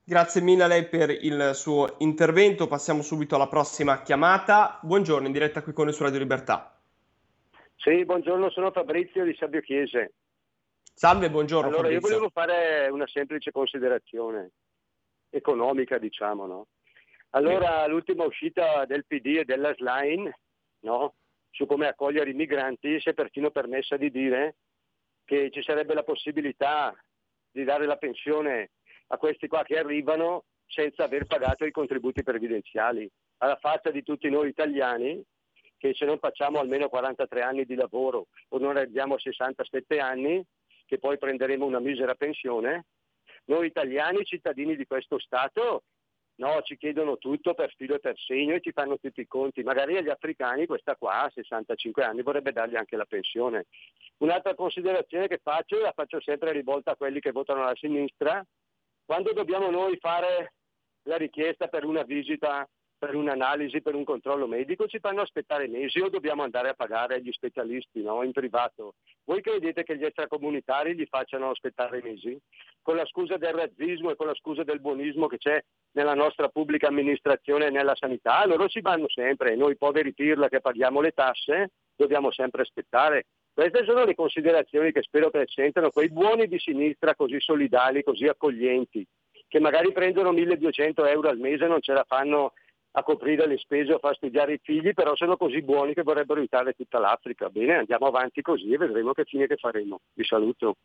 Grazie 0.02 0.40
mille 0.40 0.62
a 0.62 0.66
lei 0.66 0.86
per 0.86 1.10
il 1.10 1.50
suo 1.52 1.96
intervento. 1.98 2.66
Passiamo 2.66 3.02
subito 3.02 3.34
alla 3.34 3.48
prossima 3.48 4.00
chiamata. 4.00 4.78
Buongiorno, 4.80 5.26
in 5.26 5.32
diretta 5.32 5.62
qui 5.62 5.74
con 5.74 5.84
noi 5.84 5.92
su 5.92 6.02
Radio 6.04 6.20
Libertà. 6.20 6.74
Sì, 7.76 8.02
buongiorno, 8.06 8.48
sono 8.48 8.70
Fabrizio 8.70 9.24
di 9.24 9.36
Sabbio 9.38 9.60
Chiese. 9.60 10.14
Salve, 10.94 11.28
buongiorno. 11.28 11.68
Allora, 11.68 11.88
io 11.88 12.00
Fabrizio. 12.00 12.18
volevo 12.18 12.30
fare 12.30 12.88
una 12.88 13.06
semplice 13.06 13.52
considerazione 13.52 14.52
economica, 15.30 15.98
diciamo, 15.98 16.46
no? 16.46 16.66
Allora, 17.30 17.86
l'ultima 17.86 18.24
uscita 18.24 18.84
del 18.86 19.04
PD 19.06 19.38
e 19.38 19.44
della 19.44 19.74
Slime, 19.74 20.38
no? 20.80 21.14
Su 21.50 21.66
come 21.66 21.86
accogliere 21.86 22.30
i 22.30 22.34
migranti, 22.34 23.00
si 23.00 23.10
è 23.10 23.14
perfino 23.14 23.50
permessa 23.50 23.96
di 23.96 24.10
dire 24.10 24.56
che 25.24 25.50
ci 25.50 25.62
sarebbe 25.62 25.94
la 25.94 26.04
possibilità 26.04 26.94
di 27.50 27.64
dare 27.64 27.86
la 27.86 27.96
pensione 27.96 28.70
a 29.08 29.18
questi 29.18 29.46
qua 29.46 29.62
che 29.62 29.78
arrivano 29.78 30.44
senza 30.66 31.04
aver 31.04 31.26
pagato 31.26 31.64
i 31.64 31.70
contributi 31.70 32.22
previdenziali. 32.22 33.10
Alla 33.38 33.56
faccia 33.56 33.90
di 33.90 34.02
tutti 34.02 34.28
noi 34.30 34.48
italiani, 34.48 35.22
che 35.76 35.94
se 35.94 36.04
non 36.04 36.18
facciamo 36.18 36.58
almeno 36.58 36.88
43 36.88 37.42
anni 37.42 37.64
di 37.64 37.74
lavoro 37.74 38.26
o 38.48 38.58
non 38.58 38.76
arriviamo 38.76 39.14
a 39.14 39.18
67 39.18 39.98
anni, 39.98 40.42
che 40.86 40.98
poi 40.98 41.18
prenderemo 41.18 41.64
una 41.64 41.78
misera 41.80 42.14
pensione, 42.14 42.86
noi 43.48 43.66
italiani, 43.66 44.24
cittadini 44.24 44.76
di 44.76 44.86
questo 44.86 45.18
Stato, 45.18 45.84
no, 46.36 46.60
ci 46.62 46.76
chiedono 46.76 47.18
tutto 47.18 47.54
per 47.54 47.72
filo 47.74 47.96
e 47.96 48.00
per 48.00 48.16
segno 48.18 48.54
e 48.54 48.60
ci 48.60 48.72
fanno 48.72 48.98
tutti 48.98 49.20
i 49.20 49.26
conti. 49.26 49.62
Magari 49.62 49.96
agli 49.96 50.08
africani 50.08 50.66
questa 50.66 50.96
qua 50.96 51.22
a 51.22 51.30
65 51.30 52.04
anni 52.04 52.22
vorrebbe 52.22 52.52
dargli 52.52 52.76
anche 52.76 52.96
la 52.96 53.06
pensione. 53.06 53.66
Un'altra 54.18 54.54
considerazione 54.54 55.28
che 55.28 55.40
faccio, 55.42 55.78
la 55.78 55.92
faccio 55.92 56.20
sempre 56.20 56.52
rivolta 56.52 56.92
a 56.92 56.96
quelli 56.96 57.20
che 57.20 57.32
votano 57.32 57.62
alla 57.62 57.76
sinistra, 57.76 58.44
quando 59.04 59.32
dobbiamo 59.32 59.70
noi 59.70 59.96
fare 59.98 60.52
la 61.04 61.16
richiesta 61.16 61.68
per 61.68 61.84
una 61.84 62.02
visita, 62.02 62.68
per 62.98 63.14
un'analisi, 63.14 63.80
per 63.80 63.94
un 63.94 64.04
controllo 64.04 64.46
medico, 64.46 64.88
ci 64.88 64.98
fanno 64.98 65.22
aspettare 65.22 65.68
mesi 65.68 66.00
o 66.00 66.08
dobbiamo 66.08 66.42
andare 66.42 66.70
a 66.70 66.74
pagare 66.74 67.22
gli 67.22 67.30
specialisti 67.30 68.02
no? 68.02 68.22
in 68.22 68.32
privato. 68.32 68.94
Voi 69.24 69.40
credete 69.40 69.84
che 69.84 69.96
gli 69.96 70.04
extracomunitari 70.04 70.94
gli 70.94 71.06
facciano 71.08 71.50
aspettare 71.50 72.00
mesi? 72.02 72.36
Con 72.82 72.96
la 72.96 73.06
scusa 73.06 73.36
del 73.36 73.52
razzismo 73.52 74.10
e 74.10 74.16
con 74.16 74.26
la 74.26 74.34
scusa 74.34 74.64
del 74.64 74.80
buonismo 74.80 75.26
che 75.26 75.38
c'è 75.38 75.62
nella 75.92 76.14
nostra 76.14 76.48
pubblica 76.48 76.88
amministrazione 76.88 77.66
e 77.66 77.70
nella 77.70 77.94
sanità, 77.94 78.44
loro 78.46 78.68
ci 78.68 78.80
vanno 78.80 79.08
sempre 79.08 79.52
e 79.52 79.56
noi 79.56 79.76
poveri 79.76 80.12
pirla 80.12 80.48
che 80.48 80.60
paghiamo 80.60 81.00
le 81.00 81.12
tasse 81.12 81.70
dobbiamo 81.98 82.30
sempre 82.30 82.62
aspettare. 82.62 83.26
Queste 83.52 83.84
sono 83.84 84.04
le 84.04 84.14
considerazioni 84.14 84.92
che 84.92 85.02
spero 85.02 85.30
che 85.30 85.44
sentano 85.46 85.90
quei 85.90 86.08
buoni 86.08 86.46
di 86.46 86.60
sinistra 86.60 87.16
così 87.16 87.40
solidali, 87.40 88.04
così 88.04 88.26
accoglienti, 88.28 89.04
che 89.48 89.58
magari 89.58 89.90
prendono 89.90 90.30
1200 90.30 91.04
euro 91.06 91.28
al 91.28 91.38
mese 91.38 91.64
e 91.64 91.68
non 91.68 91.80
ce 91.80 91.92
la 91.92 92.04
fanno 92.06 92.52
a 92.92 93.02
coprire 93.02 93.46
le 93.46 93.58
spese 93.58 93.92
o 93.92 93.96
a 93.96 93.98
far 93.98 94.16
i 94.20 94.60
figli, 94.62 94.94
però 94.94 95.14
sono 95.14 95.36
così 95.36 95.62
buoni 95.62 95.94
che 95.94 96.02
vorrebbero 96.02 96.40
aiutare 96.40 96.72
tutta 96.72 96.98
l'Africa. 96.98 97.48
Bene, 97.48 97.76
andiamo 97.76 98.06
avanti 98.06 98.42
così 98.42 98.72
e 98.72 98.78
vedremo 98.78 99.12
che 99.12 99.24
fine 99.24 99.46
che 99.46 99.56
faremo. 99.56 100.00
Vi 100.14 100.24
saluto. 100.24 100.76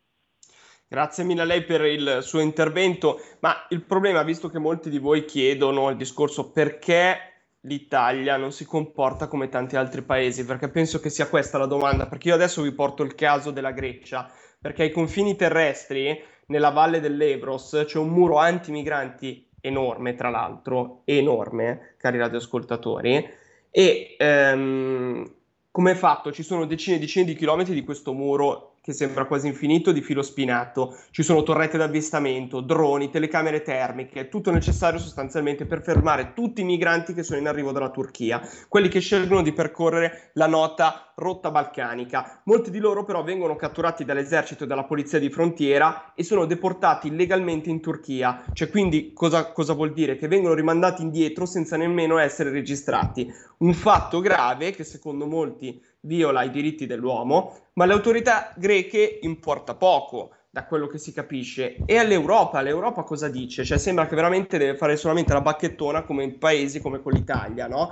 Grazie 0.86 1.24
mille 1.24 1.40
a 1.40 1.44
lei 1.44 1.64
per 1.64 1.82
il 1.86 2.18
suo 2.20 2.40
intervento, 2.40 3.18
ma 3.40 3.66
il 3.70 3.82
problema, 3.82 4.22
visto 4.22 4.48
che 4.48 4.58
molti 4.58 4.90
di 4.90 4.98
voi 4.98 5.24
chiedono 5.24 5.90
il 5.90 5.96
discorso 5.96 6.52
perché 6.52 7.32
l'Italia 7.62 8.36
non 8.36 8.52
si 8.52 8.66
comporta 8.66 9.26
come 9.26 9.48
tanti 9.48 9.76
altri 9.76 10.02
paesi, 10.02 10.44
perché 10.44 10.68
penso 10.68 11.00
che 11.00 11.08
sia 11.08 11.28
questa 11.28 11.58
la 11.58 11.66
domanda, 11.66 12.06
perché 12.06 12.28
io 12.28 12.34
adesso 12.34 12.62
vi 12.62 12.72
porto 12.72 13.02
il 13.02 13.14
caso 13.14 13.50
della 13.50 13.72
Grecia, 13.72 14.30
perché 14.60 14.82
ai 14.82 14.90
confini 14.90 15.34
terrestri, 15.34 16.22
nella 16.46 16.70
valle 16.70 17.00
dell'Ebros, 17.00 17.84
c'è 17.86 17.98
un 17.98 18.10
muro 18.10 18.36
anti-migranti 18.36 19.48
enorme, 19.64 20.14
tra 20.14 20.28
l'altro, 20.28 21.00
enorme, 21.04 21.94
cari 21.96 22.18
radioascoltatori, 22.18 23.26
e 23.70 24.14
ehm, 24.18 25.34
come 25.70 25.94
fatto? 25.94 26.30
Ci 26.30 26.42
sono 26.42 26.66
decine 26.66 26.96
e 26.96 27.00
decine 27.00 27.24
di 27.24 27.34
chilometri 27.34 27.74
di 27.74 27.82
questo 27.82 28.12
muro 28.12 28.73
che 28.84 28.92
sembra 28.92 29.24
quasi 29.24 29.46
infinito 29.46 29.92
di 29.92 30.02
filo 30.02 30.20
spinato, 30.20 30.98
ci 31.10 31.22
sono 31.22 31.42
torrette 31.42 31.78
d'avvistamento, 31.78 32.60
droni, 32.60 33.08
telecamere 33.08 33.62
termiche, 33.62 34.28
tutto 34.28 34.50
necessario 34.50 34.98
sostanzialmente 34.98 35.64
per 35.64 35.80
fermare 35.80 36.34
tutti 36.34 36.60
i 36.60 36.64
migranti 36.64 37.14
che 37.14 37.22
sono 37.22 37.38
in 37.38 37.48
arrivo 37.48 37.72
dalla 37.72 37.88
Turchia, 37.88 38.46
quelli 38.68 38.88
che 38.88 39.00
scelgono 39.00 39.40
di 39.40 39.54
percorrere 39.54 40.32
la 40.34 40.46
nota 40.46 41.14
rotta 41.14 41.50
balcanica. 41.50 42.42
Molti 42.44 42.70
di 42.70 42.78
loro 42.78 43.04
però 43.04 43.22
vengono 43.22 43.56
catturati 43.56 44.04
dall'esercito 44.04 44.64
e 44.64 44.66
dalla 44.66 44.84
polizia 44.84 45.18
di 45.18 45.30
frontiera 45.30 46.12
e 46.14 46.22
sono 46.22 46.44
deportati 46.44 47.08
illegalmente 47.08 47.70
in 47.70 47.80
Turchia. 47.80 48.44
Cioè 48.52 48.68
quindi 48.68 49.14
cosa, 49.14 49.50
cosa 49.52 49.72
vuol 49.72 49.94
dire? 49.94 50.16
Che 50.16 50.28
vengono 50.28 50.52
rimandati 50.52 51.00
indietro 51.00 51.46
senza 51.46 51.78
nemmeno 51.78 52.18
essere 52.18 52.50
registrati. 52.50 53.32
Un 53.58 53.72
fatto 53.72 54.20
grave 54.20 54.72
che 54.72 54.84
secondo 54.84 55.26
molti 55.26 55.80
viola 56.04 56.42
i 56.42 56.50
diritti 56.50 56.86
dell'uomo, 56.86 57.56
ma 57.74 57.84
alle 57.84 57.92
autorità 57.92 58.52
greche 58.56 59.18
importa 59.22 59.74
poco 59.74 60.30
da 60.50 60.64
quello 60.66 60.86
che 60.86 60.98
si 60.98 61.12
capisce. 61.12 61.76
E 61.84 61.98
all'Europa, 61.98 62.60
l'Europa 62.60 63.02
cosa 63.02 63.28
dice? 63.28 63.64
Cioè 63.64 63.76
sembra 63.76 64.06
che 64.06 64.14
veramente 64.14 64.56
deve 64.56 64.76
fare 64.76 64.96
solamente 64.96 65.32
la 65.32 65.40
bacchettona 65.40 66.02
come 66.02 66.22
in 66.22 66.38
paesi 66.38 66.80
come 66.80 67.02
con 67.02 67.12
l'Italia, 67.12 67.66
no? 67.66 67.90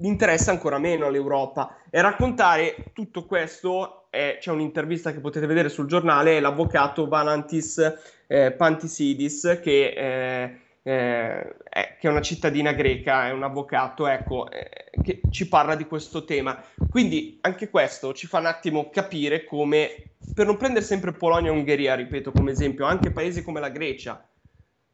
interessa 0.00 0.50
ancora 0.50 0.78
meno 0.78 1.06
all'Europa. 1.06 1.76
E 1.90 2.00
raccontare 2.00 2.76
tutto 2.92 3.24
questo, 3.24 4.06
è, 4.10 4.36
c'è 4.40 4.50
un'intervista 4.50 5.12
che 5.12 5.20
potete 5.20 5.46
vedere 5.46 5.68
sul 5.68 5.86
giornale, 5.86 6.40
l'avvocato 6.40 7.08
Valantis 7.08 7.78
eh, 8.26 8.52
Pantisidis, 8.52 9.60
che, 9.62 9.94
eh, 9.96 10.60
eh, 10.88 11.56
che 11.98 12.06
è 12.06 12.08
una 12.08 12.20
cittadina 12.20 12.70
greca, 12.72 13.26
è 13.26 13.32
un 13.32 13.42
avvocato, 13.42 14.06
ecco, 14.06 14.48
eh, 14.48 14.70
che 15.02 15.20
ci 15.30 15.48
parla 15.48 15.74
di 15.74 15.84
questo 15.84 16.24
tema. 16.24 16.62
Quindi 16.88 17.38
anche 17.40 17.70
questo 17.70 18.14
ci 18.14 18.28
fa 18.28 18.38
un 18.38 18.46
attimo 18.46 18.88
capire 18.90 19.42
come, 19.42 20.12
per 20.32 20.46
non 20.46 20.56
prendere 20.56 20.84
sempre 20.84 21.10
Polonia 21.10 21.50
e 21.50 21.54
Ungheria, 21.54 21.96
ripeto 21.96 22.30
come 22.30 22.52
esempio, 22.52 22.84
anche 22.84 23.10
paesi 23.10 23.42
come 23.42 23.58
la 23.58 23.68
Grecia 23.68 24.24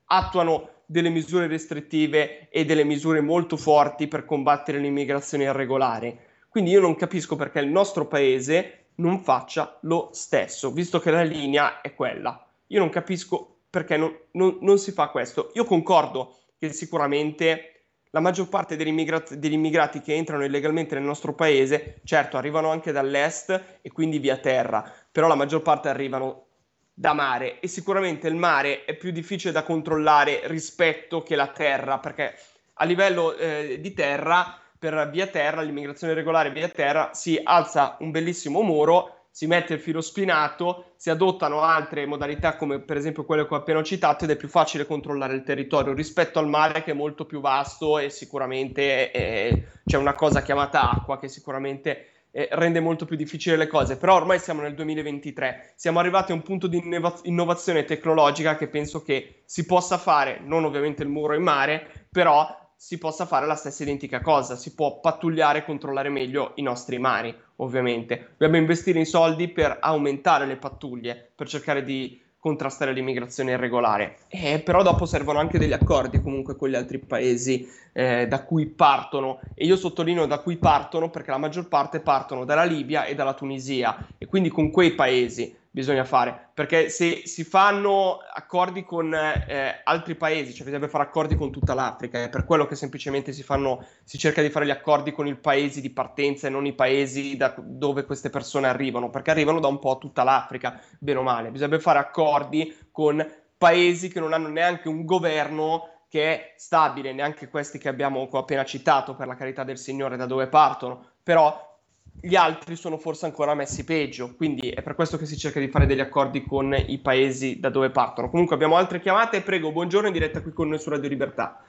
attuano 0.07 0.71
delle 0.87 1.11
misure 1.11 1.47
restrittive 1.47 2.49
e 2.49 2.65
delle 2.65 2.85
misure 2.85 3.21
molto 3.21 3.59
forti 3.59 4.09
per 4.09 4.25
combattere 4.25 4.79
l'immigrazione 4.79 5.45
irregolare. 5.45 6.17
Quindi 6.49 6.71
io 6.71 6.81
non 6.81 6.97
capisco 6.97 7.37
perché 7.37 7.61
il 7.61 7.69
nostro 7.69 8.07
paese 8.07 8.87
non 8.97 9.21
faccia 9.21 9.79
lo 9.83 10.09
stesso, 10.13 10.73
visto 10.73 11.01
che 11.01 11.11
la 11.11 11.23
linea 11.23 11.83
è 11.83 11.95
quella. 11.95 12.47
Io 12.69 12.79
non 12.79 12.89
capisco 12.89 13.52
perché 13.73 13.97
non, 13.97 14.15
non, 14.33 14.59
non 14.61 14.77
si 14.77 14.93
fa 14.93 15.09
questo. 15.09 15.51
Io 15.55 15.65
concordo 15.65 16.37
che 16.59 16.75
sicuramente 16.75 17.87
la 18.11 18.21
maggior 18.21 18.51
parte 18.51 18.77
degli, 18.77 18.89
immigrati, 18.89 19.39
degli 19.39 19.55
immigrati 19.55 20.03
che 20.03 20.15
entrano 20.15 20.45
illegalmente 20.45 20.95
nel 20.95 21.05
nostro 21.05 21.33
paese, 21.33 22.01
certo, 22.05 22.37
arrivano 22.37 22.71
anche 22.71 22.93
dall'est 22.93 23.79
e 23.81 23.91
quindi 23.91 24.19
via 24.19 24.37
terra, 24.37 24.85
però 25.11 25.27
la 25.27 25.35
maggior 25.35 25.63
parte 25.63 25.89
arrivano 25.89 26.49
da 26.93 27.15
mare 27.15 27.61
e 27.61 27.67
sicuramente 27.67 28.29
il 28.29 28.35
mare 28.35 28.85
è 28.85 28.95
più 28.95 29.11
difficile 29.11 29.55
da 29.55 29.63
controllare 29.63 30.43
rispetto 30.45 31.23
che 31.23 31.35
la 31.35 31.49
terra, 31.49 31.99
perché 31.99 32.35
a 32.75 32.85
livello 32.85 33.35
eh, 33.37 33.79
di 33.81 33.95
terra, 33.95 34.61
per 34.79 35.09
via 35.11 35.29
terra, 35.29 35.63
l'immigrazione 35.63 36.13
regolare 36.13 36.51
via 36.51 36.69
terra, 36.69 37.15
si 37.15 37.41
alza 37.43 37.97
un 38.01 38.11
bellissimo 38.11 38.61
muro 38.61 39.22
si 39.33 39.47
mette 39.47 39.75
il 39.75 39.81
filo 39.81 40.03
spinato, 40.03 40.93
si 40.97 41.09
adottano 41.09 41.63
altre 41.63 42.05
modalità 42.05 42.55
come 42.55 42.81
per 42.81 42.99
esempio 42.99 43.25
quelle 43.25 43.47
che 43.49 43.55
ho 43.55 43.57
appena 43.57 43.83
citato 43.83 44.25
ed 44.25 44.31
è 44.31 44.37
più 44.37 44.47
facile 44.47 44.87
controllare 44.87 45.35
il 45.35 45.43
territorio 45.43 45.95
rispetto 45.95 46.39
al 46.39 46.49
mare 46.49 46.85
che 46.85 46.91
è 46.91 46.95
molto 46.95 47.25
più 47.25 47.41
vasto 47.41 47.99
e 47.99 48.11
sicuramente 48.11 49.11
eh, 49.11 49.67
c'è 49.87 49.97
una 49.97 50.13
cosa 50.13 50.43
chiamata 50.43 50.91
acqua 50.91 51.19
che 51.19 51.29
sicuramente 51.29 52.09
eh, 52.31 52.49
rende 52.53 52.81
molto 52.81 53.05
più 53.05 53.17
difficile 53.17 53.57
le 53.57 53.67
cose, 53.67 53.97
però 53.97 54.17
ormai 54.17 54.39
siamo 54.39 54.63
nel 54.63 54.75
2023, 54.75 55.75
siamo 55.77 55.99
arrivati 55.99 56.33
a 56.33 56.35
un 56.35 56.43
punto 56.43 56.67
di 56.67 56.79
innova- 56.79 57.21
innovazione 57.25 57.85
tecnologica 57.85 58.57
che 58.57 58.69
penso 58.69 59.03
che 59.03 59.43
si 59.47 59.65
possa 59.65 59.99
fare, 59.99 60.41
non 60.43 60.65
ovviamente 60.65 61.03
il 61.03 61.09
muro 61.09 61.35
in 61.35 61.43
mare, 61.43 62.07
però 62.11 62.62
si 62.85 62.99
possa 62.99 63.27
fare 63.27 63.47
la 63.47 63.55
stessa 63.55 63.85
identica 63.85 64.21
cosa, 64.21 64.57
si 64.57 64.75
può 64.75 64.99
pattugliare 64.99 65.61
e 65.61 65.65
controllare 65.65 66.09
meglio 66.09 66.51
i 66.57 66.63
nostri 66.63 66.99
mari, 66.99 67.33
ovviamente. 67.57 68.31
Dobbiamo 68.33 68.57
investire 68.57 68.99
in 68.99 69.07
soldi 69.07 69.47
per 69.47 69.79
aumentare 69.81 70.47
le 70.47 70.57
pattuglie, 70.57 71.31
per 71.33 71.47
cercare 71.47 71.85
di 71.85 72.21
contrastare 72.41 72.93
l'immigrazione 72.93 73.53
irregolare. 73.53 74.17
Eh, 74.27 74.59
però 74.59 74.83
dopo 74.83 75.07
servono 75.07 75.39
anche 75.39 75.61
degli 75.61 75.73
accordi 75.73 76.21
comunque 76.21 76.57
con 76.57 76.71
gli 76.71 76.75
altri 76.75 76.99
paesi 76.99 77.69
eh, 77.93 78.27
da 78.27 78.43
cui 78.43 78.67
partono 78.67 79.39
e 79.55 79.65
io 79.65 79.77
sottolineo 79.77 80.27
da 80.27 80.41
cui 80.41 80.57
partono 80.57 81.09
perché 81.09 81.31
la 81.31 81.39
maggior 81.39 81.69
parte 81.69 82.01
partono 82.01 82.45
dalla 82.45 82.65
Libia 82.65 83.05
e 83.05 83.15
dalla 83.15 83.35
Tunisia 83.35 84.09
e 84.19 84.27
quindi 84.27 84.49
con 84.49 84.73
quei 84.73 84.97
paesi 84.97 85.57
bisogna 85.75 86.05
fare, 86.05 86.51
perché 86.53 86.91
se 86.91 87.23
si 87.25 87.45
fanno 87.45 88.19
accordi 88.19 88.85
con 88.85 89.13
eh, 89.15 89.81
altri 89.83 90.15
paesi, 90.17 90.53
cioè 90.53 90.67
bisogna 90.67 90.87
fare 90.87 91.05
accordi 91.05 91.35
con 91.35 91.51
tutta 91.51 91.73
l'Africa, 91.73 92.23
è 92.23 92.29
per 92.29 92.45
quello 92.45 92.67
che 92.67 92.77
semplicemente 92.77 93.33
si, 93.33 93.43
fanno, 93.43 93.83
si 94.05 94.19
cerca 94.19 94.43
di 94.43 94.51
fare 94.51 94.67
gli 94.67 94.71
accordi 94.71 95.13
con 95.13 95.27
i 95.27 95.35
paesi 95.35 95.81
di 95.81 95.89
partenza 95.89 96.47
e 96.47 96.51
non 96.51 96.67
i 96.67 96.75
paesi 96.75 97.39
da 97.39 97.55
dove 97.57 98.05
queste 98.05 98.29
persone 98.29 98.69
arrivano, 98.69 99.09
perché 99.09 99.31
arrivano 99.31 99.61
da 99.61 99.69
un 99.69 99.79
po' 99.79 99.97
tutta 99.97 100.25
l'Africa, 100.25 100.79
bene 100.99 101.19
o 101.19 101.23
male, 101.23 101.51
bisogna 101.51 101.79
fare 101.79 101.99
accordi 101.99 102.77
con 102.91 103.27
paesi 103.57 104.11
che 104.11 104.21
non 104.21 104.35
hanno 104.35 104.49
neanche 104.49 104.89
un 104.89 105.07
governo 105.07 105.89
che 106.07 106.35
è 106.35 106.55
stabile, 106.59 107.15
neanche 107.15 107.49
questi 107.49 107.79
che 107.79 107.89
abbiamo 107.89 108.29
appena 108.31 108.67
citato, 108.67 109.15
per 109.15 109.27
la 109.27 109.35
carità 109.35 109.65
del 109.65 109.79
Signore, 109.79 110.19
da 110.19 110.27
dove 110.27 110.49
partono, 110.49 111.13
però 111.23 111.72
gli 112.21 112.37
altri 112.37 112.77
sono 112.77 112.99
forse 112.99 113.27
ancora 113.27 113.55
messi 113.55 113.85
peggio, 113.85 114.35
quindi 114.37 114.71
è 114.71 114.83
per 114.83 114.95
questo 114.95 115.17
che 115.17 115.27
si 115.27 115.37
cerca 115.37 115.59
di 115.59 115.69
fare 115.69 115.87
degli 115.87 116.01
accordi 116.01 116.45
con 116.45 116.73
i 116.75 116.99
paesi 116.99 117.59
da 117.59 117.69
dove 117.69 117.91
partono. 117.91 118.31
Comunque 118.31 118.55
abbiamo 118.55 118.77
altre 118.77 119.01
chiamate, 119.01 119.43
prego, 119.43 119.73
buongiorno 119.73 120.07
in 120.07 120.13
diretta 120.13 120.41
qui 120.41 120.53
con 120.53 120.69
noi 120.69 120.79
su 120.79 120.91
Radio 120.91 121.09
Libertà. 121.09 121.65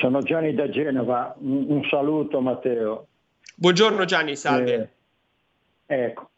Sono 0.00 0.22
Gianni 0.22 0.54
da 0.54 0.68
Genova, 0.70 1.34
un, 1.38 1.84
saluto 1.90 2.40
Matteo. 2.40 3.06
Buongiorno 3.54 4.04
Gianni, 4.06 4.34
salve. 4.34 4.92
Eh, 5.86 6.04
ecco, 6.04 6.30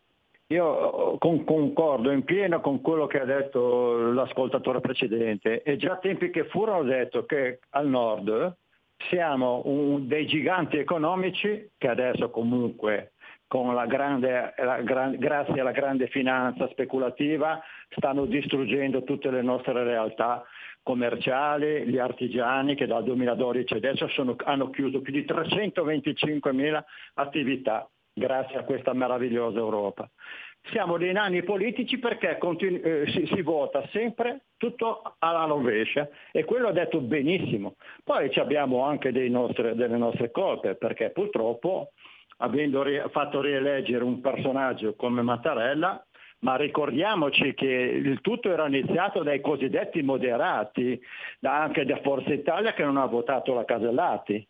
io 0.48 1.16
con, 1.18 1.44
concordo 1.44 2.10
in 2.10 2.24
pieno 2.24 2.60
con 2.60 2.80
quello 2.80 3.06
che 3.06 3.20
ha 3.20 3.24
detto 3.24 4.10
l'ascoltatore 4.12 4.80
precedente. 4.80 5.62
È 5.62 5.76
già 5.76 5.96
tempi 5.96 6.30
che 6.30 6.44
furono 6.46 6.82
detto 6.82 7.24
che 7.24 7.60
al 7.70 7.88
nord 7.88 8.56
siamo 9.08 9.62
un, 9.66 10.06
dei 10.06 10.26
giganti 10.26 10.78
economici 10.78 11.70
che 11.76 11.88
adesso 11.88 12.30
comunque 12.30 13.12
la 13.48 13.86
grande, 13.86 14.54
la, 14.56 14.82
gran, 14.82 15.16
grazie 15.16 15.60
alla 15.60 15.70
grande 15.70 16.08
finanza 16.08 16.68
speculativa 16.68 17.62
stanno 17.90 18.24
distruggendo 18.24 19.04
tutte 19.04 19.30
le 19.30 19.42
nostre 19.42 19.84
realtà 19.84 20.42
commerciali, 20.82 21.86
gli 21.86 21.98
artigiani 21.98 22.74
che 22.74 22.86
dal 22.86 23.04
2012 23.04 23.74
adesso 23.74 24.08
sono, 24.08 24.36
hanno 24.44 24.70
chiuso 24.70 25.00
più 25.00 25.12
di 25.12 25.24
325 25.24 26.52
mila 26.52 26.84
attività 27.14 27.88
grazie 28.12 28.58
a 28.58 28.64
questa 28.64 28.92
meravigliosa 28.92 29.58
Europa 29.58 30.08
siamo 30.70 30.98
dei 30.98 31.12
nani 31.12 31.42
politici 31.42 31.98
perché 31.98 32.38
continu- 32.38 32.84
eh, 32.84 33.06
si, 33.08 33.26
si, 33.26 33.42
vota 33.42 33.86
sempre 33.92 34.46
tutto 34.56 35.16
alla 35.18 35.44
rovescia 35.44 36.08
e 36.32 36.44
quello 36.44 36.68
ha 36.68 36.72
detto 36.72 37.00
benissimo. 37.00 37.76
Poi 38.02 38.30
abbiamo 38.36 38.84
anche 38.84 39.10
nostre, 39.28 39.74
delle 39.74 39.96
nostre 39.96 40.30
colpe 40.30 40.74
perché 40.74 41.10
purtroppo 41.10 41.90
avendo 42.38 42.82
ri- 42.82 43.02
fatto 43.10 43.40
rieleggere 43.40 44.04
un 44.04 44.20
personaggio 44.20 44.94
come 44.94 45.22
Mattarella, 45.22 46.04
ma 46.40 46.56
ricordiamoci 46.56 47.54
che 47.54 47.66
il 47.66 48.20
tutto 48.20 48.52
era 48.52 48.66
iniziato 48.66 49.22
dai 49.22 49.40
cosiddetti 49.40 50.02
moderati, 50.02 51.00
anche 51.40 51.84
da 51.84 51.98
Forza 52.02 52.32
Italia 52.32 52.74
che 52.74 52.84
non 52.84 52.98
ha 52.98 53.06
votato 53.06 53.54
la 53.54 53.64
Casellati. 53.64 54.46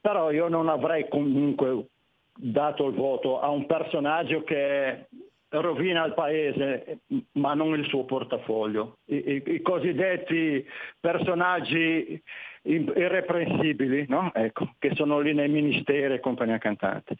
Però 0.00 0.32
io 0.32 0.48
non 0.48 0.68
avrei 0.68 1.08
comunque 1.08 1.86
dato 2.34 2.86
il 2.86 2.94
voto 2.94 3.40
a 3.40 3.48
un 3.50 3.66
personaggio 3.66 4.42
che 4.42 5.06
rovina 5.48 6.04
il 6.06 6.14
paese 6.14 7.00
ma 7.32 7.54
non 7.54 7.78
il 7.78 7.86
suo 7.86 8.04
portafoglio. 8.04 8.98
I, 9.06 9.16
i, 9.16 9.42
i 9.54 9.62
cosiddetti 9.62 10.66
personaggi 10.98 12.22
irreprensibili 12.62 14.06
no? 14.08 14.30
ecco, 14.34 14.74
che 14.78 14.94
sono 14.94 15.20
lì 15.20 15.34
nei 15.34 15.48
ministeri 15.48 16.14
e 16.14 16.20
compagnia 16.20 16.58
cantante. 16.58 17.16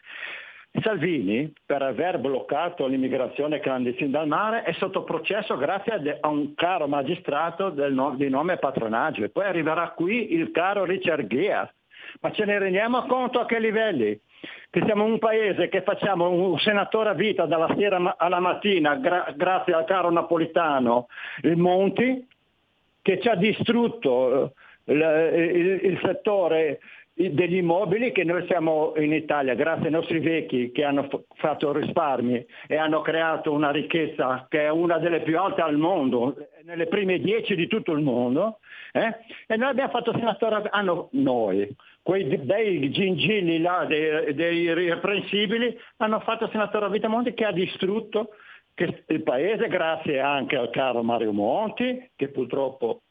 Salvini, 0.81 1.53
per 1.67 1.83
aver 1.83 2.19
bloccato 2.19 2.87
l'immigrazione 2.87 3.61
clandestina 3.61 4.19
dal 4.21 4.27
mare, 4.27 4.63
è 4.63 4.73
sotto 4.73 5.05
processo 5.05 5.59
grazie 5.59 6.17
a 6.19 6.29
un 6.29 6.55
caro 6.55 6.89
magistrato 6.89 7.75
no, 7.91 8.15
di 8.15 8.31
nome 8.31 8.57
Patronaggio 8.57 9.25
e 9.25 9.29
poi 9.29 9.45
arriverà 9.45 9.91
qui 9.91 10.33
il 10.33 10.51
caro 10.51 10.85
Richard 10.85 11.27
Gere. 11.27 11.75
Ma 12.21 12.33
ce 12.33 12.47
ne 12.47 12.59
rendiamo 12.59 13.05
conto 13.05 13.41
a 13.41 13.45
che 13.45 13.59
livelli? 13.59 14.19
Che 14.71 14.83
siamo 14.85 15.05
un 15.05 15.19
paese 15.19 15.69
che 15.69 15.83
facciamo 15.83 16.31
un 16.31 16.59
senatore 16.59 17.11
a 17.11 17.15
vita 17.15 17.47
dalla 17.47 17.73
sera 17.77 18.17
alla 18.17 18.41
mattina 18.41 18.97
gra- 18.97 19.33
grazie 19.37 19.75
al 19.75 19.85
caro 19.85 20.11
napolitano, 20.11 21.09
il 21.43 21.57
Monti, 21.57 22.27
che 23.03 23.21
ci 23.21 23.29
ha 23.29 23.35
distrutto 23.35 24.55
eh, 24.85 24.95
il, 24.95 25.81
il, 25.85 26.01
settore 26.03 26.81
degli 27.15 27.57
immobili 27.57 28.11
che 28.11 28.25
noi 28.25 28.47
siamo 28.47 28.95
in 28.97 29.13
Italia, 29.13 29.55
grazie 29.55 29.87
ai 29.87 29.93
nostri 29.93 30.19
vecchi 30.21 30.73
che 30.73 30.85
hanno 30.85 31.09
fatto 31.35 31.73
risparmi 31.73 32.45
e 32.67 32.77
hanno 32.77 33.03
creato 33.03 33.53
una 33.53 33.71
ricchezza 33.71 34.47
che 34.49 34.63
è 34.63 34.71
una 34.71 34.99
delle 34.99 35.21
più 35.21 35.39
alte 35.39 35.61
al 35.61 35.77
mondo, 35.77 36.35
nelle 36.65 36.87
prime 36.87 37.19
dieci 37.19 37.55
di 37.55 37.67
tutto 37.67 37.93
il 37.93 38.03
mondo, 38.03 38.61
eh? 38.93 39.17
e 39.47 39.57
noi 39.57 39.69
abbiamo 39.69 39.91
fatto 39.91 40.13
senatore, 40.13 40.69
hanno 40.71 41.09
noi, 41.13 41.69
quei 42.03 42.25
bei 42.25 42.91
gingilli 42.91 43.61
là, 43.61 43.85
dei, 43.87 44.35
dei 44.35 44.63
irreprensibili, 44.63 45.77
hanno 45.99 46.21
fatto 46.21 46.49
senatore 46.49 46.87
a 46.87 46.89
Vita 46.89 47.09
Monti 47.09 47.33
che 47.35 47.45
ha 47.45 47.53
distrutto 47.53 48.31
il 48.75 49.23
paese 49.23 49.69
grazie 49.69 50.21
anche 50.21 50.57
al 50.57 50.71
caro 50.71 51.03
Mario 51.03 51.33
Monti, 51.33 52.11
che 52.17 52.29
purtroppo 52.29 53.03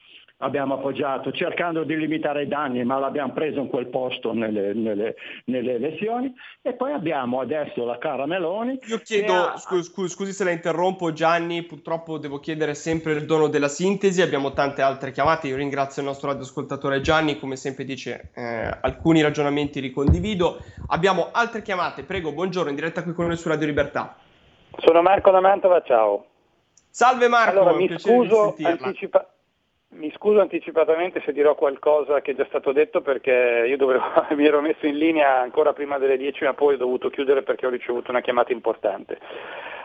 abbiamo 0.42 0.76
appoggiato 0.76 1.32
cercando 1.32 1.84
di 1.84 1.96
limitare 1.96 2.44
i 2.44 2.48
danni, 2.48 2.84
ma 2.84 3.00
l'abbiamo 3.00 3.34
preso 3.34 3.60
in 3.60 3.68
quel 3.68 3.88
posto 3.88 4.34
nelle, 4.34 4.74
nelle, 4.74 5.16
nelle 5.46 5.76
elezioni. 5.76 6.34
E 6.62 6.74
poi 6.74 6.92
abbiamo 6.92 7.40
adesso 7.40 7.86
la 7.86 7.98
cara 7.98 8.26
Meloni. 8.26 8.80
Io 8.88 8.98
chiedo, 9.00 9.34
ha... 9.34 9.58
scu- 9.58 10.08
scusi 10.08 10.34
se 10.34 10.44
la 10.44 10.52
interrompo 10.52 11.14
Gianni, 11.14 11.64
purtroppo 11.64 12.18
devo 12.18 12.40
chiedere 12.40 12.74
sempre 12.74 13.14
il 13.14 13.26
dono 13.26 13.48
della 13.48 13.68
sintesi, 13.68 14.22
abbiamo 14.22 14.54
tante 14.54 14.82
altre 14.82 15.12
chiamate, 15.12 15.48
io 15.48 15.56
ringrazio 15.56 16.02
il 16.02 16.08
nostro 16.08 16.30
radioascoltatore 16.30 17.02
Gianni, 17.02 17.40
come 17.40 17.56
sempre 17.56 17.84
dice 17.84 18.32
eh, 18.36 18.78
alcuni 18.82 19.22
ragionamenti 19.22 19.80
li 19.82 19.92
condivido. 19.92 20.62
Abbiamo 20.88 21.30
altre 21.32 21.62
chiamate, 21.62 22.04
prego, 22.04 22.34
buongiorno, 22.34 22.70
in 22.70 22.76
diretta 22.76 23.04
qui 23.04 23.14
con 23.14 23.28
noi 23.28 23.38
su 23.38 23.48
Radio 23.48 23.68
Libertà. 23.68 24.18
Sono 24.78 25.02
Marco 25.02 25.32
da 25.32 25.40
Mantova, 25.40 25.82
ciao. 25.82 26.26
Salve 26.90 27.30
Marco, 27.30 27.62
allora, 27.62 27.74
mi 27.74 27.98
scuso, 27.98 28.54
anticipa- 28.62 29.31
mi 29.94 30.12
scuso 30.16 30.40
anticipatamente 30.40 31.22
se 31.26 31.34
dirò 31.34 31.56
qualcosa 31.56 32.22
che 32.22 32.32
è 32.32 32.36
già 32.36 32.46
stato 32.46 32.72
detto 32.72 33.02
perché 33.02 33.66
io 33.68 33.78
dovevo, 33.78 34.04
mi 34.36 34.46
ero 34.46 34.62
messo 34.62 34.86
in 34.86 34.98
linea 34.98 35.40
ancora 35.40 35.74
prima 35.74 35.98
delle 35.98 36.18
10 36.18 36.46
ma 36.46 36.54
poi 36.54 36.76
ho 36.76 36.78
dovuto 36.78 37.10
chiudere 37.10 37.44
perché 37.44 37.66
ho 37.66 37.70
ricevuto 37.70 38.12
una 38.12 38.22
chiamata 38.22 38.54
importante. 38.54 39.20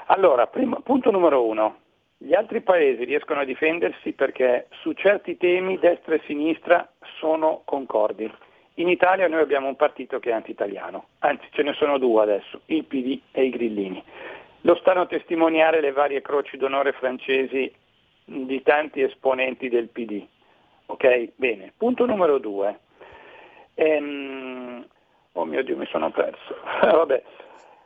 Allora, 0.06 0.46
primo, 0.46 0.80
punto 0.84 1.10
numero 1.10 1.44
uno, 1.44 1.78
gli 2.16 2.34
altri 2.34 2.60
paesi 2.60 3.04
riescono 3.04 3.40
a 3.40 3.44
difendersi 3.44 4.12
perché 4.12 4.68
su 4.80 4.92
certi 4.92 5.36
temi 5.36 5.78
destra 5.78 6.14
e 6.14 6.22
sinistra 6.26 6.88
sono 7.18 7.62
concordi. 7.64 8.32
In 8.74 8.88
Italia 8.88 9.26
noi 9.26 9.40
abbiamo 9.40 9.66
un 9.66 9.76
partito 9.76 10.20
che 10.20 10.30
è 10.30 10.34
anti-italiano, 10.34 11.06
anzi 11.20 11.46
ce 11.50 11.62
ne 11.62 11.72
sono 11.72 11.98
due 11.98 12.22
adesso, 12.22 12.60
il 12.66 12.84
PD 12.84 13.20
e 13.32 13.44
i 13.44 13.50
Grillini. 13.50 14.02
Lo 14.60 14.76
stanno 14.76 15.02
a 15.02 15.06
testimoniare 15.06 15.80
le 15.80 15.92
varie 15.92 16.20
croci 16.20 16.56
d'onore 16.56 16.92
francesi 16.92 17.72
di 18.26 18.62
tanti 18.62 19.02
esponenti 19.02 19.68
del 19.68 19.88
PD. 19.88 20.26
Ok, 20.86 21.32
bene. 21.36 21.72
Punto 21.76 22.04
numero 22.06 22.38
due. 22.38 22.78
Ehm, 23.74 24.86
oh 25.32 25.44
mio 25.44 25.62
Dio, 25.62 25.76
mi 25.76 25.86
sono 25.86 26.10
perso. 26.10 26.56
Vabbè. 26.82 27.22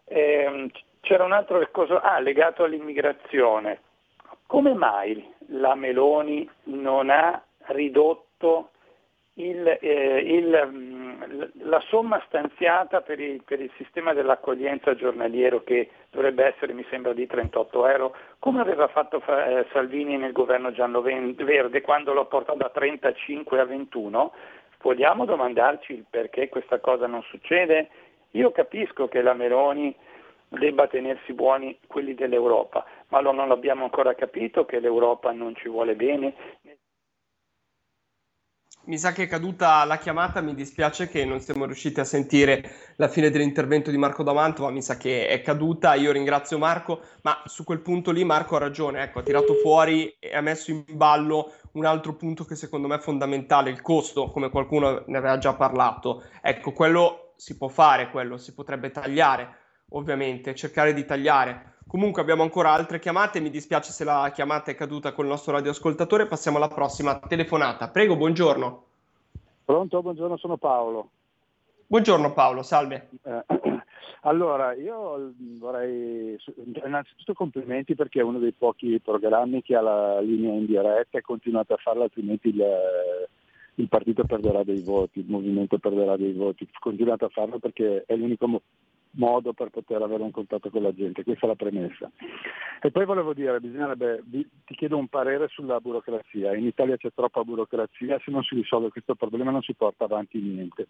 Ehm, 0.07 0.71
c'era 1.01 1.25
un 1.25 1.33
altro 1.33 1.67
cosa, 1.71 2.01
ah, 2.01 2.19
legato 2.19 2.65
all'immigrazione. 2.65 3.81
Come 4.47 4.75
mai 4.75 5.33
la 5.49 5.75
Meloni 5.75 6.49
non 6.65 7.11
ha 7.11 7.41
ridotto 7.69 8.71
il, 9.35 9.79
eh, 9.81 10.19
il, 10.19 10.69
mm, 10.71 11.43
la 11.63 11.81
somma 11.89 12.23
stanziata 12.27 13.01
per 13.01 13.21
il, 13.21 13.43
per 13.45 13.61
il, 13.61 13.71
sistema 13.77 14.13
dell'accoglienza 14.13 14.95
giornaliero 14.95 15.63
che 15.63 15.91
dovrebbe 16.11 16.47
essere, 16.47 16.73
mi 16.73 16.85
sembra, 16.91 17.13
di 17.13 17.27
38 17.27 17.87
euro, 17.87 18.17
come 18.39 18.61
aveva 18.61 18.89
fatto 18.89 19.23
eh, 19.27 19.67
Salvini 19.73 20.17
nel 20.17 20.33
governo 20.33 20.73
giallo-verde 20.73 21.81
quando 21.81 22.13
l'ho 22.13 22.27
portato 22.27 22.59
da 22.59 22.71
35 22.71 23.61
a 23.61 23.65
21, 23.65 24.33
vogliamo 24.83 25.25
domandarci 25.25 25.93
il 25.93 26.05
perché 26.09 26.49
questa 26.49 26.81
cosa 26.81 27.07
non 27.07 27.23
succede? 27.23 27.89
Io 28.33 28.51
capisco 28.51 29.09
che 29.09 29.23
la 29.23 29.35
Meloni 29.35 29.95
debba 30.49 30.89
tenersi 30.89 31.33
buoni 31.33 31.79
quelli 31.87 32.15
dell'Europa, 32.15 32.85
ma 33.09 33.21
non 33.21 33.39
abbiamo 33.51 33.85
ancora 33.85 34.15
capito 34.15 34.65
che 34.65 34.81
l'Europa 34.81 35.31
non 35.31 35.55
ci 35.55 35.69
vuole 35.69 35.95
bene, 35.95 36.35
mi 38.91 38.99
sa 38.99 39.13
che 39.13 39.23
è 39.23 39.27
caduta 39.29 39.85
la 39.85 39.99
chiamata, 39.99 40.41
mi 40.41 40.53
dispiace 40.53 41.09
che 41.09 41.25
non 41.25 41.39
siamo 41.39 41.65
riusciti 41.65 42.01
a 42.01 42.05
sentire 42.05 42.93
la 42.97 43.07
fine 43.07 43.31
dell'intervento 43.31 43.89
di 43.93 43.97
Marco 43.97 44.25
D'Amanto, 44.25 44.65
ma 44.65 44.71
mi 44.71 44.83
sa 44.83 44.97
che 44.97 45.29
è 45.29 45.43
caduta. 45.43 45.95
Io 45.95 46.11
ringrazio 46.11 46.59
Marco, 46.59 47.01
ma 47.23 47.41
su 47.45 47.63
quel 47.63 47.83
punto 47.83 48.11
lì 48.11 48.25
Marco 48.25 48.57
ha 48.57 48.59
ragione, 48.59 49.05
ecco, 49.05 49.21
ha 49.21 49.23
tirato 49.23 49.55
fuori 49.55 50.17
e 50.19 50.35
ha 50.35 50.41
messo 50.41 50.73
in 50.73 50.83
ballo 50.89 51.53
un 51.75 51.85
altro 51.85 52.17
punto 52.17 52.45
che 52.45 52.57
secondo 52.57 52.89
me 52.89 52.97
è 52.97 52.99
fondamentale, 52.99 53.71
il 53.71 53.81
costo, 53.81 54.29
come 54.33 54.51
qualcuno 54.51 55.05
ne 55.07 55.19
aveva 55.19 55.39
già 55.39 55.55
parlato. 55.55 56.25
Ecco, 56.43 56.73
quello 56.73 57.35
si 57.37 57.57
può 57.57 57.69
fare, 57.69 58.11
quello 58.11 58.39
si 58.39 58.55
potrebbe 58.55 58.91
tagliare, 58.91 59.57
ovviamente, 59.91 60.53
cercare 60.57 60.93
di 60.93 61.05
tagliare. 61.05 61.77
Comunque 61.91 62.23
abbiamo 62.23 62.45
ancora 62.45 62.71
altre 62.71 63.01
chiamate, 63.01 63.41
mi 63.41 63.51
dispiace 63.51 63.91
se 63.91 64.05
la 64.05 64.31
chiamata 64.33 64.71
è 64.71 64.77
caduta 64.77 65.11
col 65.11 65.27
nostro 65.27 65.55
radioascoltatore, 65.55 66.27
passiamo 66.27 66.57
alla 66.57 66.69
prossima 66.69 67.19
telefonata. 67.19 67.89
Prego, 67.89 68.15
buongiorno. 68.15 68.85
Pronto, 69.65 70.01
buongiorno, 70.01 70.37
sono 70.37 70.57
Paolo. 70.57 71.11
Buongiorno 71.89 72.33
Paolo, 72.33 72.63
salve. 72.63 73.09
Eh, 73.25 73.45
allora, 74.23 74.73
io 74.75 75.33
vorrei 75.59 76.39
innanzitutto 76.85 77.33
complimenti 77.33 77.97
perché 77.97 78.21
è 78.21 78.23
uno 78.23 78.39
dei 78.39 78.53
pochi 78.53 79.01
programmi 79.01 79.61
che 79.61 79.75
ha 79.75 79.81
la 79.81 80.21
linea 80.21 80.53
in 80.53 80.67
diretta 80.67 81.19
e 81.19 81.23
continuate 81.23 81.73
a 81.73 81.79
farlo, 81.83 82.05
altrimenti 82.05 82.51
il, 82.51 82.65
il 83.75 83.89
partito 83.89 84.23
perderà 84.23 84.63
dei 84.63 84.81
voti, 84.81 85.19
il 85.19 85.29
movimento 85.29 85.77
perderà 85.79 86.17
dei 86.17 86.35
voti. 86.35 86.69
Continuate 86.79 87.25
a 87.25 87.31
farlo 87.31 87.59
perché 87.59 88.05
è 88.07 88.15
l'unico 88.15 88.47
mo- 88.47 88.63
modo 89.13 89.53
per 89.53 89.71
poter 89.71 90.01
avere 90.03 90.23
un 90.23 90.31
contatto 90.31 90.71
con 90.71 90.83
la 90.83 90.95
gente, 90.95 91.25
questa 91.25 91.47
è 91.47 91.49
la 91.49 91.57
premessa. 91.57 92.11
E 92.81 92.91
poi 92.91 93.05
volevo 93.05 93.35
dire, 93.35 93.61
bisognerebbe, 93.61 94.23
ti 94.29 94.75
chiedo 94.75 94.97
un 94.97 95.09
parere 95.09 95.49
sulla 95.49 95.81
burocrazia, 95.81 96.55
in 96.55 96.67
Italia 96.67 96.97
c'è 96.97 97.13
troppa 97.15 97.43
burocrazia, 97.43 98.21
se 98.25 98.31
non 98.31 98.43
si 98.43 98.55
risolve 98.55 98.91
questo 98.91 99.15
problema 99.15 99.51
non 99.51 99.63
si 99.63 99.75
porta 99.75 100.05
avanti 100.05 100.41
niente. 100.41 100.89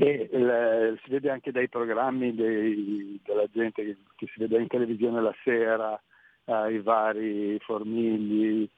E 0.00 0.28
le, 0.32 0.98
si 1.04 1.10
vede 1.10 1.30
anche 1.30 1.52
dai 1.52 1.68
programmi 1.68 2.34
dei, 2.34 3.20
della 3.24 3.46
gente 3.46 3.84
che, 3.84 3.96
che, 4.16 4.26
si 4.26 4.40
vede 4.40 4.60
in 4.60 4.66
televisione 4.66 5.22
la 5.22 5.34
sera, 5.44 6.00
eh, 6.44 6.72
i 6.72 6.80
vari 6.80 7.58
formigli, 7.60 8.68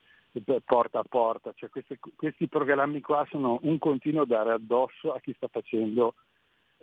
porta 0.64 0.98
a 0.98 1.04
porta, 1.08 1.52
cioè 1.54 1.70
questi, 1.70 1.98
questi 2.16 2.48
programmi 2.48 3.00
qua 3.00 3.26
sono 3.30 3.60
un 3.62 3.78
continuo 3.78 4.24
dare 4.24 4.52
addosso 4.52 5.12
a 5.12 5.20
chi 5.20 5.32
sta 5.34 5.48
facendo 5.48 6.14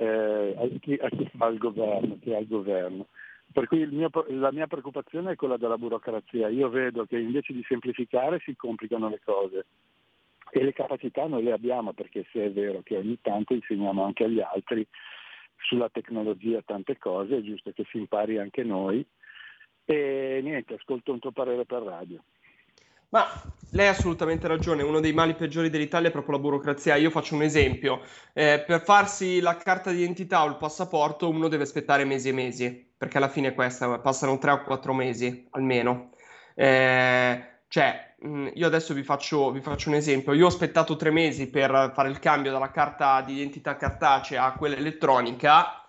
eh, 0.01 0.55
a, 0.57 0.79
chi, 0.79 1.29
fa 1.37 1.47
il 1.47 1.59
governo, 1.59 2.17
chi 2.19 2.33
ha 2.33 2.39
il 2.39 2.47
governo. 2.47 3.07
Per 3.53 3.67
cui 3.67 3.85
mio, 3.85 4.09
la 4.29 4.51
mia 4.51 4.65
preoccupazione 4.65 5.31
è 5.31 5.35
quella 5.35 5.57
della 5.57 5.77
burocrazia. 5.77 6.47
Io 6.47 6.69
vedo 6.69 7.05
che 7.05 7.19
invece 7.19 7.53
di 7.53 7.63
semplificare 7.67 8.39
si 8.39 8.55
complicano 8.55 9.09
le 9.09 9.21
cose. 9.23 9.65
E 10.49 10.63
le 10.63 10.73
capacità 10.73 11.27
noi 11.27 11.43
le 11.43 11.51
abbiamo 11.51 11.93
perché 11.93 12.25
se 12.31 12.45
è 12.45 12.51
vero 12.51 12.81
che 12.81 12.97
ogni 12.97 13.19
tanto 13.21 13.53
insegniamo 13.53 14.03
anche 14.03 14.23
agli 14.23 14.41
altri 14.41 14.85
sulla 15.57 15.89
tecnologia 15.89 16.61
tante 16.65 16.97
cose, 16.97 17.37
è 17.37 17.41
giusto 17.41 17.71
che 17.71 17.85
si 17.89 17.97
impari 17.97 18.39
anche 18.39 18.63
noi. 18.63 19.05
E 19.85 20.39
niente, 20.41 20.73
ascolto 20.73 21.11
un 21.11 21.19
tuo 21.19 21.31
parere 21.31 21.65
per 21.65 21.83
radio. 21.83 22.23
Ma 23.11 23.27
lei 23.71 23.87
ha 23.87 23.91
assolutamente 23.91 24.47
ragione, 24.47 24.83
uno 24.83 25.01
dei 25.01 25.11
mali 25.11 25.33
peggiori 25.33 25.69
dell'Italia 25.69 26.07
è 26.09 26.11
proprio 26.11 26.35
la 26.35 26.41
burocrazia. 26.41 26.95
Io 26.95 27.09
faccio 27.09 27.35
un 27.35 27.43
esempio, 27.43 28.01
eh, 28.33 28.63
per 28.65 28.81
farsi 28.83 29.39
la 29.41 29.55
carta 29.57 29.91
d'identità 29.91 30.43
o 30.43 30.47
il 30.47 30.55
passaporto 30.57 31.29
uno 31.29 31.49
deve 31.49 31.63
aspettare 31.63 32.05
mesi 32.05 32.29
e 32.29 32.31
mesi, 32.33 32.93
perché 32.97 33.17
alla 33.17 33.27
fine 33.27 33.53
questa 33.53 33.99
passano 33.99 34.37
3 34.37 34.51
o 34.51 34.63
4 34.63 34.93
mesi 34.93 35.47
almeno. 35.51 36.11
Eh, 36.55 37.45
cioè, 37.67 38.15
mm, 38.25 38.47
io 38.53 38.67
adesso 38.67 38.93
vi 38.93 39.03
faccio, 39.03 39.51
vi 39.51 39.61
faccio, 39.61 39.89
un 39.89 39.95
esempio, 39.95 40.33
io 40.33 40.45
ho 40.45 40.47
aspettato 40.47 40.95
3 40.95 41.11
mesi 41.11 41.49
per 41.49 41.91
fare 41.93 42.09
il 42.09 42.19
cambio 42.19 42.51
dalla 42.51 42.71
carta 42.71 43.21
d'identità 43.21 43.75
cartacea 43.75 44.45
a 44.45 44.53
quella 44.53 44.75
elettronica 44.75 45.80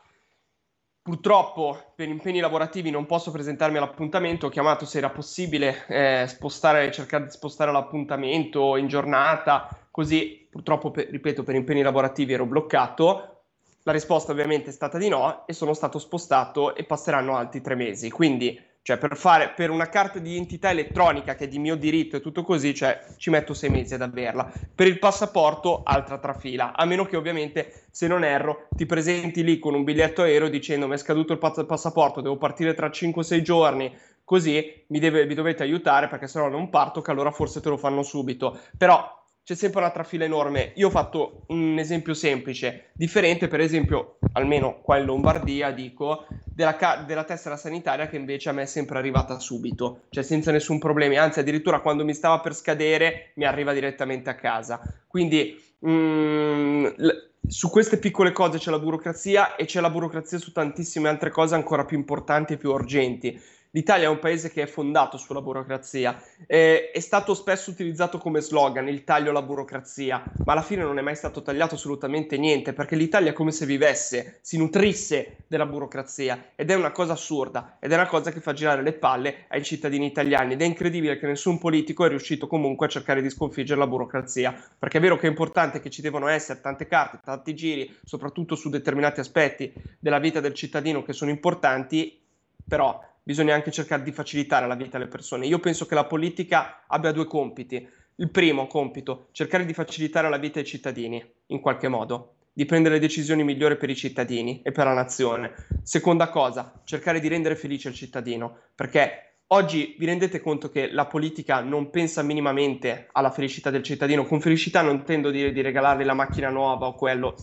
Purtroppo 1.03 1.95
per 1.97 2.09
impegni 2.09 2.39
lavorativi 2.39 2.91
non 2.91 3.07
posso 3.07 3.33
presentarmi 3.33 3.77
all'appuntamento, 3.77 4.47
ho 4.47 4.51
chiamato 4.51 4.87
se 4.87 4.99
era 4.99 5.11
possibile 5.11 5.85
eh, 5.89 6.27
spostare, 6.29 6.93
cercare 6.93 7.25
di 7.25 7.31
spostare 7.31 7.73
l'appuntamento 7.73 8.77
in 8.77 8.87
giornata, 8.87 9.69
così 9.91 10.47
purtroppo, 10.49 10.93
per, 10.93 11.09
ripeto, 11.09 11.43
per 11.43 11.57
impegni 11.57 11.83
lavorativi 11.83 12.35
ero 12.35 12.47
bloccato. 12.47 13.47
La 13.83 13.91
risposta 13.91 14.31
ovviamente 14.31 14.71
è 14.71 14.73
stata 14.73 14.97
di 14.97 15.09
no 15.09 15.45
e 15.45 15.53
sono 15.53 15.75
stato 15.75 15.99
spostato 15.99 16.77
e 16.77 16.85
passeranno 16.85 17.37
altri 17.37 17.61
tre 17.61 17.75
mesi. 17.75 18.09
Quindi 18.09 18.57
cioè, 18.83 18.99
per, 18.99 19.17
fare, 19.17 19.51
per 19.51 19.71
una 19.71 19.89
carta 19.89 20.19
di 20.19 20.33
identità 20.33 20.71
elettronica 20.71 21.37
che 21.37 21.45
è 21.45 21.49
di 21.49 21.61
mio 21.61 21.77
diritto 21.77 22.17
e 22.17 22.21
tutto 22.21 22.43
così, 22.43 22.75
cioè, 22.75 23.01
ci 23.17 23.31
metto 23.31 23.55
sei 23.55 23.71
mesi 23.71 23.95
ad 23.95 24.03
averla. 24.03 24.53
Per 24.75 24.89
il 24.89 24.99
passaporto, 24.99 25.83
altra 25.85 26.19
trafila. 26.19 26.75
A 26.75 26.85
meno 26.85 27.05
che, 27.05 27.17
ovviamente, 27.17 27.85
se 27.93 28.09
non 28.09 28.25
erro, 28.25 28.67
ti 28.71 28.85
presenti 28.85 29.45
lì 29.45 29.61
con 29.61 29.75
un 29.75 29.85
biglietto 29.85 30.23
aereo 30.23 30.49
dicendo 30.49 30.89
mi 30.89 30.95
è 30.95 30.99
scaduto 30.99 31.33
il 31.33 31.39
passaporto, 31.39 32.21
devo 32.21 32.37
partire 32.37 32.75
tra 32.75 32.89
5-6 32.89 33.41
giorni, 33.41 33.97
così 34.25 34.85
mi, 34.89 34.99
deve, 34.99 35.27
mi 35.27 35.35
dovete 35.35 35.63
aiutare 35.63 36.09
perché 36.09 36.27
se 36.27 36.41
no 36.41 36.49
non 36.49 36.69
parto, 36.69 37.01
che 37.03 37.13
allora 37.13 37.31
forse 37.31 37.61
te 37.61 37.69
lo 37.69 37.77
fanno 37.77 38.03
subito. 38.03 38.59
Però 38.77 39.22
c'è 39.45 39.55
sempre 39.55 39.81
una 39.81 39.91
trafila 39.91 40.25
enorme. 40.25 40.73
Io 40.77 40.87
ho 40.87 40.91
fatto 40.91 41.45
un 41.49 41.79
esempio 41.79 42.15
semplice, 42.15 42.91
differente 42.93 43.49
per 43.49 43.61
esempio, 43.61 44.19
almeno 44.33 44.81
qua 44.81 44.99
in 44.99 45.05
Lombardia, 45.05 45.71
dico, 45.73 46.27
della, 46.55 46.77
ca- 46.77 47.05
della 47.07 47.25
tessera 47.25 47.57
sanitaria 47.57 48.07
che 48.07 48.17
invece 48.17 48.51
a 48.51 48.53
me 48.53 48.63
è 48.63 48.67
sempre 48.67 48.99
arrivata 48.99 49.39
subito, 49.41 50.03
cioè 50.11 50.23
senza 50.23 50.53
nessun 50.53 50.79
problema, 50.79 51.21
anzi 51.21 51.41
addirittura 51.41 51.81
quando 51.81 52.05
mi 52.05 52.15
stava 52.15 52.41
per 52.41 52.55
scadere 52.55 53.33
mi 53.35 53.45
arriva 53.45 53.73
direttamente 53.73 54.31
a 54.31 54.35
casa. 54.35 54.81
Quindi 55.09 55.61
mm, 55.87 56.87
l- 56.97 57.31
su 57.49 57.69
queste 57.71 57.99
piccole 57.99 58.31
cose 58.31 58.59
c'è 58.59 58.71
la 58.71 58.79
burocrazia 58.79 59.57
e 59.57 59.65
c'è 59.65 59.81
la 59.81 59.91
burocrazia 59.91 60.39
su 60.39 60.53
tantissime 60.53 61.09
altre 61.09 61.31
cose 61.31 61.57
ancora 61.57 61.85
più 61.85 61.97
importanti 61.97 62.53
e 62.53 62.57
più 62.57 62.71
urgenti 62.71 63.41
l'Italia 63.73 64.07
è 64.07 64.11
un 64.11 64.19
paese 64.19 64.51
che 64.51 64.63
è 64.63 64.67
fondato 64.67 65.17
sulla 65.17 65.41
burocrazia. 65.41 66.21
Eh, 66.47 66.91
è 66.91 67.01
stato 67.01 67.35
spesso 67.35 67.71
utilizzato 67.71 68.19
come 68.19 68.41
slogan 68.41 68.89
il 68.89 69.05
taglio 69.05 69.31
alla 69.31 69.43
burocrazia, 69.43 70.23
ma 70.45 70.53
alla 70.53 70.63
fine 70.63 70.83
non 70.83 70.99
è 70.99 71.03
mai 71.03 71.17
stato 71.17 71.43
tagliato 71.43 71.75
assolutamente 71.75 72.37
niente, 72.37 72.73
perché 72.73 72.97
l'Italia 72.97 73.31
è 73.31 73.35
come 73.35 73.51
se 73.51 73.67
vivesse, 73.67 74.39
si 74.43 74.59
nutrisse 74.59 75.45
della 75.47 75.67
burocrazia 75.67 76.51
ed 76.55 76.71
è 76.71 76.75
una 76.75 76.93
cosa 76.93 77.13
assurda 77.13 77.77
ed 77.81 77.93
è 77.93 77.95
una 77.95 78.07
cosa 78.07 78.31
che 78.31 78.41
fa 78.41 78.53
girare 78.53 78.83
le 78.83 78.93
palle 78.93 79.45
ai 79.49 79.63
cittadini 79.63 80.07
italiani 80.07 80.55
ed 80.55 80.63
è 80.63 80.65
incredibile 80.65 81.19
che 81.19 81.27
nessun 81.27 81.59
politico 81.59 82.05
è 82.05 82.09
riuscito 82.09 82.47
comunque 82.47 82.87
a 82.87 82.89
cercare 82.89 83.23
di 83.23 83.31
sconfiggere 83.31 83.79
la 83.79 83.87
burocrazia, 83.87 84.55
perché 84.79 84.99
è 84.99 85.01
vero 85.01 85.17
che 85.17 85.27
è 85.27 85.31
importante 85.31 85.81
che 85.81 85.91
ci 85.91 86.03
devono 86.03 86.29
essere 86.29 86.61
tante 86.61 86.87
carte, 86.87 87.21
tanti 87.25 87.55
giri, 87.55 87.99
soprattutto 88.05 88.55
su 88.55 88.69
determinati 88.69 89.21
aspetti 89.21 89.73
della 89.99 90.19
vita 90.19 90.41
del 90.41 90.55
cittadino 90.55 91.03
che 91.03 91.13
sono 91.13 91.31
importanti, 91.31 92.21
però 92.67 93.01
bisogna 93.23 93.55
anche 93.55 93.71
cercare 93.71 94.03
di 94.03 94.13
facilitare 94.13 94.67
la 94.67 94.75
vita 94.75 94.97
alle 94.97 95.07
persone. 95.07 95.47
Io 95.47 95.61
penso 95.61 95.87
che 95.87 95.95
la 95.95 96.05
politica 96.05 96.85
abbia 96.87 97.13
due 97.13 97.27
compiti. 97.27 97.89
Il 98.17 98.31
primo 98.31 98.67
compito, 98.67 99.29
cercare 99.33 99.65
di 99.65 99.73
facilitare 99.73 100.29
la 100.29 100.37
vita 100.37 100.59
ai 100.59 100.67
cittadini, 100.67 101.25
in 101.47 101.61
qualche 101.61 101.89
modo, 101.89 102.35
di 102.53 102.67
prendere 102.67 102.99
decisioni 102.99 103.43
migliori 103.43 103.77
per 103.77 103.89
i 103.89 103.97
cittadini 103.97 104.61
e 104.63 104.71
per 104.71 104.85
la 104.85 104.93
nazione. 104.93 105.53
Seconda 105.83 106.29
cosa, 106.29 106.83
cercare 106.85 107.21
di 107.21 107.29
rendere 107.29 107.57
felice 107.57 107.89
il 107.89 107.95
cittadino, 107.95 108.59
perché 108.75 109.37
oggi 109.49 109.97
vi 109.99 110.05
rendete 110.05 110.41
conto 110.41 110.69
che 110.69 110.91
la 110.91 111.07
politica 111.07 111.61
non 111.61 111.89
pensa 111.91 112.23
minimamente 112.23 113.09
alla 113.13 113.31
felicità 113.31 113.71
del 113.71 113.83
cittadino. 113.83 114.27
Con 114.27 114.41
felicità 114.41 114.83
non 114.83 114.97
intendo 114.97 115.31
dire 115.31 115.53
di 115.53 115.63
regalargli 115.63 116.05
la 116.05 116.15
macchina 116.15 116.51
nuova 116.51 116.87
o 116.87 116.95
quello, 116.95 117.35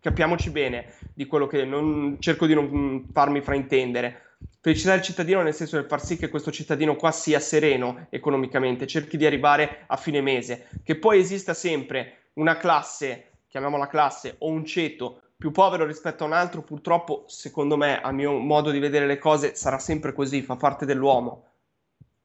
capiamoci 0.00 0.50
bene 0.50 0.94
di 1.14 1.26
quello 1.26 1.46
che 1.46 1.64
non 1.64 2.16
cerco 2.20 2.46
di 2.46 2.54
non 2.54 3.08
farmi 3.12 3.40
fraintendere 3.40 4.31
Felicità 4.64 4.92
del 4.92 5.02
cittadino 5.02 5.42
nel 5.42 5.54
senso 5.54 5.80
di 5.80 5.88
far 5.88 6.00
sì 6.00 6.16
che 6.16 6.28
questo 6.28 6.52
cittadino 6.52 6.94
qua 6.94 7.10
sia 7.10 7.40
sereno 7.40 8.06
economicamente, 8.10 8.86
cerchi 8.86 9.16
di 9.16 9.26
arrivare 9.26 9.82
a 9.88 9.96
fine 9.96 10.20
mese, 10.20 10.68
che 10.84 10.94
poi 10.94 11.18
esista 11.18 11.52
sempre 11.52 12.28
una 12.34 12.56
classe, 12.56 13.30
chiamiamola 13.48 13.88
classe, 13.88 14.36
o 14.38 14.46
un 14.46 14.64
ceto 14.64 15.20
più 15.36 15.50
povero 15.50 15.84
rispetto 15.84 16.22
a 16.22 16.28
un 16.28 16.32
altro, 16.32 16.62
purtroppo, 16.62 17.24
secondo 17.26 17.76
me, 17.76 18.00
a 18.00 18.12
mio 18.12 18.38
modo 18.38 18.70
di 18.70 18.78
vedere 18.78 19.08
le 19.08 19.18
cose, 19.18 19.56
sarà 19.56 19.80
sempre 19.80 20.12
così, 20.12 20.42
fa 20.42 20.54
parte 20.54 20.86
dell'uomo. 20.86 21.46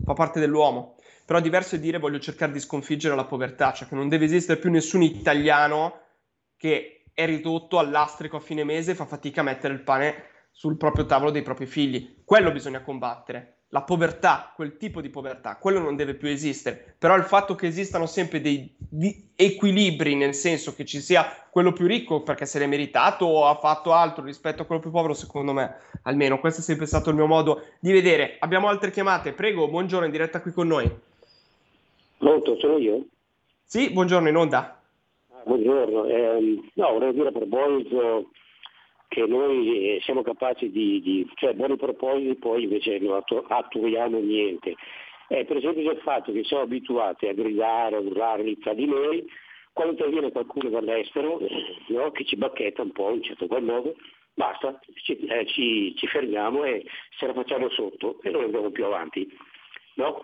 Fa 0.04 0.14
parte 0.14 0.40
dell'uomo. 0.40 0.98
Però 1.26 1.40
diverso 1.40 1.74
è 1.74 1.80
dire 1.80 1.98
voglio 1.98 2.20
cercare 2.20 2.52
di 2.52 2.60
sconfiggere 2.60 3.16
la 3.16 3.26
povertà, 3.26 3.74
cioè 3.74 3.88
che 3.88 3.96
non 3.96 4.10
deve 4.10 4.26
esistere 4.26 4.60
più 4.60 4.70
nessun 4.70 5.02
italiano 5.02 6.02
che 6.56 7.06
è 7.16 7.26
ridotto 7.26 7.80
all'astrico 7.80 8.38
a 8.38 8.42
fine 8.42 8.64
mese 8.64 8.92
e 8.92 8.96
fa 8.96 9.08
fatica 9.08 9.42
a 9.42 9.46
mettere 9.46 9.74
il 9.74 9.82
pane 9.82 10.36
sul 10.58 10.76
proprio 10.76 11.06
tavolo 11.06 11.30
dei 11.30 11.44
propri 11.44 11.68
figli. 11.68 12.16
Quello 12.26 12.52
bisogna 12.52 12.82
combattere. 12.82 13.58
La 13.70 13.84
povertà, 13.84 14.54
quel 14.56 14.78
tipo 14.78 15.02
di 15.02 15.10
povertà, 15.10 15.58
quello 15.58 15.78
non 15.78 15.96
deve 15.96 16.16
più 16.16 16.30
esistere. 16.30 16.96
Però 16.98 17.16
il 17.16 17.26
fatto 17.26 17.54
che 17.54 17.68
esistano 17.68 18.08
sempre 18.08 18.42
dei 18.42 18.76
equilibri, 19.36 20.16
nel 20.16 20.34
senso 20.34 20.74
che 20.74 20.84
ci 20.84 21.00
sia 21.00 21.28
quello 21.52 21.74
più 21.74 21.86
ricco 21.86 22.24
perché 22.24 22.48
se 22.48 22.58
l'è 22.58 22.66
meritato 22.66 23.26
o 23.26 23.46
ha 23.46 23.54
fatto 23.54 23.94
altro 23.94 24.24
rispetto 24.24 24.64
a 24.64 24.66
quello 24.66 24.82
più 24.82 24.90
povero, 24.90 25.14
secondo 25.14 25.54
me, 25.54 25.76
almeno 26.04 26.40
questo 26.40 26.62
è 26.62 26.64
sempre 26.64 26.88
stato 26.88 27.12
il 27.12 27.18
mio 27.18 27.28
modo 27.28 27.62
di 27.80 27.92
vedere. 27.92 28.38
Abbiamo 28.40 28.68
altre 28.68 28.90
chiamate, 28.90 29.34
prego, 29.34 29.68
buongiorno 29.68 30.06
in 30.06 30.12
diretta 30.12 30.42
qui 30.42 30.54
con 30.54 30.66
noi. 30.66 30.90
Pronto, 32.18 32.58
sono 32.58 32.80
io? 32.80 33.06
Sì, 33.64 33.92
buongiorno 33.92 34.28
in 34.28 34.36
onda. 34.36 34.82
Ah, 35.34 35.44
buongiorno, 35.46 36.06
eh, 36.06 36.72
no, 36.74 36.92
vorrei 36.94 37.14
dire 37.14 37.28
a 37.28 37.32
proposito 37.32 38.32
che 39.08 39.26
noi 39.26 39.96
eh, 39.96 40.02
siamo 40.02 40.22
capaci 40.22 40.70
di, 40.70 41.02
di 41.02 41.30
cioè 41.36 41.54
buoni 41.54 41.78
propositi 41.78 42.36
poi 42.36 42.64
invece 42.64 43.00
non 43.00 43.16
attu- 43.16 43.46
attuiamo 43.48 44.20
niente. 44.20 44.76
È 45.28 45.44
per 45.46 45.58
esempio 45.58 45.92
il 45.92 46.00
fatto 46.00 46.32
che 46.32 46.44
siamo 46.44 46.64
abituati 46.64 47.28
a 47.28 47.34
gridare, 47.34 47.98
a 47.98 48.00
urlare 48.00 48.58
tra 48.60 48.74
di 48.74 48.86
noi, 48.86 49.26
quando 49.74 49.94
interviene 49.94 50.32
qualcuno 50.32 50.70
dall'estero 50.70 51.40
no, 51.88 52.12
che 52.12 52.26
ci 52.26 52.36
bacchetta 52.36 52.82
un 52.82 52.92
po' 52.92 53.12
in 53.12 53.24
certo 53.24 53.48
qual 53.48 53.64
modo, 53.64 53.96
basta, 54.34 54.80
ci, 55.04 55.18
eh, 55.18 55.46
ci, 55.48 55.94
ci, 55.96 56.08
fermiamo 56.08 56.64
e 56.64 56.86
se 57.18 57.28
la 57.28 57.34
facciamo 57.34 57.70
sotto 57.70 58.20
e 58.22 58.30
non 58.30 58.44
andiamo 58.44 58.72
più 58.72 58.86
avanti. 58.86 59.28
No? 59.96 60.24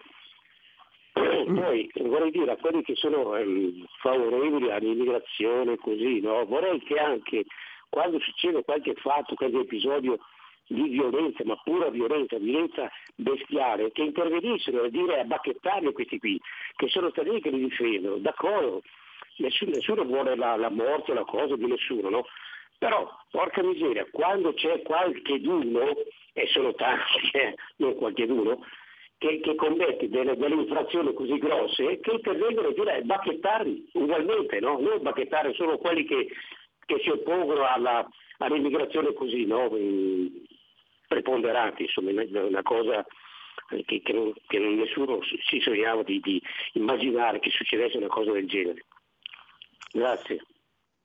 Poi 1.13 1.91
vorrei 1.95 2.31
dire 2.31 2.51
a 2.51 2.57
quelli 2.57 2.81
che 2.83 2.95
sono 2.95 3.35
ehm, 3.35 3.85
favorevoli 4.01 4.71
all'immigrazione 4.71 5.77
così, 5.77 6.19
no? 6.21 6.45
vorrei 6.45 6.79
che 6.79 6.97
anche 6.97 7.45
quando 7.93 8.19
succede 8.19 8.63
qualche 8.63 8.95
fatto, 8.95 9.35
qualche 9.35 9.59
episodio 9.59 10.17
di 10.65 10.87
violenza, 10.89 11.43
ma 11.45 11.55
pura 11.63 11.91
violenza, 11.91 12.39
violenza 12.39 12.89
bestiale, 13.13 13.91
che 13.91 14.01
intervenissero 14.01 14.85
a 14.85 14.89
dire 14.89 15.19
a 15.19 15.23
bacchettarli 15.25 15.93
questi 15.93 16.17
qui, 16.17 16.41
che 16.75 16.87
sono 16.87 17.11
stati 17.11 17.29
lì 17.29 17.39
che 17.39 17.51
li 17.51 17.59
difendono, 17.59 18.17
d'accordo, 18.17 18.81
nessuno, 19.37 19.71
nessuno 19.75 20.05
vuole 20.05 20.35
la, 20.35 20.55
la 20.55 20.71
morte, 20.71 21.13
la 21.13 21.23
cosa 21.23 21.55
di 21.55 21.67
nessuno, 21.67 22.09
no? 22.09 22.25
Però, 22.79 23.07
porca 23.29 23.61
miseria, 23.61 24.07
quando 24.11 24.55
c'è 24.55 24.81
qualche 24.81 25.39
d'uno, 25.39 25.93
e 26.33 26.47
sono 26.47 26.73
tanti, 26.73 27.29
eh, 27.37 27.53
non 27.75 27.93
qualche 27.93 28.25
d'uno, 28.25 28.65
che, 29.19 29.39
che, 29.39 29.53
commette 29.53 30.09
delle, 30.09 30.35
delle, 30.35 30.55
infrazioni 30.55 31.13
così 31.13 31.37
grosse, 31.37 31.99
che 31.99 32.11
intervengono 32.11 32.69
e 32.69 32.73
dire 32.73 33.01
bacchettarli 33.03 33.89
ugualmente, 33.93 34.59
no? 34.61 34.79
Non 34.79 34.99
bacchettare 35.03 35.53
solo 35.53 35.77
quelli 35.77 36.05
che 36.05 36.27
che 36.85 36.99
si 37.01 37.09
oppongono 37.09 37.65
alla, 37.65 38.07
all'immigrazione 38.37 39.13
così 39.13 39.45
no? 39.45 39.69
preponderanti, 41.07 41.83
insomma, 41.83 42.11
una 42.11 42.61
cosa 42.61 43.05
che, 43.85 44.01
che, 44.01 44.13
non, 44.13 44.33
che 44.47 44.59
nessuno 44.59 45.19
si 45.23 45.59
sognava 45.59 46.03
di, 46.03 46.19
di 46.19 46.41
immaginare 46.73 47.39
che 47.39 47.49
succedesse 47.49 47.97
una 47.97 48.07
cosa 48.07 48.31
del 48.31 48.47
genere. 48.47 48.85
Grazie. 49.91 50.41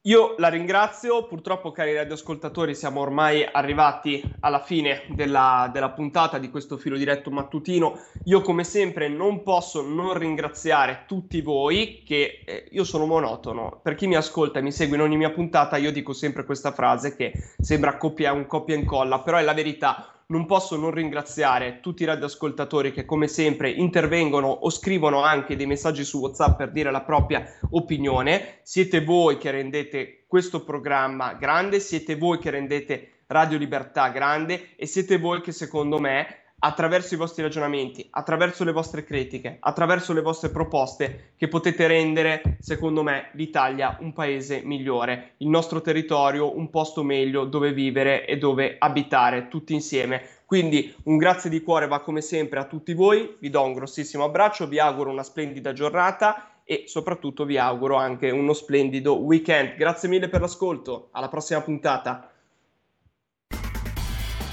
Io 0.02 0.36
la 0.38 0.46
ringrazio, 0.46 1.26
purtroppo 1.26 1.72
cari 1.72 1.92
radioascoltatori 1.92 2.72
siamo 2.76 3.00
ormai 3.00 3.44
arrivati 3.44 4.22
alla 4.40 4.60
fine 4.60 5.02
della, 5.08 5.68
della, 5.72 5.90
puntata 5.90 6.38
di 6.38 6.50
questo 6.50 6.76
filo 6.76 6.96
diretto 6.96 7.32
mattutino. 7.32 7.98
Io 8.26 8.40
come 8.40 8.62
sempre 8.62 9.08
non 9.08 9.42
posso 9.42 9.82
non 9.82 10.16
ringraziare 10.16 11.02
tutti 11.08 11.40
voi 11.40 12.04
che 12.06 12.42
eh, 12.46 12.68
io 12.70 12.84
sono 12.84 13.06
monotono. 13.06 13.80
Per 13.82 13.96
chi 13.96 14.06
mi 14.06 14.14
ascolta 14.14 14.60
e 14.60 14.62
mi 14.62 14.70
segue 14.70 14.96
in 14.96 15.02
ogni 15.02 15.16
mia 15.16 15.32
puntata 15.32 15.76
io 15.76 15.90
dico 15.90 16.12
sempre 16.12 16.44
questa 16.44 16.70
frase 16.70 17.16
che 17.16 17.32
sembra 17.58 17.96
copia, 17.96 18.32
un 18.32 18.46
copia 18.46 18.76
e 18.76 18.78
incolla, 18.78 19.20
però 19.20 19.38
è 19.38 19.42
la 19.42 19.52
verità 19.52 20.17
non 20.30 20.44
posso 20.44 20.76
non 20.76 20.90
ringraziare 20.90 21.80
tutti 21.80 22.02
i 22.02 22.06
radioascoltatori 22.06 22.92
che 22.92 23.06
come 23.06 23.28
sempre 23.28 23.70
intervengono 23.70 24.48
o 24.48 24.68
scrivono 24.68 25.22
anche 25.22 25.56
dei 25.56 25.66
messaggi 25.66 26.04
su 26.04 26.18
WhatsApp 26.18 26.58
per 26.58 26.70
dire 26.70 26.90
la 26.90 27.00
propria 27.00 27.46
opinione. 27.70 28.58
Siete 28.62 29.02
voi 29.02 29.38
che 29.38 29.50
rendete 29.50 30.24
questo 30.26 30.64
programma 30.64 31.32
grande, 31.32 31.80
siete 31.80 32.16
voi 32.16 32.38
che 32.38 32.50
rendete 32.50 33.22
Radio 33.28 33.56
Libertà 33.56 34.10
grande 34.10 34.76
e 34.76 34.84
siete 34.84 35.16
voi 35.16 35.40
che 35.40 35.52
secondo 35.52 35.98
me 35.98 36.47
attraverso 36.60 37.14
i 37.14 37.16
vostri 37.16 37.42
ragionamenti, 37.42 38.06
attraverso 38.10 38.64
le 38.64 38.72
vostre 38.72 39.04
critiche, 39.04 39.58
attraverso 39.60 40.12
le 40.12 40.22
vostre 40.22 40.50
proposte 40.50 41.32
che 41.36 41.48
potete 41.48 41.86
rendere, 41.86 42.56
secondo 42.60 43.02
me, 43.02 43.30
l'Italia 43.34 43.96
un 44.00 44.12
paese 44.12 44.62
migliore, 44.64 45.34
il 45.38 45.48
nostro 45.48 45.80
territorio 45.80 46.56
un 46.56 46.70
posto 46.70 47.02
meglio 47.02 47.44
dove 47.44 47.72
vivere 47.72 48.26
e 48.26 48.38
dove 48.38 48.76
abitare 48.78 49.48
tutti 49.48 49.72
insieme. 49.72 50.36
Quindi 50.44 50.94
un 51.04 51.16
grazie 51.16 51.50
di 51.50 51.62
cuore 51.62 51.86
va 51.86 52.00
come 52.00 52.22
sempre 52.22 52.58
a 52.58 52.64
tutti 52.64 52.94
voi, 52.94 53.36
vi 53.38 53.50
do 53.50 53.62
un 53.62 53.74
grossissimo 53.74 54.24
abbraccio, 54.24 54.66
vi 54.66 54.80
auguro 54.80 55.10
una 55.10 55.22
splendida 55.22 55.72
giornata 55.72 56.52
e 56.64 56.84
soprattutto 56.86 57.44
vi 57.44 57.56
auguro 57.56 57.96
anche 57.96 58.30
uno 58.30 58.52
splendido 58.52 59.18
weekend. 59.20 59.76
Grazie 59.76 60.08
mille 60.08 60.28
per 60.28 60.40
l'ascolto, 60.40 61.08
alla 61.12 61.28
prossima 61.28 61.60
puntata. 61.60 62.30